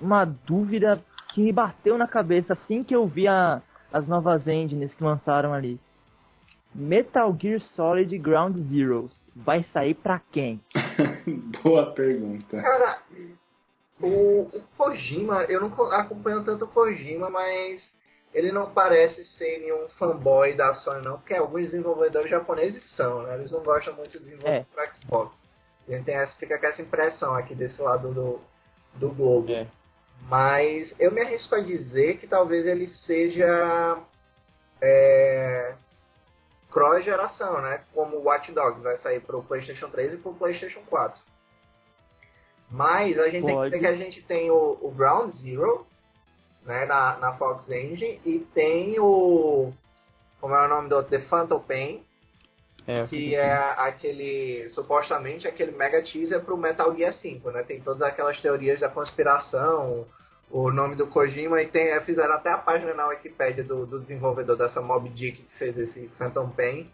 uma 0.00 0.24
dúvida 0.24 1.00
que 1.30 1.42
me 1.42 1.52
bateu 1.52 1.98
na 1.98 2.06
cabeça 2.06 2.52
assim 2.52 2.84
que 2.84 2.94
eu 2.94 3.08
vi 3.08 3.26
a, 3.26 3.60
as 3.92 4.06
novas 4.06 4.46
engines 4.46 4.94
que 4.94 5.02
lançaram 5.02 5.52
ali. 5.52 5.80
Metal 6.76 7.34
Gear 7.40 7.60
Solid 7.74 8.16
Ground 8.18 8.56
Zeroes 8.68 9.12
vai 9.34 9.62
sair 9.72 9.94
pra 9.94 10.20
quem? 10.30 10.60
Boa 11.62 11.92
pergunta. 11.92 12.60
Cara, 12.60 12.98
o, 14.00 14.42
o, 14.42 14.62
Kojima, 14.76 15.44
eu 15.44 15.60
não 15.60 15.68
acompanho 15.92 16.44
tanto 16.44 16.66
o 16.66 16.68
Kojima, 16.68 17.30
mas 17.30 17.82
ele 18.34 18.52
não 18.52 18.70
parece 18.72 19.24
ser 19.36 19.60
nenhum 19.60 19.88
fanboy 19.98 20.54
da 20.54 20.74
Sony, 20.74 21.02
não, 21.02 21.16
porque 21.16 21.34
alguns 21.34 21.70
desenvolvedores 21.70 22.30
japoneses 22.30 22.84
são, 22.94 23.22
né? 23.22 23.34
Eles 23.36 23.50
não 23.50 23.62
gostam 23.62 23.94
muito 23.94 24.18
de 24.18 24.24
desenvolver 24.24 24.50
é. 24.50 24.66
para 24.74 24.92
Xbox. 24.92 25.34
A 25.88 25.92
gente 25.92 26.04
tem 26.04 26.14
essa, 26.14 26.36
fica 26.36 26.58
com 26.58 26.66
essa 26.66 26.82
impressão 26.82 27.34
aqui 27.34 27.54
desse 27.54 27.80
lado 27.80 28.12
do, 28.12 28.40
do 28.96 29.08
globo. 29.08 29.50
É. 29.50 29.66
Mas 30.28 30.92
eu 30.98 31.12
me 31.12 31.22
arrisco 31.22 31.54
a 31.54 31.60
dizer 31.60 32.18
que 32.18 32.26
talvez 32.26 32.66
ele 32.66 32.86
seja. 32.86 33.98
É, 34.82 35.74
cross 36.76 37.02
geração, 37.02 37.62
né? 37.62 37.80
Como 37.94 38.18
o 38.18 38.24
Watch 38.24 38.52
Dogs 38.52 38.82
vai 38.82 38.98
sair 38.98 39.20
para 39.20 39.34
o 39.34 39.42
PlayStation 39.42 39.88
3 39.88 40.12
e 40.12 40.16
para 40.18 40.30
o 40.30 40.34
PlayStation 40.34 40.80
4. 40.90 41.18
Mas 42.70 43.18
a 43.18 43.30
gente 43.30 43.50
Pode. 43.50 43.70
tem 43.70 43.80
que 43.80 43.86
ver 43.86 43.96
que 43.96 44.02
a 44.02 44.04
gente 44.04 44.22
tem 44.24 44.50
o, 44.50 44.78
o 44.82 44.90
Ground 44.90 45.30
Zero, 45.30 45.86
né, 46.66 46.84
na, 46.84 47.16
na 47.16 47.32
Fox 47.38 47.66
Engine, 47.70 48.20
e 48.26 48.40
tem 48.40 49.00
o. 49.00 49.72
como 50.38 50.54
é 50.54 50.66
o 50.66 50.68
nome 50.68 50.90
do 50.90 50.96
outro? 50.96 51.18
The 51.18 51.26
Phantom 51.26 51.60
Pain, 51.60 52.04
É, 52.86 53.06
que 53.06 53.34
é 53.34 53.54
aquele, 53.78 54.68
supostamente, 54.70 55.48
aquele 55.48 55.72
mega 55.72 56.02
teaser 56.02 56.44
pro 56.44 56.58
Metal 56.58 56.94
Gear 56.94 57.14
5, 57.14 57.50
né? 57.52 57.62
Tem 57.62 57.80
todas 57.80 58.02
aquelas 58.02 58.38
teorias 58.42 58.80
da 58.80 58.90
conspiração, 58.90 60.06
o 60.50 60.70
nome 60.70 60.94
do 60.94 61.06
Kojima, 61.06 61.60
e 61.60 61.68
tem, 61.68 62.00
fizeram 62.02 62.34
até 62.34 62.50
a 62.50 62.58
página 62.58 62.94
na 62.94 63.08
Wikipedia 63.08 63.64
do, 63.64 63.84
do 63.86 64.00
desenvolvedor 64.00 64.56
dessa 64.56 64.80
Mob 64.80 65.08
Dick 65.10 65.42
que 65.42 65.58
fez 65.58 65.76
esse 65.76 66.08
Phantom 66.18 66.48
Pain, 66.50 66.90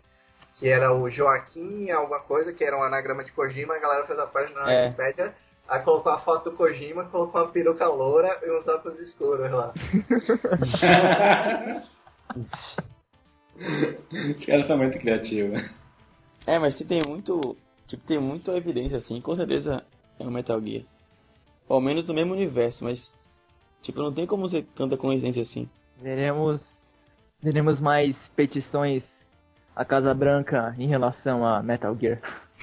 que 0.57 0.69
era 0.69 0.93
o 0.93 1.09
Joaquim 1.11 1.91
alguma 1.91 2.21
coisa, 2.21 2.53
que 2.53 2.65
era 2.65 2.77
um 2.77 2.83
anagrama 2.83 3.25
de 3.25 3.33
Kojima, 3.33 3.75
a 3.75 3.79
galera 3.79 4.07
fez 4.07 4.19
a 4.19 4.27
página 4.27 4.61
na 4.61 4.73
É. 4.73 4.85
Wikipedia, 4.87 5.35
aí 5.69 5.83
colocou 5.83 6.13
a 6.13 6.21
foto 6.21 6.51
do 6.51 6.57
Kojima, 6.57 7.05
colocou 7.07 7.43
uma 7.43 7.51
peruca 7.51 7.87
loura 7.87 8.39
e 8.43 8.51
uns 8.51 8.67
óculos 8.67 8.99
escuros 9.01 9.51
lá. 9.51 9.73
Os 14.37 14.45
caras 14.45 14.67
são 14.67 14.77
muito 14.77 14.99
criativos. 14.99 15.61
É, 16.47 16.59
mas 16.59 16.75
se 16.75 16.85
tem 16.85 17.01
muito. 17.07 17.57
Tipo, 17.87 18.03
tem 18.05 18.19
muita 18.19 18.57
evidência 18.57 18.99
assim, 18.99 19.21
com 19.21 19.35
certeza 19.37 19.85
é 20.19 20.25
um 20.25 20.31
Metal 20.31 20.61
Gear. 20.61 20.85
Ou 21.69 21.77
ao 21.77 21.81
menos 21.81 22.05
do 22.05 22.15
mesmo 22.15 22.33
universo, 22.33 22.85
mas. 22.85 23.15
Tipo, 23.83 24.01
não 24.01 24.13
tem 24.13 24.27
como 24.27 24.49
ser 24.49 24.63
tanta 24.75 24.97
coincidência 24.97 25.43
assim. 25.43 25.69
Veremos, 26.01 26.63
veremos 27.43 27.81
mais 27.81 28.17
petições 28.37 29.03
à 29.75 29.85
Casa 29.85 30.15
Branca 30.15 30.75
em 30.79 30.87
relação 30.87 31.45
a 31.45 31.63
Metal 31.63 31.97
Gear. 31.99 32.21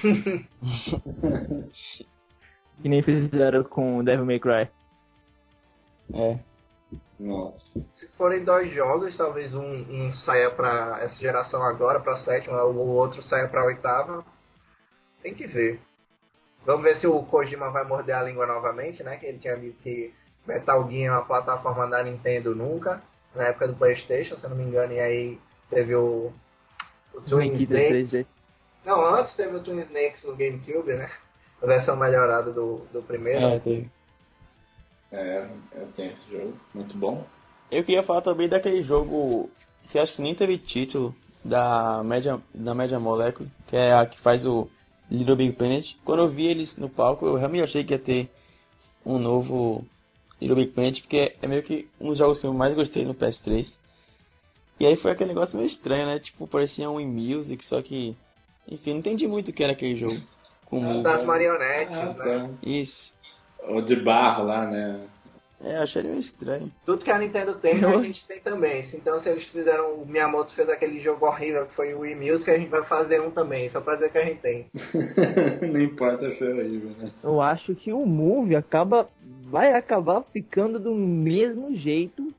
que 2.80 2.88
nem 2.88 3.02
fizeram 3.02 3.62
com 3.64 4.02
Devil 4.02 4.24
May 4.24 4.40
Cry. 4.40 4.68
É. 6.14 6.38
Nossa. 7.18 7.60
Se 7.96 8.08
forem 8.16 8.42
dois 8.44 8.72
jogos, 8.72 9.16
talvez 9.16 9.54
um, 9.54 9.60
um 9.62 10.12
saia 10.24 10.50
pra 10.50 11.00
essa 11.02 11.16
geração 11.16 11.62
agora, 11.62 12.00
pra 12.00 12.16
sétima, 12.24 12.64
o 12.64 12.88
outro 12.88 13.22
saia 13.22 13.46
pra 13.46 13.66
oitava. 13.66 14.24
Tem 15.22 15.34
que 15.34 15.46
ver. 15.46 15.80
Vamos 16.64 16.82
ver 16.82 16.96
se 16.96 17.06
o 17.06 17.22
Kojima 17.24 17.70
vai 17.70 17.84
morder 17.86 18.14
a 18.14 18.22
língua 18.22 18.46
novamente, 18.46 19.02
né? 19.02 19.18
Que 19.18 19.26
ele 19.26 19.38
tinha 19.38 19.56
dito 19.56 19.80
que 19.82 20.14
Metal 20.50 20.90
Gear 20.90 21.14
é 21.14 21.16
uma 21.16 21.24
plataforma 21.24 21.86
da 21.86 22.02
Nintendo 22.02 22.54
nunca, 22.54 23.00
na 23.34 23.44
época 23.44 23.68
do 23.68 23.76
Playstation, 23.76 24.36
se 24.36 24.44
eu 24.44 24.50
não 24.50 24.56
me 24.56 24.64
engano, 24.64 24.92
e 24.92 25.00
aí 25.00 25.38
teve 25.70 25.94
o, 25.94 26.32
o 27.14 27.20
Twin 27.22 27.54
Snakes. 27.54 28.10
3D. 28.10 28.26
Não, 28.84 29.04
antes 29.14 29.36
teve 29.36 29.56
o 29.56 29.62
Twin 29.62 29.80
Snakes 29.80 30.24
no 30.24 30.36
GameCube, 30.36 30.94
né? 30.94 31.10
A 31.62 31.66
versão 31.66 31.96
melhorada 31.96 32.50
do, 32.50 32.86
do 32.92 33.02
primeiro. 33.02 33.40
É, 33.40 33.58
teve. 33.58 33.90
É, 35.12 35.46
eu 35.74 35.86
tenho 35.94 36.10
esse 36.10 36.30
jogo. 36.30 36.54
Muito 36.74 36.96
bom. 36.96 37.24
Eu 37.70 37.84
queria 37.84 38.02
falar 38.02 38.22
também 38.22 38.48
daquele 38.48 38.82
jogo 38.82 39.50
que 39.88 39.98
acho 39.98 40.16
que 40.16 40.22
nem 40.22 40.34
teve 40.34 40.58
título 40.58 41.14
da 41.44 42.02
Media, 42.04 42.40
da 42.52 42.74
Media 42.74 42.98
Molecule, 42.98 43.50
que 43.66 43.76
é 43.76 43.94
a 43.94 44.06
que 44.06 44.18
faz 44.18 44.46
o 44.46 44.68
Little 45.10 45.36
Big 45.36 45.52
Planet. 45.52 45.96
Quando 46.04 46.20
eu 46.20 46.28
vi 46.28 46.46
eles 46.46 46.76
no 46.76 46.88
palco, 46.88 47.26
eu 47.26 47.34
realmente 47.34 47.62
achei 47.62 47.84
que 47.84 47.92
ia 47.94 47.98
ter 47.98 48.30
um 49.04 49.18
novo 49.18 49.84
Little 50.40 50.56
Big 50.56 50.72
Planet, 50.72 51.00
porque 51.02 51.34
é 51.40 51.46
meio 51.46 51.62
que 51.62 51.88
um 52.00 52.08
dos 52.08 52.18
jogos 52.18 52.38
que 52.38 52.46
eu 52.46 52.52
mais 52.52 52.74
gostei 52.74 53.04
no 53.04 53.14
PS3. 53.14 53.78
E 54.78 54.86
aí 54.86 54.96
foi 54.96 55.10
aquele 55.10 55.28
negócio 55.28 55.56
meio 55.58 55.66
estranho, 55.66 56.06
né? 56.06 56.18
Tipo, 56.18 56.46
parecia 56.46 56.88
um 56.90 56.98
e-music, 57.00 57.62
só 57.64 57.82
que. 57.82 58.16
Enfim, 58.70 58.92
não 58.92 58.98
entendi 59.00 59.28
muito 59.28 59.48
o 59.48 59.52
que 59.52 59.62
era 59.62 59.72
aquele 59.72 59.96
jogo. 59.96 60.16
Com 60.64 61.02
Das 61.02 61.24
marionetes, 61.24 61.96
Ah, 61.96 62.04
né? 62.06 62.14
tá. 62.14 62.50
Isso. 62.62 63.12
O 63.68 63.80
de 63.82 63.96
barro 63.96 64.44
lá, 64.44 64.66
né? 64.66 65.00
É, 65.62 65.76
eu 65.76 65.82
achei 65.82 66.02
meio 66.02 66.18
estranho. 66.18 66.72
Tudo 66.86 67.04
que 67.04 67.10
a 67.10 67.18
Nintendo 67.18 67.52
tem, 67.56 67.84
a 67.84 68.00
gente 68.02 68.26
tem 68.26 68.40
também. 68.40 68.88
Então, 68.94 69.20
se 69.20 69.28
eles 69.28 69.44
fizeram. 69.48 69.92
O 69.96 70.06
Miyamoto 70.06 70.54
fez 70.54 70.66
aquele 70.70 70.98
jogo 71.00 71.26
horrível 71.26 71.66
que 71.66 71.74
foi 71.74 71.92
o 71.92 71.98
Wii 72.00 72.14
Music, 72.14 72.50
a 72.50 72.56
gente 72.56 72.70
vai 72.70 72.82
fazer 72.84 73.20
um 73.20 73.30
também, 73.30 73.68
só 73.68 73.78
pra 73.82 73.96
dizer 73.96 74.10
que 74.10 74.16
a 74.16 74.24
gente 74.24 74.40
tem. 74.40 74.66
Não 75.70 75.80
importa 75.82 76.30
ser 76.30 76.54
horrível, 76.54 76.92
né? 76.98 77.10
Eu 77.22 77.42
acho 77.42 77.74
que 77.74 77.92
o 77.92 78.06
Move 78.06 78.56
acaba 78.56 79.06
vai 79.50 79.72
acabar 79.74 80.22
ficando 80.32 80.78
do 80.78 80.94
mesmo 80.94 81.74
jeito 81.74 82.32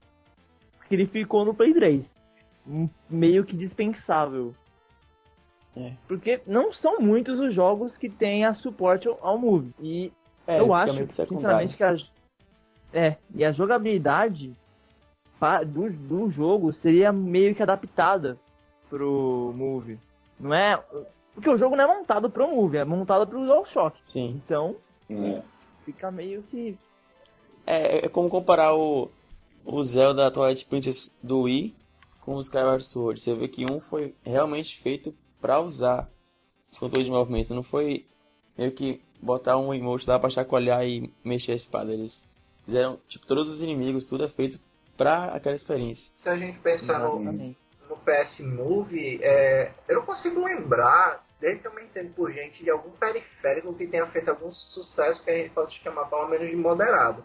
que 0.87 0.95
ele 0.95 1.05
ficou 1.07 1.43
no 1.45 1.53
Play 1.53 1.73
3. 1.73 2.05
Um- 2.67 2.89
Meio 3.09 3.43
que 3.43 3.55
dispensável. 3.55 4.53
É. 5.75 5.93
Porque 6.07 6.41
não 6.45 6.71
são 6.73 6.99
muitos 6.99 7.39
os 7.39 7.53
jogos 7.53 7.95
que 7.97 8.09
têm 8.09 8.45
a 8.45 8.53
suporte 8.53 9.07
ao- 9.07 9.37
Move. 9.37 9.73
E 9.79 10.11
É, 10.47 10.59
eu 10.59 10.73
acho, 10.73 10.93
secundário. 11.13 11.27
sinceramente, 11.29 11.77
que 11.77 11.83
a, 11.83 11.95
é, 12.93 13.17
e 13.33 13.43
a 13.45 13.51
jogabilidade 13.51 14.53
do, 15.67 15.89
do 15.91 16.29
jogo 16.29 16.71
seria 16.73 17.11
meio 17.11 17.55
que 17.55 17.63
adaptada 17.63 18.37
pro 18.89 19.53
Move. 19.55 19.97
Não 20.39 20.53
é. 20.53 20.77
Porque 21.33 21.49
o 21.49 21.57
jogo 21.57 21.75
não 21.75 21.85
é 21.85 21.87
montado 21.87 22.29
pro 22.29 22.47
Move, 22.47 22.77
é 22.77 22.83
montado 22.85 23.25
pro 23.25 23.43
DualShock. 23.45 23.97
Sim. 24.11 24.39
Então, 24.45 24.75
É. 25.09 25.41
fica 25.85 26.11
meio 26.11 26.43
que. 26.43 26.77
É, 27.71 28.05
é 28.05 28.09
como 28.09 28.29
comparar 28.29 28.75
o, 28.75 29.09
o 29.63 29.81
Zelda 29.81 30.29
Twilight 30.29 30.65
Princess 30.65 31.17
do 31.23 31.43
Wii 31.43 31.73
com 32.19 32.35
o 32.35 32.41
Skyward 32.41 32.83
Sword. 32.83 33.21
Você 33.21 33.33
vê 33.33 33.47
que 33.47 33.65
um 33.71 33.79
foi 33.79 34.13
realmente 34.25 34.77
feito 34.77 35.15
pra 35.39 35.61
usar 35.61 36.09
os 36.69 36.77
controles 36.77 37.05
de 37.05 37.11
movimento. 37.13 37.55
Não 37.55 37.63
foi 37.63 38.05
meio 38.57 38.73
que 38.73 39.01
botar 39.21 39.57
um 39.57 39.73
emote 39.73 40.05
lá 40.05 40.19
pra 40.19 40.29
chacoalhar 40.29 40.85
e 40.85 41.13
mexer 41.23 41.53
a 41.53 41.55
espada. 41.55 41.93
Eles 41.93 42.29
fizeram, 42.65 42.99
tipo, 43.07 43.25
todos 43.25 43.49
os 43.49 43.61
inimigos, 43.61 44.03
tudo 44.03 44.25
é 44.25 44.27
feito 44.27 44.59
pra 44.97 45.27
aquela 45.27 45.55
experiência. 45.55 46.13
Se 46.21 46.27
a 46.27 46.35
gente 46.35 46.59
pensar 46.59 46.99
no, 46.99 47.19
no 47.21 47.55
PS 48.03 48.39
Move, 48.41 49.19
é, 49.23 49.71
eu 49.87 49.95
não 49.95 50.05
consigo 50.05 50.43
lembrar, 50.43 51.25
desde 51.39 51.61
que 51.61 51.67
eu 51.67 51.73
me 51.73 51.83
entendo 51.83 52.13
por 52.15 52.33
gente, 52.33 52.65
de 52.65 52.69
algum 52.69 52.91
periférico 52.91 53.73
que 53.75 53.87
tenha 53.87 54.05
feito 54.07 54.29
algum 54.29 54.51
sucesso 54.51 55.23
que 55.23 55.31
a 55.31 55.37
gente 55.37 55.51
possa 55.51 55.71
chamar 55.71 56.09
pelo 56.09 56.27
menos 56.27 56.49
de 56.49 56.55
moderado. 56.57 57.23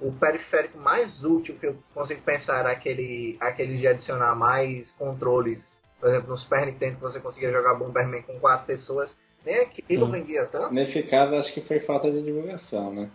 O 0.00 0.12
periférico 0.12 0.78
mais 0.78 1.24
útil 1.24 1.56
que 1.58 1.66
eu 1.66 1.76
consigo 1.94 2.20
pensar 2.22 2.60
era 2.60 2.70
aquele, 2.70 3.36
aquele 3.40 3.78
de 3.78 3.86
adicionar 3.88 4.34
mais 4.34 4.90
controles. 4.92 5.76
Por 5.98 6.10
exemplo, 6.10 6.28
no 6.30 6.36
Super 6.36 6.66
Nintendo 6.66 6.96
que 6.96 7.02
você 7.02 7.18
conseguia 7.20 7.50
jogar 7.50 7.74
Bomberman 7.74 8.22
com 8.22 8.38
quatro 8.38 8.66
pessoas. 8.66 9.10
Nem 9.44 9.60
aquilo 9.60 10.06
Sim. 10.06 10.12
vendia 10.12 10.44
tanto. 10.46 10.74
Nesse 10.74 11.02
caso, 11.02 11.34
acho 11.36 11.52
que 11.52 11.60
foi 11.60 11.78
falta 11.78 12.10
de 12.10 12.22
divulgação, 12.22 12.92
né? 12.92 13.08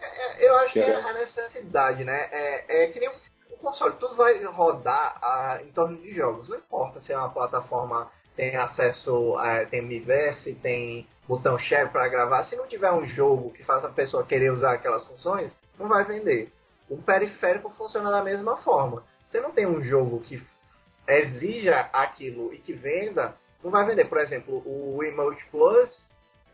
É, 0.00 0.46
Eu 0.46 0.56
acho 0.58 0.72
que 0.72 0.82
Que 0.82 0.90
é 0.90 0.92
é- 0.92 1.02
a 1.02 1.12
necessidade, 1.14 2.04
né? 2.04 2.28
É, 2.30 2.84
é 2.84 2.86
que 2.88 3.00
nem 3.00 3.08
o 3.08 3.56
console, 3.58 3.94
tudo 3.98 4.14
vai 4.14 4.42
rodar 4.44 5.18
ah, 5.20 5.58
em 5.62 5.72
torno 5.72 5.96
de 5.98 6.14
jogos. 6.14 6.48
Não 6.48 6.58
importa 6.58 7.00
se 7.00 7.12
é 7.12 7.16
uma 7.18 7.30
plataforma 7.30 8.10
tem 8.36 8.56
acesso 8.56 9.36
a 9.36 9.66
tem 9.66 9.82
Miiverse, 9.82 10.54
tem 10.62 11.06
botão 11.28 11.58
share 11.58 11.90
para 11.90 12.08
gravar. 12.08 12.44
Se 12.44 12.56
não 12.56 12.66
tiver 12.66 12.90
um 12.92 13.04
jogo 13.04 13.50
que 13.50 13.64
faça 13.64 13.86
a 13.86 13.90
pessoa 13.90 14.24
querer 14.24 14.50
usar 14.50 14.72
aquelas 14.72 15.06
funções, 15.06 15.52
não 15.80 15.88
vai 15.88 16.04
vender. 16.04 16.52
O 16.88 16.96
periférico 16.98 17.70
funciona 17.70 18.10
da 18.10 18.22
mesma 18.22 18.56
forma. 18.58 19.02
Você 19.28 19.40
não 19.40 19.50
tem 19.52 19.66
um 19.66 19.82
jogo 19.82 20.20
que 20.20 20.40
exija 21.08 21.80
aquilo 21.92 22.52
e 22.52 22.58
que 22.58 22.72
venda, 22.72 23.34
não 23.62 23.70
vai 23.70 23.84
vender. 23.86 24.04
Por 24.06 24.18
exemplo, 24.18 24.62
o 24.66 25.02
Emote 25.02 25.44
Plus 25.50 26.04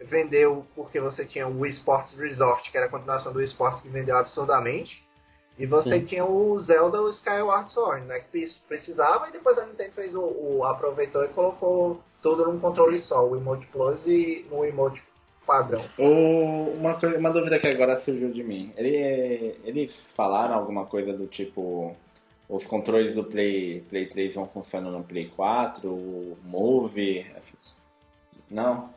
vendeu 0.01 0.67
porque 0.75 1.01
você 1.01 1.25
tinha 1.25 1.47
o 1.47 1.61
Wii 1.61 1.73
Sports 1.73 2.15
Resort, 2.19 2.71
que 2.71 2.77
era 2.77 2.87
a 2.87 2.91
continuação 2.91 3.33
do 3.33 3.39
Wii 3.39 3.49
Sports 3.49 3.81
que 3.83 3.89
vendeu 3.89 4.17
absurdamente. 4.17 5.05
E 5.59 5.65
você 5.65 6.01
Sim. 6.01 6.05
tinha 6.05 6.25
o 6.25 6.59
Zelda 6.59 7.01
o 7.01 7.09
Skyward 7.09 7.71
Sword, 7.73 8.05
né? 8.05 8.21
Que 8.21 8.29
pre- 8.31 8.55
precisava 8.69 9.29
e 9.29 9.33
depois 9.33 9.57
a 9.57 9.65
Nintendo 9.65 9.93
fez 9.95 10.15
o, 10.15 10.21
o- 10.21 10.65
aproveitou 10.67 11.25
e 11.25 11.29
colocou 11.29 12.03
tudo 12.21 12.45
num 12.45 12.61
controle 12.61 12.99
só, 13.01 13.27
o 13.27 13.35
Emote 13.37 13.67
Plus 13.69 14.07
e 14.07 14.47
no 14.51 14.65
Emote 14.67 15.03
padrão. 15.47 15.85
O- 15.99 16.73
uma, 16.79 16.95
coisa- 16.95 17.19
uma 17.19 17.31
dúvida 17.31 17.59
que 17.59 17.67
agora 17.69 17.97
surgiu 17.97 18.31
de 18.31 18.43
mim. 18.43 18.73
Ele, 18.77 19.57
eles 19.65 20.15
falaram 20.15 20.55
alguma 20.55 20.85
coisa 20.87 21.13
do 21.13 21.27
tipo. 21.27 21.97
Os 22.49 22.65
controles 22.65 23.15
do 23.17 23.25
Play, 23.25 23.81
Play 23.89 24.07
3 24.07 24.35
vão 24.35 24.47
funcionar 24.47 24.91
no 24.91 25.03
Play 25.03 25.27
4, 25.35 25.89
o 25.91 26.37
Move. 26.45 27.27
Não? 28.51 28.91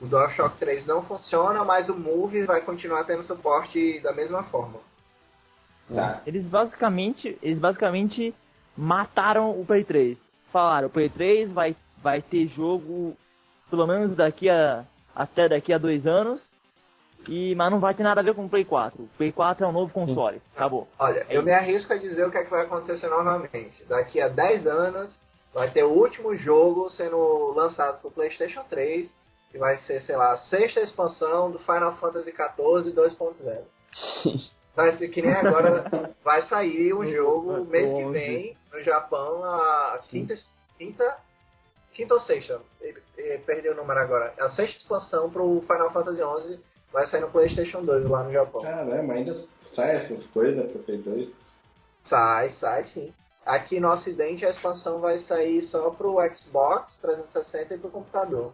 O 0.00 0.06
DualShock 0.06 0.56
3 0.58 0.86
não 0.86 1.02
funciona, 1.02 1.64
mas 1.64 1.88
o 1.88 1.94
Move 1.94 2.44
vai 2.44 2.60
continuar 2.62 3.04
tendo 3.04 3.24
suporte 3.24 4.00
da 4.00 4.12
mesma 4.12 4.42
forma. 4.44 4.78
Tá. 5.92 6.22
Eles 6.26 6.44
basicamente, 6.44 7.36
eles 7.42 7.58
basicamente 7.58 8.34
mataram 8.76 9.50
o 9.58 9.64
Play 9.66 9.84
3. 9.84 10.16
Falaram, 10.52 10.86
o 10.88 10.90
Play 10.90 11.08
3 11.10 11.50
vai, 11.50 11.76
vai 12.02 12.22
ter 12.22 12.46
jogo 12.48 13.14
pelo 13.68 13.86
menos 13.86 14.16
daqui 14.16 14.48
a 14.48 14.84
até 15.18 15.48
daqui 15.48 15.72
a 15.72 15.78
dois 15.78 16.06
anos. 16.06 16.40
E, 17.28 17.54
mas 17.56 17.70
não 17.70 17.80
vai 17.80 17.92
ter 17.94 18.04
nada 18.04 18.20
a 18.20 18.24
ver 18.24 18.34
com 18.34 18.46
o 18.46 18.48
Play 18.48 18.64
4. 18.64 19.02
O 19.02 19.08
Play 19.18 19.32
4 19.32 19.64
é 19.64 19.68
um 19.68 19.72
novo 19.72 19.92
console. 19.92 20.40
Acabou. 20.54 20.86
Olha, 20.98 21.26
eu 21.28 21.42
me 21.42 21.52
arrisco 21.52 21.92
a 21.92 21.96
dizer 21.96 22.24
o 22.26 22.30
que, 22.30 22.38
é 22.38 22.44
que 22.44 22.50
vai 22.50 22.62
acontecer 22.62 23.08
novamente. 23.08 23.84
Daqui 23.86 24.20
a 24.20 24.28
10 24.28 24.66
anos 24.66 25.18
vai 25.52 25.68
ter 25.70 25.82
o 25.82 25.90
último 25.90 26.36
jogo 26.36 26.88
sendo 26.90 27.52
lançado 27.54 28.00
pro 28.00 28.12
PlayStation 28.12 28.62
3, 28.70 29.12
que 29.50 29.58
vai 29.58 29.76
ser, 29.78 30.00
sei 30.02 30.16
lá, 30.16 30.32
a 30.32 30.38
sexta 30.38 30.80
expansão 30.80 31.50
do 31.50 31.58
Final 31.58 31.96
Fantasy 31.96 32.30
XIV 32.30 32.94
2.0. 32.94 33.64
Vai 34.76 34.96
ser 34.96 35.08
que 35.08 35.20
nem 35.20 35.32
agora 35.32 36.14
vai 36.22 36.42
sair 36.42 36.94
um 36.94 37.04
jogo 37.04 37.64
mês 37.64 37.92
que 37.92 38.04
vem 38.12 38.56
no 38.72 38.80
Japão, 38.80 39.42
a 39.42 39.98
quinta, 40.08 40.34
quinta, 40.78 41.16
quinta 41.98 42.14
ou 42.14 42.20
sexta, 42.20 42.60
perdeu 43.44 43.72
o 43.72 43.76
número 43.76 43.98
agora. 43.98 44.32
É 44.38 44.44
a 44.44 44.50
sexta 44.50 44.78
expansão 44.78 45.28
pro 45.28 45.60
Final 45.62 45.92
Fantasy 45.92 46.22
XI 46.22 46.60
vai 46.92 47.08
sair 47.08 47.20
no 47.20 47.30
PlayStation 47.30 47.82
2 47.82 48.08
lá 48.08 48.22
no 48.22 48.32
Japão. 48.32 48.62
Caramba, 48.62 49.14
ainda 49.14 49.34
sai 49.60 49.96
essas 49.96 50.24
coisas 50.28 50.70
pro 50.70 50.78
Play 50.84 50.98
2? 50.98 51.28
Sai, 52.04 52.50
sai 52.60 52.84
sim. 52.94 53.12
Aqui 53.44 53.80
no 53.80 53.92
ocidente 53.92 54.46
a 54.46 54.50
expansão 54.50 55.00
vai 55.00 55.18
sair 55.20 55.62
só 55.62 55.90
pro 55.90 56.18
Xbox 56.32 56.96
360 57.02 57.74
e 57.74 57.78
pro 57.78 57.90
computador. 57.90 58.52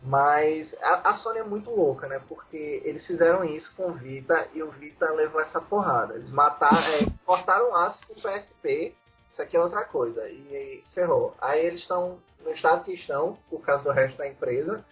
Mas 0.00 0.72
a, 0.82 1.10
a, 1.10 1.14
Sony 1.14 1.40
é 1.40 1.44
muito 1.44 1.70
louca, 1.70 2.06
né? 2.06 2.20
Porque 2.28 2.80
eles 2.84 3.04
fizeram 3.06 3.44
isso 3.44 3.72
com 3.76 3.90
o 3.90 3.94
Vita 3.94 4.48
e 4.52 4.62
o 4.62 4.70
Vita 4.70 5.10
levou 5.10 5.40
essa 5.40 5.60
porrada. 5.60 6.14
Eles 6.14 6.30
mataram, 6.30 6.76
é, 6.76 7.06
cortaram 7.26 7.70
laços 7.70 8.04
com 8.04 8.14
o 8.14 8.22
PSP, 8.22 8.94
isso 9.32 9.42
aqui 9.42 9.56
é 9.56 9.60
outra 9.60 9.84
coisa, 9.84 10.28
e, 10.28 10.34
e 10.34 10.82
ferrou. 10.94 11.34
Aí 11.40 11.64
eles 11.64 11.80
estão 11.80 12.18
no 12.44 12.50
estado 12.50 12.84
que 12.84 12.92
estão, 12.92 13.38
por 13.48 13.60
causa 13.60 13.84
do 13.84 13.90
resto 13.90 14.18
da 14.18 14.28
empresa, 14.28 14.84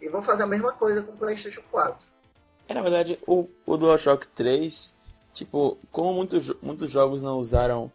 e 0.00 0.08
vão 0.08 0.22
fazer 0.22 0.42
a 0.42 0.46
mesma 0.46 0.72
coisa 0.72 1.02
com 1.02 1.12
o 1.12 1.16
PlayStation 1.16 1.62
4. 1.70 2.04
É, 2.68 2.74
na 2.74 2.82
verdade, 2.82 3.18
o, 3.26 3.48
o 3.66 3.76
DualShock 3.76 4.26
3, 4.28 4.96
tipo, 5.32 5.78
como 5.90 6.12
muitos, 6.14 6.52
muitos 6.60 6.90
jogos 6.90 7.22
não 7.22 7.38
usaram 7.38 7.90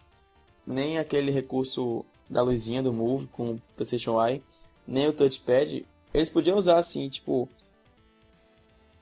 nem 0.66 1.00
aquele 1.00 1.32
recurso 1.32 2.06
da 2.30 2.42
luzinha 2.42 2.84
do 2.84 2.92
Move 2.92 3.28
com 3.28 3.52
o 3.52 3.62
PlayStation 3.76 4.24
Eye, 4.26 4.44
nem 4.86 5.08
o 5.08 5.14
touchpad, 5.14 5.86
eles 6.14 6.30
podiam 6.30 6.58
usar 6.58 6.78
assim, 6.78 7.08
tipo, 7.10 7.50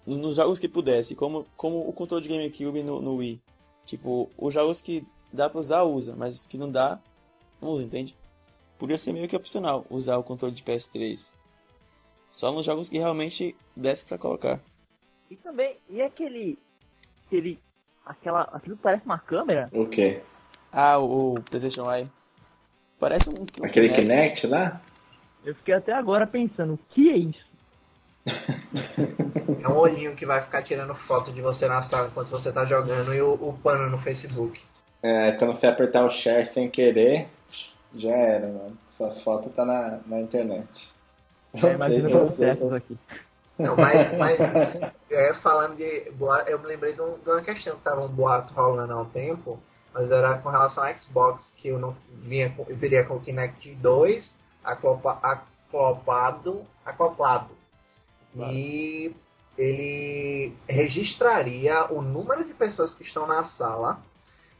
nos 0.05 0.35
jogos 0.35 0.59
que 0.59 0.67
pudesse, 0.67 1.15
como, 1.15 1.45
como 1.55 1.87
o 1.87 1.93
controle 1.93 2.23
de 2.23 2.29
GameCube 2.29 2.83
no, 2.83 3.01
no 3.01 3.15
Wii. 3.15 3.41
Tipo, 3.85 4.29
os 4.37 4.53
jogos 4.53 4.81
que 4.81 5.05
dá 5.31 5.49
pra 5.49 5.59
usar, 5.59 5.83
usa, 5.83 6.15
mas 6.15 6.39
os 6.39 6.45
que 6.45 6.57
não 6.57 6.69
dá, 6.69 6.99
não 7.61 7.69
usa, 7.69 7.83
entende? 7.83 8.15
Podia 8.77 8.97
ser 8.97 9.13
meio 9.13 9.27
que 9.27 9.35
opcional 9.35 9.85
usar 9.89 10.17
o 10.17 10.23
controle 10.23 10.53
de 10.53 10.63
PS3. 10.63 11.35
Só 12.29 12.51
nos 12.51 12.65
jogos 12.65 12.89
que 12.89 12.97
realmente 12.97 13.55
desse 13.75 14.05
pra 14.05 14.17
colocar. 14.17 14.59
E 15.29 15.35
também, 15.37 15.77
e 15.89 16.01
aquele. 16.01 16.57
aquele. 17.25 17.59
aquela. 18.05 18.41
aquilo 18.53 18.77
parece 18.77 19.05
uma 19.05 19.19
câmera? 19.19 19.69
O 19.73 19.85
quê? 19.85 20.21
Ah, 20.71 20.97
o, 20.97 21.35
o 21.35 21.41
PlayStation 21.41 21.89
Eye. 21.91 22.09
Parece 22.99 23.29
um. 23.29 23.33
um 23.33 23.65
Aquele 23.65 23.89
Kinect. 23.89 24.41
Kinect 24.41 24.47
lá? 24.47 24.81
Eu 25.45 25.55
fiquei 25.55 25.75
até 25.75 25.93
agora 25.93 26.25
pensando, 26.25 26.73
o 26.73 26.79
que 26.89 27.09
é 27.09 27.17
isso? 27.17 27.45
é 29.63 29.67
um 29.67 29.77
olhinho 29.77 30.15
que 30.15 30.25
vai 30.25 30.41
ficar 30.41 30.63
tirando 30.63 30.95
foto 30.95 31.31
de 31.31 31.39
você 31.39 31.67
na 31.67 31.83
sala 31.83 32.07
enquanto 32.07 32.31
você 32.31 32.51
tá 32.51 32.65
jogando 32.65 33.13
e 33.13 33.21
o, 33.21 33.33
o 33.33 33.57
pano 33.61 33.89
no 33.89 33.99
Facebook. 33.99 34.59
É, 35.03 35.33
quando 35.33 35.53
você 35.53 35.67
apertar 35.67 36.03
o 36.03 36.09
share 36.09 36.45
sem 36.47 36.67
querer, 36.67 37.27
já 37.95 38.11
era, 38.11 38.47
mano. 38.47 38.77
Sua 38.91 39.09
foto 39.09 39.49
tá 39.49 39.65
na, 39.65 39.99
na 40.05 40.19
internet. 40.19 40.93
É, 41.53 41.73
imagina 41.73 42.09
processos 42.09 42.73
aqui. 42.73 42.97
Não, 43.57 43.75
mas, 43.77 44.17
mas 44.17 44.39
é, 45.09 45.33
falando 45.35 45.77
de 45.77 46.11
boato, 46.11 46.49
eu 46.49 46.59
me 46.59 46.67
lembrei 46.67 46.93
de, 46.93 47.01
um, 47.01 47.17
de, 47.17 47.29
uma 47.29 47.41
questão 47.41 47.77
que 47.77 47.83
tava 47.83 48.05
um 48.05 48.09
boato 48.09 48.53
rolando 48.53 48.93
há 48.93 49.01
um 49.01 49.05
tempo, 49.05 49.59
mas 49.93 50.11
era 50.11 50.37
com 50.39 50.49
relação 50.49 50.83
ao 50.83 50.97
Xbox, 50.99 51.53
que 51.55 51.69
eu 51.69 51.79
não 51.79 51.95
vinha, 52.21 52.53
viria 52.69 53.05
com 53.05 53.15
o 53.15 53.21
Kinect 53.21 53.73
2 53.75 54.35
aclopa, 54.65 55.19
acoplado, 55.21 56.65
acoplado. 56.83 57.51
Claro. 58.33 58.51
E 58.51 59.15
ele 59.57 60.53
registraria 60.67 61.85
o 61.93 62.01
número 62.01 62.43
de 62.43 62.53
pessoas 62.53 62.93
que 62.95 63.03
estão 63.03 63.25
na 63.25 63.45
sala 63.45 63.99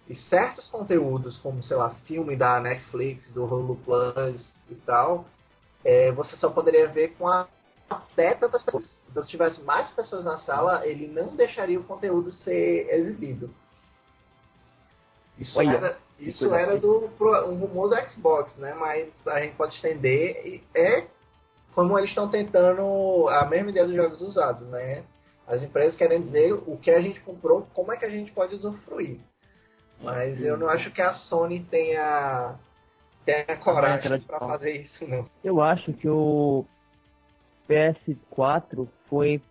e 0.08 0.16
certos 0.16 0.68
conteúdos, 0.68 1.38
como, 1.40 1.64
sei 1.64 1.78
lá, 1.78 1.90
filme 2.08 2.36
da 2.36 2.60
Netflix, 2.60 3.32
do 3.34 3.44
Hulu 3.44 3.78
Plus 3.78 4.48
e 4.70 4.76
tal, 4.76 5.26
é, 5.84 6.12
você 6.12 6.36
só 6.38 6.50
poderia 6.50 6.88
ver 6.88 7.16
com 7.18 7.28
a 7.28 7.48
até 7.90 8.34
tantas 8.34 8.64
pessoas. 8.64 8.98
Então, 9.10 9.24
se 9.24 9.30
tivesse 9.30 9.62
mais 9.62 9.90
pessoas 9.92 10.26
na 10.26 10.40
sala, 10.40 10.86
ele 10.88 11.08
não 11.08 11.36
deixaria 11.36 11.80
o 11.80 11.84
conteúdo 11.84 12.32
ser 12.32 12.90
exibido. 12.92 13.54
Isso 15.38 15.62
era, 15.62 15.98
isso 16.20 16.54
era 16.54 16.78
do 16.78 17.10
um 17.20 17.60
rumor 17.60 17.90
do 17.90 18.10
Xbox, 18.10 18.58
né? 18.58 18.74
Mas 18.74 19.10
a 19.28 19.42
gente 19.42 19.56
pode 19.56 19.76
estender 19.76 20.48
e 20.48 20.64
é 20.74 21.08
como 21.74 21.98
eles 22.00 22.10
estão 22.10 22.30
tentando 22.30 23.28
a 23.30 23.46
mesma 23.46 23.70
ideia 23.70 23.86
dos 23.86 23.96
jogos 23.96 24.22
usados, 24.22 24.68
né? 24.70 25.04
As 25.46 25.62
empresas 25.62 25.96
querem 25.96 26.22
dizer 26.22 26.54
o 26.54 26.78
que 26.78 26.90
a 26.90 27.02
gente 27.02 27.20
comprou, 27.20 27.68
como 27.74 27.92
é 27.92 27.98
que 27.98 28.06
a 28.06 28.10
gente 28.10 28.32
pode 28.32 28.56
usufruir. 28.56 29.20
Mas 30.06 30.40
eu 30.42 30.58
não 30.58 30.70
acho 30.70 30.92
que 30.92 31.02
a 31.02 31.14
Sony 31.14 31.62
tenha, 31.70 32.56
tenha 33.26 33.58
coragem 33.58 34.22
para 34.22 34.40
fazer 34.40 34.82
isso, 34.82 35.08
não. 35.08 35.26
Eu 35.44 35.62
acho 35.62 35.92
que 35.94 36.08
o 36.08 36.66
PS4 37.70 38.88
foi 39.10 39.42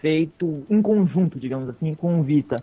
feito 0.00 0.66
em 0.68 0.82
conjunto, 0.82 1.38
digamos 1.38 1.68
assim, 1.68 1.94
com 1.94 2.20
o 2.20 2.22
Vita. 2.22 2.62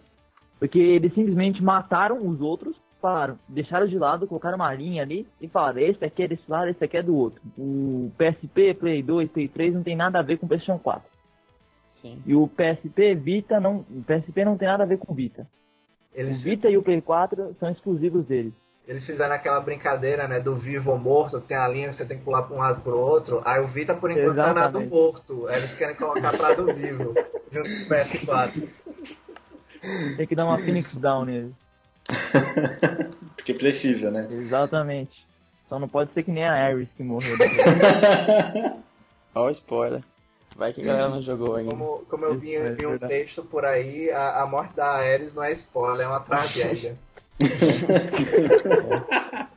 Porque 0.59 0.80
eles 0.80 1.13
simplesmente 1.13 1.61
mataram 1.61 2.26
os 2.28 2.39
outros, 2.41 2.76
falaram, 3.01 3.38
deixaram 3.47 3.88
de 3.88 3.97
lado, 3.97 4.28
colocaram 4.28 4.55
uma 4.55 4.73
linha 4.73 5.03
ali 5.03 5.28
e 5.41 5.47
falaram, 5.47 5.80
esse 5.80 6.03
aqui 6.03 6.23
é 6.23 6.28
desse 6.28 6.49
lado, 6.49 6.69
esse 6.69 6.84
aqui 6.84 6.97
é 6.97 7.03
do 7.03 7.15
outro. 7.15 7.41
O 7.57 8.11
PSP, 8.17 8.73
Play 8.73 9.03
2, 9.03 9.30
Play 9.32 9.47
3 9.47 9.73
não 9.73 9.84
tem 9.84 9.95
nada 9.95 10.19
a 10.19 10.21
ver 10.21 10.38
com 10.38 10.45
o 10.45 10.49
PlayStation 10.49 10.80
4. 10.80 11.07
Sim. 12.01 12.21
E 12.26 12.36
o 12.36 12.47
PSP 12.47 13.15
Vita 13.15 13.59
não, 13.59 13.86
o 13.89 14.03
PSP 14.03 14.45
não 14.45 14.57
tem 14.57 14.67
nada 14.67 14.84
a 14.84 14.88
ver 14.88 14.97
com 14.97 15.11
o 15.11 15.15
Vita. 15.15 15.47
Eles... 16.16 16.39
O 16.39 16.43
Vita 16.43 16.70
e 16.70 16.78
o 16.78 16.82
Play 16.82 17.01
4 17.01 17.55
são 17.59 17.70
exclusivos 17.70 18.26
deles. 18.26 18.53
Eles 18.88 19.05
fizeram 19.05 19.34
aquela 19.34 19.59
brincadeira, 19.59 20.28
né, 20.28 20.39
do 20.39 20.55
vivo 20.57 20.91
ou 20.91 20.97
morto, 20.97 21.41
tem 21.41 21.57
a 21.57 21.68
linha 21.68 21.89
que 21.89 21.97
você 21.97 22.05
tem 22.05 22.20
que 22.20 22.24
pular 22.24 22.43
para 22.43 22.55
um 22.55 22.59
lado 22.59 22.82
para 22.82 22.93
o 22.93 22.99
outro. 22.99 23.41
Aí 23.43 23.59
o 23.59 23.68
Vita, 23.68 23.95
por 23.95 24.11
enquanto, 24.11 24.34
Exatamente. 24.34 24.55
tá 24.55 24.61
na 24.61 24.68
do 24.68 24.82
morto. 24.82 25.47
Aí 25.47 25.57
eles 25.57 25.78
querem 25.78 25.95
colocar 25.95 26.38
para 26.38 26.55
do 26.55 26.68
vivo, 26.68 27.13
junto 27.51 27.70
com 27.70 27.76
o 27.76 27.97
PS4. 27.97 28.70
Tem 30.18 30.28
que 30.28 30.36
dar 30.36 30.45
uma 30.45 30.57
Phoenix 30.57 30.95
Down 30.95 31.26
nele. 31.26 31.55
Porque 33.36 33.53
precisa, 33.53 34.11
né? 34.11 34.28
Exatamente. 34.30 35.26
Só 35.68 35.80
não 35.80 35.88
pode 35.88 36.13
ser 36.13 36.24
que 36.24 36.32
nem 36.32 36.45
a 36.45 36.53
Ares 36.53 36.88
que 36.95 37.03
morreu. 37.03 37.36
Olha 39.34 39.47
o 39.47 39.49
spoiler. 39.49 40.01
Vai 40.55 40.71
que 40.71 40.81
a 40.81 40.85
galera 40.85 41.09
não 41.09 41.21
jogou 41.21 41.55
ainda. 41.55 41.71
Como, 41.71 42.05
como 42.09 42.25
eu 42.25 42.39
vi, 42.39 42.57
vi 42.75 42.85
um 42.85 42.97
texto 42.97 43.43
por 43.43 43.65
aí, 43.65 44.09
a, 44.09 44.43
a 44.43 44.45
morte 44.45 44.73
da 44.73 44.87
Ares 44.87 45.33
não 45.33 45.43
é 45.43 45.51
spoiler, 45.51 46.05
é 46.05 46.07
uma 46.07 46.21
tragédia. 46.21 46.97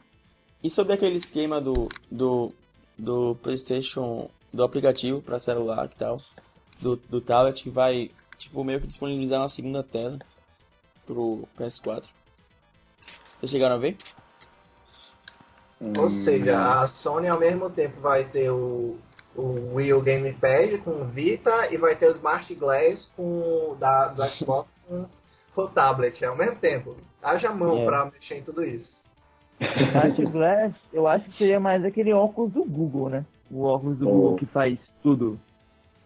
e 0.61 0.68
sobre 0.68 0.94
aquele 0.94 1.16
esquema 1.16 1.61
do, 1.61 1.88
do, 2.11 2.53
do 2.99 3.36
PlayStation, 3.36 4.28
do 4.53 4.64
aplicativo 4.64 5.22
para 5.22 5.38
celular 5.38 5.86
e 5.86 5.96
tal, 5.96 6.20
do, 6.80 6.96
do 6.96 7.20
tablet, 7.20 7.62
que 7.62 7.70
vai 7.70 8.11
tipo, 8.36 8.64
meio 8.64 8.80
que 8.80 8.88
disponibilizar 8.88 9.40
uma 9.40 9.49
segunda 9.49 9.84
tela 9.84 10.18
pro 11.07 11.46
PS4. 11.57 12.07
Vocês 13.38 13.53
chegaram 13.53 13.76
a 13.76 13.78
ver? 13.78 13.96
Ou 15.80 16.11
seja, 16.24 16.72
a 16.72 16.88
Sony 16.88 17.28
ao 17.28 17.38
mesmo 17.38 17.70
tempo 17.70 18.01
vai 18.01 18.24
ter 18.24 18.51
o, 18.51 18.99
o 19.39 19.76
Wii 19.76 19.95
U 19.95 20.03
Gamepad 20.03 20.78
com 20.78 21.05
Vita 21.05 21.72
e 21.72 21.76
vai 21.76 21.95
ter 21.97 22.09
o 22.09 22.12
Smart 22.12 22.53
Glass 22.55 23.11
com 23.16 23.76
da, 23.78 24.09
do 24.09 24.22
Xbox 24.30 24.68
com 25.55 25.62
o 25.62 25.68
tablet 25.68 26.24
ao 26.24 26.36
mesmo 26.36 26.57
tempo. 26.57 26.97
Haja 27.22 27.53
mão 27.53 27.78
é. 27.78 27.84
pra 27.84 28.05
mexer 28.07 28.39
em 28.39 28.43
tudo 28.43 28.64
isso. 28.64 29.01
Smart 29.61 30.22
Glass, 30.26 30.74
eu 30.93 31.07
acho 31.07 31.24
que 31.26 31.39
seria 31.39 31.61
mais 31.61 31.84
aquele 31.84 32.12
óculos 32.12 32.53
do 32.53 32.64
Google, 32.64 33.09
né? 33.09 33.24
O 33.51 33.64
óculos 33.64 33.99
do 33.99 34.09
oh. 34.09 34.12
Google 34.12 34.36
que 34.36 34.47
faz 34.47 34.78
tudo. 35.03 35.39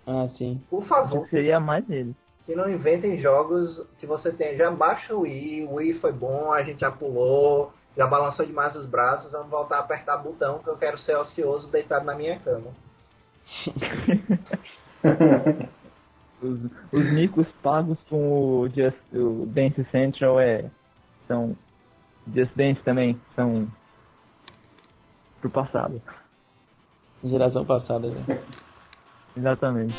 Ah, 0.07 0.29
sim. 0.37 0.61
Por 0.69 0.85
favor. 0.87 1.27
Seria 1.29 1.59
mais 1.59 1.89
ele 1.89 2.15
que 2.45 2.55
não 2.55 2.69
inventem 2.69 3.19
jogos 3.19 3.87
que 3.99 4.07
você 4.07 4.33
tem. 4.33 4.57
Já 4.57 4.71
baixa 4.71 5.15
o 5.15 5.21
Wii, 5.21 5.65
o 5.65 5.75
Wii 5.75 6.01
foi 6.01 6.13
bom, 6.13 6.53
a 6.53 6.63
gente 6.63 6.81
já 6.81 6.91
pulou, 6.91 7.73
já 7.97 8.07
balançou 8.07 8.45
demais 8.45 8.75
os 8.75 8.87
braços, 8.87 9.31
vamos 9.31 9.51
voltar 9.51 9.77
a 9.77 9.81
apertar 9.81 10.17
botão 10.17 10.59
que 10.59 10.69
eu 10.69 10.77
quero 10.77 10.99
ser 10.99 11.17
ocioso 11.17 11.71
deitado 11.71 12.05
na 12.05 12.15
minha 12.15 12.39
cama. 12.41 12.73
Os, 16.43 16.59
os 16.93 17.13
micos 17.13 17.47
pagos 17.63 17.99
com 18.09 18.61
o, 18.61 18.69
Just, 18.69 18.97
o 19.13 19.47
Dance 19.47 19.85
Central 19.91 20.41
é, 20.41 20.71
são 21.27 21.57
Just 22.35 22.53
Dance 22.55 22.81
também, 22.83 23.21
são 23.35 23.69
pro 25.41 25.51
passado. 25.51 26.01
Geração 27.25 27.65
passada, 27.65 28.09
né? 28.09 28.25
Exatamente. 29.37 29.95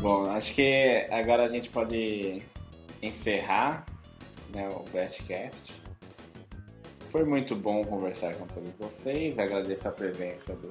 Bom, 0.00 0.30
acho 0.30 0.54
que 0.54 1.06
agora 1.10 1.44
a 1.44 1.48
gente 1.48 1.68
pode 1.68 2.42
encerrar 3.02 3.84
né, 4.54 4.68
o 4.68 4.84
Bestcast. 4.90 5.74
Foi 7.08 7.24
muito 7.24 7.54
bom 7.54 7.84
conversar 7.84 8.34
com 8.34 8.46
todos 8.46 8.70
vocês. 8.78 9.38
Agradeço 9.38 9.88
a 9.88 9.92
presença 9.92 10.54
do 10.54 10.68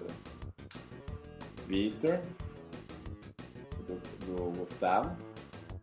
Vitor, 1.67 2.19
do, 3.87 3.95
do 4.25 4.59
Gustavo. 4.59 5.15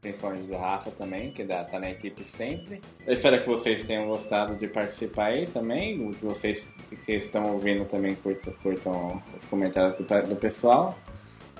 principalmente 0.00 0.46
do 0.46 0.56
Rafa 0.56 0.90
também, 0.90 1.30
que 1.30 1.44
dá, 1.44 1.64
tá 1.64 1.78
na 1.78 1.90
equipe 1.90 2.24
sempre. 2.24 2.80
Eu 3.06 3.12
espero 3.12 3.40
que 3.40 3.48
vocês 3.48 3.84
tenham 3.84 4.06
gostado 4.08 4.56
de 4.56 4.66
participar 4.66 5.26
aí 5.26 5.46
também, 5.46 6.10
vocês 6.20 6.66
que 7.06 7.12
estão 7.12 7.52
ouvindo 7.52 7.84
também 7.84 8.14
curtam, 8.16 8.52
curtam 8.62 9.22
os 9.38 9.46
comentários 9.46 9.96
do, 9.96 10.04
do 10.28 10.36
pessoal. 10.36 10.98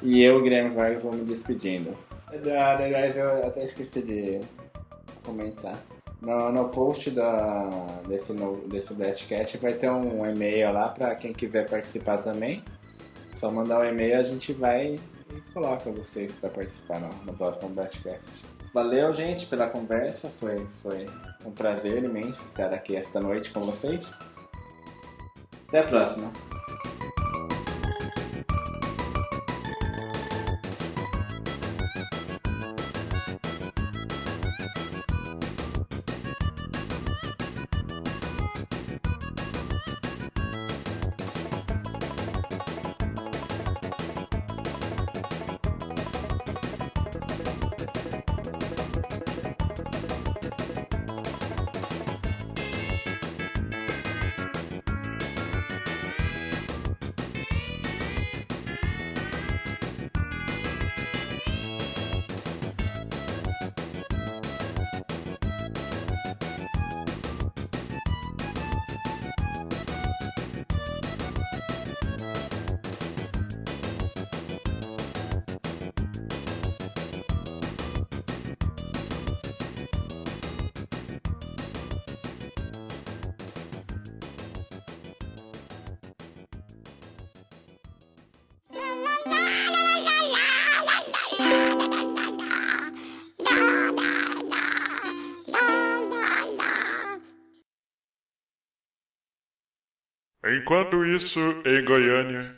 E 0.02 0.22
eu, 0.22 0.42
Guilherme 0.42 0.70
Vargas, 0.70 1.02
vou 1.04 1.12
me 1.12 1.24
despedindo. 1.24 1.96
Aliás, 2.26 3.16
eu 3.16 3.46
até 3.46 3.64
esqueci 3.64 4.02
de 4.02 4.40
comentar. 5.24 5.80
No, 6.22 6.52
no 6.52 6.68
post 6.68 7.10
da, 7.10 7.68
desse, 8.06 8.32
no, 8.32 8.56
desse 8.68 8.94
Blastcast 8.94 9.58
vai 9.58 9.72
ter 9.74 9.90
um 9.90 10.24
e-mail 10.24 10.72
lá 10.72 10.88
para 10.88 11.16
quem 11.16 11.32
quiser 11.32 11.68
participar 11.68 12.18
também. 12.18 12.64
Só 13.34 13.50
mandar 13.50 13.80
um 13.80 13.84
e-mail 13.84 14.20
a 14.20 14.22
gente 14.22 14.52
vai 14.52 15.00
e 15.34 15.52
coloca 15.52 15.90
vocês 15.90 16.32
para 16.36 16.48
participar 16.48 17.00
no, 17.00 17.08
no 17.24 17.34
próximo 17.34 17.70
Blastcast. 17.70 18.44
Valeu, 18.72 19.12
gente, 19.12 19.46
pela 19.46 19.68
conversa. 19.68 20.28
Foi, 20.28 20.64
foi 20.80 21.06
um 21.44 21.50
prazer 21.50 22.04
imenso 22.04 22.44
estar 22.46 22.72
aqui 22.72 22.94
esta 22.94 23.18
noite 23.18 23.50
com 23.50 23.60
vocês. 23.60 24.16
Até 25.66 25.80
a 25.80 25.84
próxima. 25.88 26.30
Enquanto 100.62 101.04
isso, 101.04 101.40
em 101.66 101.84
Goiânia, 101.84 102.56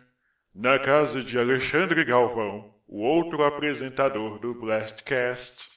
na 0.55 0.79
casa 0.79 1.23
de 1.23 1.39
Alexandre 1.39 2.05
Galvão, 2.05 2.75
o 2.87 3.01
outro 3.01 3.43
apresentador 3.43 4.39
do 4.39 4.53
Blastcast. 4.53 5.74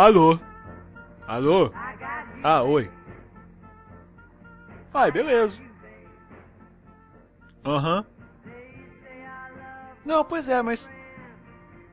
Alô? 0.00 0.40
Alô? 1.28 1.70
Ah, 2.42 2.62
oi. 2.62 2.90
Ai, 4.94 5.10
beleza. 5.10 5.62
Aham. 7.62 8.06
Não, 10.02 10.24
pois 10.24 10.48
é, 10.48 10.62
mas. 10.62 10.90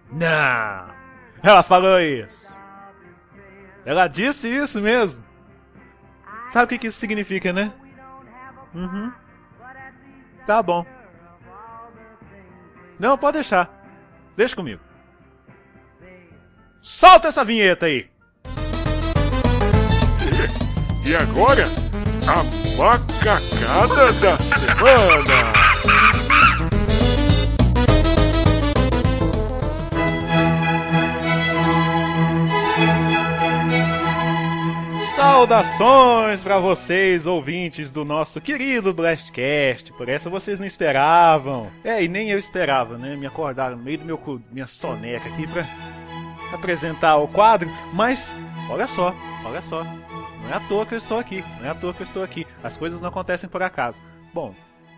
Não! 0.09 0.89
Ela 1.43 1.61
falou 1.61 1.99
isso! 1.99 2.57
Ela 3.83 4.07
disse 4.07 4.47
isso 4.47 4.79
mesmo! 4.79 5.21
Sabe 6.49 6.63
o 6.63 6.67
que, 6.69 6.77
que 6.77 6.87
isso 6.87 7.01
significa, 7.01 7.51
né? 7.51 7.73
Uhum. 8.73 9.11
Tá 10.45 10.63
bom. 10.63 10.85
Não, 12.97 13.17
pode 13.17 13.33
deixar. 13.33 13.69
Deixa 14.37 14.55
comigo. 14.55 14.86
Solta 16.89 17.27
essa 17.27 17.43
vinheta 17.43 17.85
aí! 17.85 18.05
E 21.05 21.13
agora, 21.13 21.69
a 22.25 22.43
macacada 22.77 24.13
da 24.13 24.37
semana. 24.37 25.53
Saudações 35.13 36.41
para 36.41 36.57
vocês, 36.57 37.27
ouvintes 37.27 37.91
do 37.91 38.05
nosso 38.05 38.39
querido 38.39 38.93
Blastcast. 38.93 39.91
Por 39.91 40.07
essa 40.07 40.29
vocês 40.29 40.57
não 40.57 40.65
esperavam. 40.65 41.69
É, 41.83 42.01
e 42.01 42.07
nem 42.07 42.31
eu 42.31 42.39
esperava, 42.39 42.97
né? 42.97 43.17
Me 43.17 43.27
acordaram 43.27 43.75
no 43.75 43.83
meio 43.83 43.97
do 43.97 44.05
meu 44.05 44.41
minha 44.49 44.67
soneca 44.67 45.27
aqui 45.27 45.45
pra 45.45 45.67
apresentar 46.51 47.17
o 47.17 47.27
quadro, 47.27 47.69
mas 47.93 48.35
olha 48.69 48.87
só, 48.87 49.13
olha 49.45 49.61
só. 49.61 49.83
Não 49.83 50.49
é 50.49 50.53
à 50.53 50.59
toa 50.61 50.85
que 50.85 50.93
eu 50.93 50.97
estou 50.97 51.19
aqui, 51.19 51.43
não 51.59 51.65
é 51.65 51.69
à 51.69 51.75
toa 51.75 51.93
que 51.93 52.01
eu 52.01 52.05
estou 52.05 52.23
aqui. 52.23 52.47
As 52.63 52.77
coisas 52.77 53.01
não 53.01 53.09
acontecem 53.09 53.49
por 53.49 53.61
acaso. 53.61 54.01
Bom, 54.33 54.55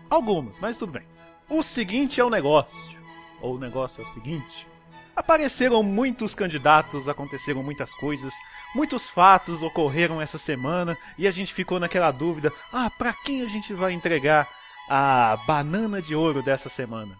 algumas, 0.08 0.58
mas 0.58 0.78
tudo 0.78 0.92
bem. 0.92 1.06
O 1.48 1.62
seguinte 1.62 2.20
é 2.20 2.24
o 2.24 2.30
negócio. 2.30 2.98
Ou 3.40 3.56
o 3.56 3.58
negócio 3.58 4.02
é 4.02 4.04
o 4.04 4.08
seguinte. 4.08 4.68
Apareceram 5.16 5.82
muitos 5.82 6.34
candidatos, 6.34 7.08
aconteceram 7.08 7.62
muitas 7.62 7.92
coisas, 7.94 8.32
muitos 8.74 9.08
fatos 9.08 9.62
ocorreram 9.62 10.20
essa 10.20 10.38
semana 10.38 10.96
e 11.18 11.26
a 11.26 11.30
gente 11.30 11.52
ficou 11.52 11.80
naquela 11.80 12.10
dúvida: 12.10 12.52
ah, 12.72 12.88
pra 12.90 13.12
quem 13.12 13.42
a 13.42 13.46
gente 13.46 13.74
vai 13.74 13.92
entregar 13.92 14.48
a 14.88 15.36
banana 15.46 16.00
de 16.00 16.14
ouro 16.14 16.42
dessa 16.42 16.68
semana? 16.68 17.16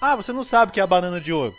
Ah, 0.00 0.16
você 0.16 0.32
não 0.32 0.44
sabe 0.44 0.70
o 0.70 0.72
que 0.74 0.80
é 0.80 0.82
a 0.82 0.86
banana 0.86 1.20
de 1.20 1.32
ouro? 1.32 1.54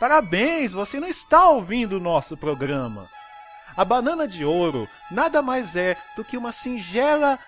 Parabéns, 0.00 0.72
você 0.72 0.98
não 0.98 1.06
está 1.06 1.50
ouvindo 1.50 1.98
o 1.98 2.00
nosso 2.00 2.34
programa. 2.34 3.06
A 3.76 3.84
banana 3.84 4.26
de 4.26 4.46
ouro 4.46 4.88
nada 5.10 5.42
mais 5.42 5.76
é 5.76 5.94
do 6.16 6.24
que 6.24 6.38
uma 6.38 6.52
singela, 6.52 7.38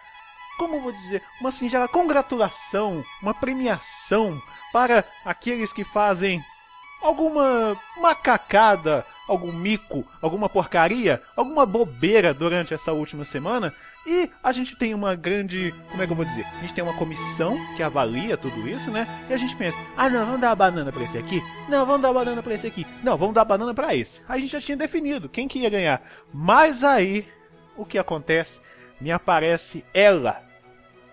como 0.59 0.82
vou 0.82 0.92
dizer, 0.92 1.22
uma 1.40 1.50
singela 1.50 1.88
congratulação, 1.88 3.03
uma 3.22 3.32
premiação 3.32 4.38
para 4.70 5.03
aqueles 5.24 5.72
que 5.72 5.82
fazem 5.82 6.44
alguma 7.00 7.74
macacada, 7.98 9.07
algum 9.26 9.50
mico, 9.50 10.07
alguma 10.20 10.46
porcaria, 10.46 11.22
alguma 11.34 11.64
bobeira 11.64 12.34
durante 12.34 12.74
essa 12.74 12.92
última 12.92 13.24
semana. 13.24 13.74
E 14.07 14.28
a 14.42 14.50
gente 14.50 14.74
tem 14.76 14.94
uma 14.94 15.14
grande. 15.14 15.72
Como 15.90 16.03
é 16.03 16.07
que 16.07 16.12
eu 16.12 16.16
vou 16.16 16.24
dizer? 16.24 16.44
A 16.44 16.61
gente 16.61 16.74
tem 16.74 16.82
uma 16.82 16.96
comissão 16.96 17.57
que 17.76 17.82
avalia 17.82 18.36
tudo 18.36 18.68
isso, 18.68 18.90
né? 18.90 19.07
E 19.30 19.32
a 19.32 19.36
gente 19.36 19.57
pensa: 19.57 19.78
ah, 19.96 20.09
não, 20.09 20.26
vamos 20.26 20.40
dar 20.40 20.50
a 20.50 20.57
banana 20.57 20.90
pra 20.90 21.05
esse 21.05 21.16
aqui? 21.16 21.40
Não, 21.68 21.86
vamos 21.86 22.03
dar 22.03 22.09
a 22.09 22.14
banana 22.14 22.42
pra 22.42 22.55
esse 22.55 22.66
aqui. 22.66 22.84
Não, 23.03 23.16
vamos 23.16 23.34
dar 23.34 23.42
a 23.42 23.44
banana 23.44 23.72
pra 23.72 23.94
esse. 23.94 24.22
A 24.28 24.38
gente 24.38 24.50
já 24.50 24.61
tinha 24.61 24.76
definido 24.76 25.28
quem 25.28 25.46
que 25.46 25.61
ia 25.61 25.70
ganhar. 25.70 26.03
Mas 26.32 26.82
aí, 26.82 27.28
o 27.76 27.84
que 27.84 27.96
acontece? 27.96 28.61
Me 29.00 29.12
aparece 29.12 29.84
ela. 29.94 30.42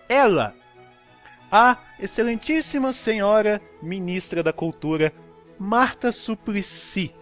Ela. 0.08 0.54
A 1.50 1.76
excelentíssima 1.98 2.92
senhora 2.92 3.60
ministra 3.82 4.42
da 4.42 4.52
Cultura, 4.52 5.12
Marta 5.58 6.10
Suplicy. 6.10 7.14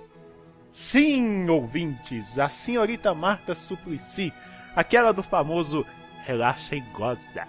Sim, 0.70 1.48
ouvintes, 1.48 2.38
a 2.38 2.48
senhorita 2.48 3.14
Marta 3.14 3.54
Suplicy, 3.54 4.32
aquela 4.78 5.10
do 5.10 5.24
famoso 5.24 5.84
relaxa 6.22 6.76
e 6.76 6.80
goza. 6.80 7.42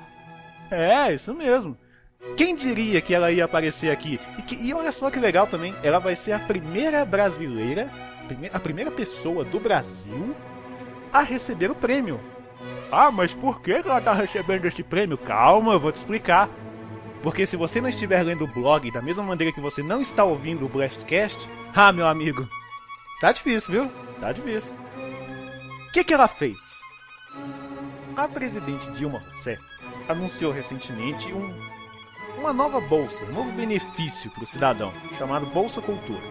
É, 0.72 1.14
isso 1.14 1.32
mesmo. 1.32 1.78
Quem 2.36 2.56
diria 2.56 3.00
que 3.02 3.14
ela 3.14 3.32
ia 3.32 3.46
aparecer 3.46 3.92
aqui? 3.92 4.20
E, 4.40 4.42
que, 4.42 4.56
e 4.56 4.74
olha 4.74 4.92
só 4.92 5.12
que 5.12 5.20
legal 5.20 5.46
também, 5.46 5.76
ela 5.84 6.00
vai 6.00 6.16
ser 6.16 6.32
a 6.32 6.40
primeira 6.40 7.06
brasileira, 7.06 7.88
a 8.52 8.60
primeira 8.60 8.90
pessoa 8.90 9.46
do 9.46 9.60
Brasil 9.60 10.36
a 11.14 11.22
receber 11.22 11.70
o 11.70 11.76
prêmio. 11.76 12.20
Ah, 12.92 13.12
mas 13.12 13.32
por 13.32 13.62
que 13.62 13.74
ela 13.74 14.02
tá 14.02 14.14
recebendo 14.14 14.66
esse 14.66 14.82
prêmio? 14.82 15.18
Calma, 15.18 15.74
eu 15.74 15.80
vou 15.80 15.92
te 15.92 15.98
explicar. 15.98 16.50
Porque 17.22 17.46
se 17.46 17.56
você 17.56 17.80
não 17.80 17.90
estiver 17.90 18.24
lendo 18.24 18.46
o 18.46 18.48
blog 18.52 18.90
da 18.90 19.04
mesma 19.04 19.24
maneira 19.24 19.54
que 19.54 19.62
você 19.62 19.84
não 19.84 20.02
está 20.02 20.24
ouvindo 20.24 20.66
o 20.66 20.70
Blastcast, 20.70 21.48
ah, 21.76 21.92
meu 21.92 22.08
amigo, 22.08 22.50
tá 23.22 23.32
difícil, 23.32 23.72
viu? 23.72 23.92
Tá 24.20 24.32
difícil. 24.32 24.74
O 25.88 25.92
que, 25.92 26.04
que 26.04 26.14
ela 26.14 26.28
fez? 26.28 26.89
A 28.16 28.28
presidente 28.28 28.90
Dilma 28.92 29.20
Rousseff 29.20 29.62
anunciou 30.08 30.52
recentemente 30.52 31.32
um, 31.32 31.54
uma 32.38 32.52
nova 32.52 32.82
bolsa, 32.82 33.24
um 33.26 33.34
novo 33.34 33.52
benefício 33.52 34.32
para 34.32 34.44
o 34.44 34.48
cidadão, 34.48 34.92
chamado 35.18 35.46
Bolsa 35.48 35.82
Cultura. 35.82 36.22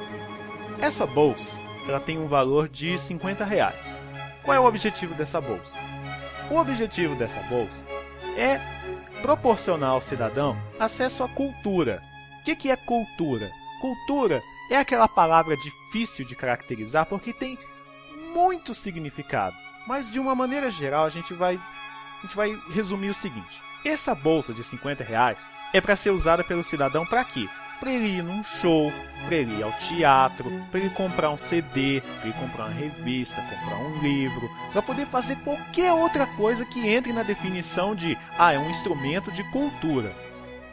Essa 0.80 1.06
bolsa 1.06 1.58
ela 1.88 2.00
tem 2.00 2.18
um 2.18 2.26
valor 2.26 2.68
de 2.68 2.98
50 2.98 3.44
reais. 3.44 4.02
Qual 4.42 4.54
é 4.54 4.60
o 4.60 4.66
objetivo 4.66 5.14
dessa 5.14 5.40
bolsa? 5.40 5.76
O 6.50 6.56
objetivo 6.56 7.14
dessa 7.14 7.40
bolsa 7.42 7.82
é 8.36 8.60
proporcionar 9.22 9.90
ao 9.90 10.00
cidadão 10.00 10.56
acesso 10.78 11.24
à 11.24 11.28
cultura. 11.28 12.02
O 12.40 12.44
que, 12.44 12.56
que 12.56 12.70
é 12.70 12.76
cultura? 12.76 13.50
Cultura 13.80 14.42
é 14.70 14.76
aquela 14.76 15.08
palavra 15.08 15.56
difícil 15.56 16.24
de 16.26 16.36
caracterizar 16.36 17.06
porque 17.06 17.32
tem 17.32 17.58
muito 18.34 18.74
significado. 18.74 19.67
Mas 19.88 20.12
de 20.12 20.20
uma 20.20 20.34
maneira 20.34 20.70
geral 20.70 21.06
a 21.06 21.08
gente 21.08 21.32
vai, 21.32 21.58
a 22.18 22.22
gente 22.22 22.36
vai 22.36 22.54
resumir 22.74 23.08
o 23.08 23.14
seguinte: 23.14 23.62
essa 23.82 24.14
bolsa 24.14 24.52
de 24.52 24.62
50 24.62 25.02
reais 25.02 25.48
é 25.72 25.80
para 25.80 25.96
ser 25.96 26.10
usada 26.10 26.44
pelo 26.44 26.62
cidadão 26.62 27.06
para 27.06 27.24
quê? 27.24 27.48
Para 27.80 27.90
ele 27.92 28.18
ir 28.18 28.22
num 28.22 28.44
show, 28.44 28.92
para 29.24 29.36
ele 29.36 29.58
ir 29.58 29.62
ao 29.62 29.72
teatro, 29.72 30.50
para 30.70 30.80
ele 30.80 30.90
comprar 30.90 31.30
um 31.30 31.38
CD, 31.38 32.02
para 32.02 32.28
ele 32.28 32.38
comprar 32.38 32.64
uma 32.64 32.74
revista, 32.74 33.40
comprar 33.40 33.78
um 33.78 34.02
livro, 34.02 34.50
para 34.72 34.82
poder 34.82 35.06
fazer 35.06 35.36
qualquer 35.36 35.92
outra 35.92 36.26
coisa 36.26 36.66
que 36.66 36.86
entre 36.86 37.12
na 37.14 37.22
definição 37.22 37.94
de 37.94 38.18
ah, 38.38 38.52
é 38.52 38.58
um 38.58 38.68
instrumento 38.68 39.32
de 39.32 39.42
cultura. 39.52 40.14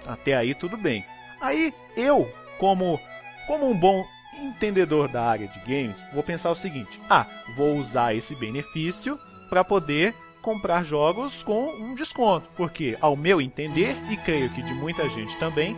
Até 0.05 0.36
aí 0.36 0.53
tudo 0.53 0.76
bem. 0.76 1.05
Aí 1.39 1.74
eu, 1.95 2.30
como 2.57 2.99
como 3.47 3.70
um 3.70 3.78
bom 3.78 4.05
entendedor 4.39 5.07
da 5.07 5.23
área 5.23 5.47
de 5.47 5.59
games, 5.59 6.03
vou 6.13 6.23
pensar 6.23 6.51
o 6.51 6.55
seguinte: 6.55 7.01
ah, 7.09 7.25
vou 7.55 7.77
usar 7.77 8.13
esse 8.13 8.36
benefício 8.36 9.19
para 9.49 9.63
poder 9.63 10.13
comprar 10.41 10.83
jogos 10.83 11.41
com 11.41 11.73
um 11.79 11.95
desconto, 11.95 12.47
porque 12.55 12.95
ao 13.01 13.15
meu 13.15 13.41
entender 13.41 13.97
e 14.11 14.17
creio 14.17 14.53
que 14.53 14.61
de 14.61 14.73
muita 14.75 15.09
gente 15.09 15.36
também, 15.38 15.75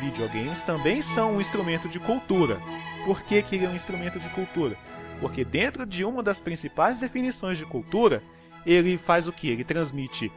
videogames 0.00 0.62
também 0.62 1.02
são 1.02 1.36
um 1.36 1.40
instrumento 1.40 1.88
de 1.88 1.98
cultura. 1.98 2.58
Por 3.04 3.22
que, 3.22 3.42
que 3.42 3.56
ele 3.56 3.66
é 3.66 3.68
um 3.68 3.74
instrumento 3.74 4.18
de 4.18 4.28
cultura? 4.30 4.78
Porque 5.20 5.44
dentro 5.44 5.84
de 5.84 6.04
uma 6.04 6.22
das 6.22 6.40
principais 6.40 7.00
definições 7.00 7.58
de 7.58 7.66
cultura, 7.66 8.22
ele 8.64 8.96
faz 8.96 9.28
o 9.28 9.32
que? 9.32 9.50
Ele 9.50 9.64
transmite 9.64 10.32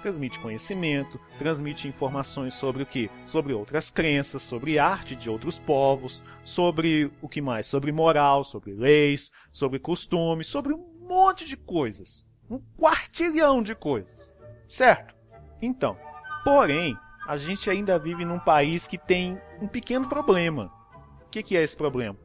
transmite 0.00 0.40
conhecimento, 0.40 1.20
transmite 1.38 1.86
informações 1.86 2.54
sobre 2.54 2.82
o 2.82 2.86
que? 2.86 3.10
Sobre 3.26 3.52
outras 3.52 3.90
crenças, 3.90 4.42
sobre 4.42 4.78
arte 4.78 5.14
de 5.14 5.30
outros 5.30 5.58
povos, 5.58 6.24
sobre 6.42 7.12
o 7.20 7.28
que 7.28 7.40
mais? 7.40 7.66
Sobre 7.66 7.92
moral, 7.92 8.42
sobre 8.42 8.72
leis, 8.72 9.30
sobre 9.52 9.78
costumes, 9.78 10.46
sobre 10.46 10.72
um 10.72 10.84
monte 11.08 11.44
de 11.44 11.56
coisas. 11.56 12.26
Um 12.50 12.58
quartilhão 12.76 13.62
de 13.62 13.74
coisas. 13.74 14.34
Certo? 14.68 15.14
Então, 15.62 15.96
porém, 16.44 16.96
a 17.26 17.36
gente 17.36 17.70
ainda 17.70 17.98
vive 17.98 18.24
num 18.24 18.38
país 18.38 18.86
que 18.86 18.98
tem 18.98 19.40
um 19.60 19.68
pequeno 19.68 20.08
problema. 20.08 20.72
O 21.26 21.30
que, 21.30 21.42
que 21.42 21.56
é 21.56 21.62
esse 21.62 21.76
problema? 21.76 22.16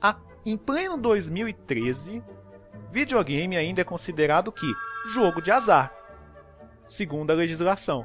A, 0.00 0.18
em 0.44 0.56
pleno 0.56 0.98
2013, 0.98 2.22
videogame 2.90 3.56
ainda 3.56 3.80
é 3.80 3.84
considerado 3.84 4.52
que? 4.52 4.70
Jogo 5.06 5.40
de 5.40 5.50
azar 5.50 5.99
segundo 6.90 7.30
a 7.30 7.34
legislação. 7.34 8.04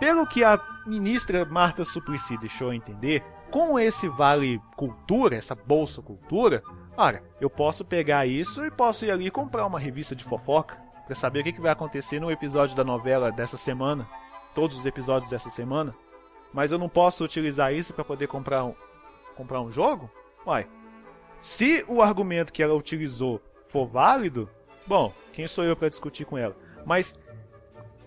Pelo 0.00 0.26
que 0.26 0.42
a 0.42 0.60
ministra 0.86 1.44
Marta 1.44 1.84
Suplicy 1.84 2.36
deixou 2.36 2.74
entender, 2.74 3.22
com 3.50 3.78
esse 3.78 4.08
Vale 4.08 4.60
Cultura, 4.76 5.36
essa 5.36 5.54
Bolsa 5.54 6.02
Cultura, 6.02 6.62
olha, 6.96 7.22
eu 7.40 7.48
posso 7.48 7.84
pegar 7.84 8.26
isso 8.26 8.64
e 8.64 8.70
posso 8.70 9.06
ir 9.06 9.10
ali 9.10 9.30
comprar 9.30 9.64
uma 9.66 9.78
revista 9.78 10.16
de 10.16 10.24
fofoca 10.24 10.76
para 11.06 11.14
saber 11.14 11.40
o 11.40 11.44
que, 11.44 11.52
que 11.52 11.60
vai 11.60 11.70
acontecer 11.70 12.20
no 12.20 12.30
episódio 12.30 12.76
da 12.76 12.84
novela 12.84 13.30
dessa 13.30 13.56
semana, 13.56 14.06
todos 14.52 14.76
os 14.76 14.84
episódios 14.84 15.30
dessa 15.30 15.48
semana, 15.48 15.94
mas 16.52 16.72
eu 16.72 16.78
não 16.78 16.88
posso 16.88 17.24
utilizar 17.24 17.72
isso 17.72 17.94
para 17.94 18.04
poder 18.04 18.26
comprar 18.26 18.64
um, 18.64 18.74
comprar 19.36 19.60
um 19.60 19.70
jogo? 19.70 20.10
Uai, 20.44 20.66
se 21.40 21.84
o 21.88 22.02
argumento 22.02 22.52
que 22.52 22.62
ela 22.62 22.74
utilizou 22.74 23.40
for 23.64 23.86
válido, 23.86 24.50
bom, 24.86 25.14
quem 25.32 25.46
sou 25.46 25.64
eu 25.64 25.76
para 25.76 25.88
discutir 25.88 26.24
com 26.24 26.36
ela? 26.36 26.56
Mas 26.84 27.18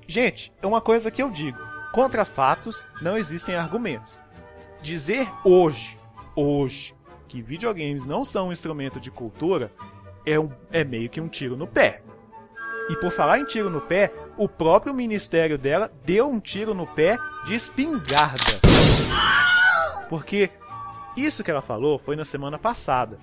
Gente, 0.07 0.53
é 0.61 0.67
uma 0.67 0.81
coisa 0.81 1.11
que 1.11 1.21
eu 1.21 1.29
digo: 1.29 1.57
contra 1.93 2.25
fatos 2.25 2.83
não 3.01 3.17
existem 3.17 3.55
argumentos. 3.55 4.19
Dizer 4.81 5.31
hoje, 5.43 5.97
hoje, 6.35 6.95
que 7.27 7.41
videogames 7.41 8.05
não 8.05 8.25
são 8.25 8.49
um 8.49 8.51
instrumento 8.51 8.99
de 8.99 9.11
cultura 9.11 9.71
é, 10.25 10.39
um, 10.39 10.51
é 10.71 10.83
meio 10.83 11.09
que 11.09 11.21
um 11.21 11.27
tiro 11.27 11.55
no 11.55 11.67
pé. 11.67 12.01
E 12.89 12.95
por 12.95 13.11
falar 13.11 13.39
em 13.39 13.45
tiro 13.45 13.69
no 13.69 13.79
pé, 13.79 14.11
o 14.37 14.49
próprio 14.49 14.93
ministério 14.93 15.57
dela 15.57 15.89
deu 16.03 16.27
um 16.27 16.39
tiro 16.39 16.73
no 16.73 16.87
pé 16.87 17.17
de 17.45 17.53
espingarda. 17.53 18.59
Porque 20.09 20.49
isso 21.15 21.43
que 21.43 21.51
ela 21.51 21.61
falou 21.61 21.97
foi 21.97 22.15
na 22.15 22.25
semana 22.25 22.57
passada. 22.57 23.17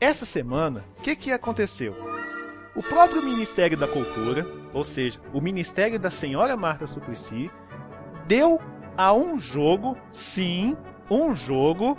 Essa 0.00 0.24
semana, 0.24 0.84
o 0.98 1.02
que, 1.02 1.14
que 1.14 1.30
aconteceu? 1.30 2.11
O 2.74 2.82
próprio 2.82 3.22
Ministério 3.22 3.76
da 3.76 3.86
Cultura, 3.86 4.46
ou 4.72 4.82
seja, 4.82 5.20
o 5.32 5.40
Ministério 5.40 5.98
da 5.98 6.10
Senhora 6.10 6.56
Marta 6.56 6.86
Suplicy, 6.86 7.50
deu 8.26 8.58
a 8.96 9.12
um 9.12 9.38
jogo, 9.38 9.96
sim, 10.10 10.76
um 11.10 11.34
jogo, 11.34 11.98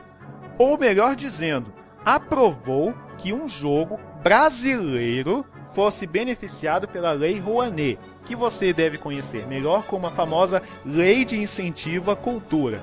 ou 0.57 0.75
melhor 0.77 1.15
dizendo, 1.15 1.71
aprovou 2.03 2.93
que 3.19 3.31
um 3.31 3.47
jogo 3.47 3.99
brasileiro 4.23 5.45
fosse 5.73 6.07
beneficiado 6.07 6.87
pela 6.87 7.11
Lei 7.11 7.39
Rouanet, 7.39 7.99
que 8.25 8.35
você 8.35 8.73
deve 8.73 8.97
conhecer 8.97 9.45
melhor 9.47 9.83
como 9.83 10.07
a 10.07 10.11
famosa 10.11 10.61
Lei 10.83 11.23
de 11.23 11.39
Incentivo 11.39 12.09
à 12.09 12.15
Cultura. 12.15 12.81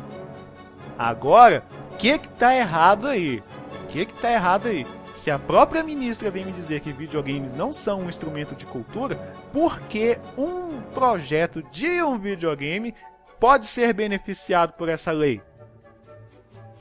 Agora, 0.96 1.64
o 1.92 1.96
que 1.96 2.18
que 2.18 2.28
tá 2.28 2.54
errado 2.54 3.08
aí? 3.08 3.42
O 3.82 3.86
que 3.88 4.06
que 4.06 4.14
tá 4.14 4.30
errado 4.30 4.68
aí? 4.68 4.86
Se 5.12 5.30
a 5.30 5.38
própria 5.38 5.82
ministra 5.82 6.30
vem 6.30 6.44
me 6.44 6.52
dizer 6.52 6.80
que 6.80 6.92
videogames 6.92 7.52
não 7.52 7.72
são 7.72 8.02
um 8.02 8.08
instrumento 8.08 8.54
de 8.54 8.64
cultura, 8.64 9.16
por 9.52 9.80
que 9.80 10.18
um 10.36 10.80
projeto 10.94 11.62
de 11.64 12.02
um 12.02 12.18
videogame 12.18 12.94
pode 13.38 13.66
ser 13.66 13.92
beneficiado 13.92 14.72
por 14.74 14.88
essa 14.88 15.12
lei? 15.12 15.42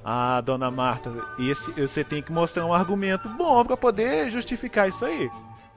Ah, 0.03 0.41
dona 0.41 0.71
Marta, 0.71 1.11
esse, 1.39 1.71
você 1.73 2.03
tem 2.03 2.21
que 2.21 2.31
mostrar 2.31 2.65
um 2.65 2.73
argumento 2.73 3.27
bom 3.29 3.63
para 3.65 3.75
poder 3.75 4.29
justificar 4.29 4.87
isso 4.87 5.05
aí. 5.05 5.29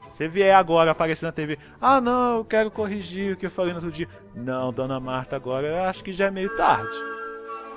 Você 0.08 0.28
vier 0.28 0.54
agora 0.54 0.90
aparecer 0.90 1.24
na 1.24 1.32
TV, 1.32 1.58
ah 1.80 2.00
não, 2.00 2.38
eu 2.38 2.44
quero 2.44 2.70
corrigir 2.70 3.32
o 3.32 3.36
que 3.36 3.46
eu 3.46 3.50
falei 3.50 3.72
no 3.72 3.78
outro 3.78 3.90
dia. 3.90 4.08
Não, 4.34 4.72
dona 4.72 5.00
Marta, 5.00 5.36
agora 5.36 5.66
eu 5.66 5.82
acho 5.84 6.04
que 6.04 6.12
já 6.12 6.26
é 6.26 6.30
meio 6.30 6.54
tarde. 6.54 6.92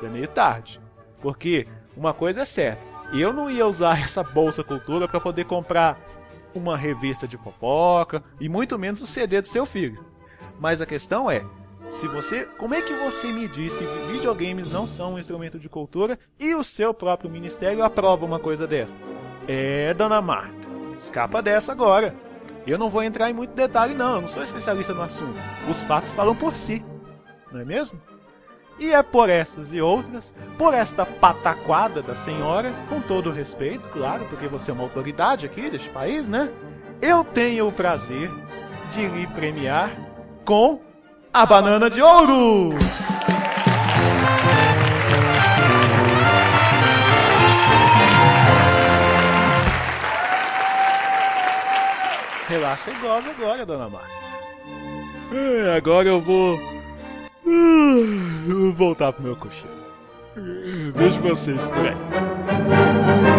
Já 0.02 0.08
é 0.08 0.12
meio 0.12 0.28
tarde. 0.28 0.82
Porque 1.22 1.68
uma 1.96 2.14
coisa 2.14 2.42
é 2.42 2.46
certa, 2.46 2.86
eu 3.14 3.32
não 3.34 3.50
ia 3.50 3.68
usar 3.68 4.00
essa 4.04 4.24
bolsa 4.24 4.64
cultura 4.64 5.08
para 5.08 5.20
poder 5.20 5.46
comprar 5.46 6.00
uma 6.54 6.78
revista 6.78 7.28
de 7.28 7.38
fofoca 7.38 8.24
e 8.40 8.48
muito 8.48 8.80
menos 8.80 9.02
o 9.02 9.08
CD 9.08 9.42
do 9.42 9.48
seu 9.48 9.66
filho. 9.66 10.04
Mas 10.60 10.80
a 10.80 10.86
questão 10.86 11.30
é, 11.30 11.44
se 11.90 12.08
você, 12.08 12.46
como 12.58 12.74
é 12.74 12.82
que 12.82 12.94
você 12.94 13.32
me 13.32 13.48
diz 13.48 13.76
que 13.76 13.86
videogames 14.12 14.72
não 14.72 14.88
são 14.88 15.14
um 15.14 15.20
instrumento 15.20 15.60
de 15.60 15.70
cultura 15.70 16.18
e 16.40 16.56
o 16.56 16.64
seu 16.64 16.94
próprio 16.94 17.30
ministério 17.30 17.84
aprova 17.84 18.26
uma 18.26 18.40
coisa 18.40 18.66
dessas? 18.66 18.98
É, 19.48 19.94
dona 19.94 20.22
Marta, 20.22 20.68
escapa 20.98 21.42
dessa 21.42 21.72
agora. 21.72 22.16
Eu 22.66 22.80
não 22.80 22.90
vou 22.90 23.04
entrar 23.04 23.30
em 23.30 23.34
muito 23.34 23.54
detalhe 23.54 23.94
não, 23.94 24.16
eu 24.16 24.22
não 24.22 24.28
sou 24.28 24.42
especialista 24.42 24.94
no 24.94 25.04
assunto. 25.04 25.38
Os 25.70 25.82
fatos 25.82 26.12
falam 26.12 26.36
por 26.36 26.56
si, 26.56 26.84
não 27.52 27.60
é 27.60 27.66
mesmo? 27.66 28.02
E 28.78 28.92
é 28.92 29.02
por 29.02 29.30
essas 29.30 29.74
e 29.74 29.80
outras, 29.80 30.34
por 30.58 30.74
esta 30.74 31.06
pataquada 31.06 32.02
da 32.02 32.14
senhora, 32.14 32.74
com 32.90 33.00
todo 33.00 33.30
o 33.30 33.34
respeito, 33.34 33.88
claro, 33.90 34.26
porque 34.30 34.48
você 34.48 34.72
é 34.72 34.74
uma 34.74 34.84
autoridade 34.84 35.46
aqui 35.46 35.70
deste 35.70 35.90
país, 35.90 36.28
né? 36.28 36.50
Eu 37.02 37.24
tenho 37.24 37.68
o 37.68 37.72
prazer 37.72 38.30
de 38.92 39.08
lhe 39.08 39.28
premiar 39.28 39.92
com 40.44 40.80
a 41.34 41.46
banana 41.46 41.90
de 41.90 42.02
ouro! 42.02 42.72
Relaxa 52.48 52.92
e 52.92 52.94
goza 52.96 53.30
agora, 53.32 53.66
dona 53.66 53.90
Marta. 53.90 54.08
É, 55.34 55.76
agora 55.76 56.08
eu 56.08 56.22
vou 56.22 56.75
Vou 57.46 58.74
voltar 58.74 59.14
pro 59.14 59.24
meu 59.24 59.36
cochilo. 59.36 59.72
Vejo 60.94 61.22
vocês 61.22 61.70
por 61.70 61.88
aí. 61.88 63.35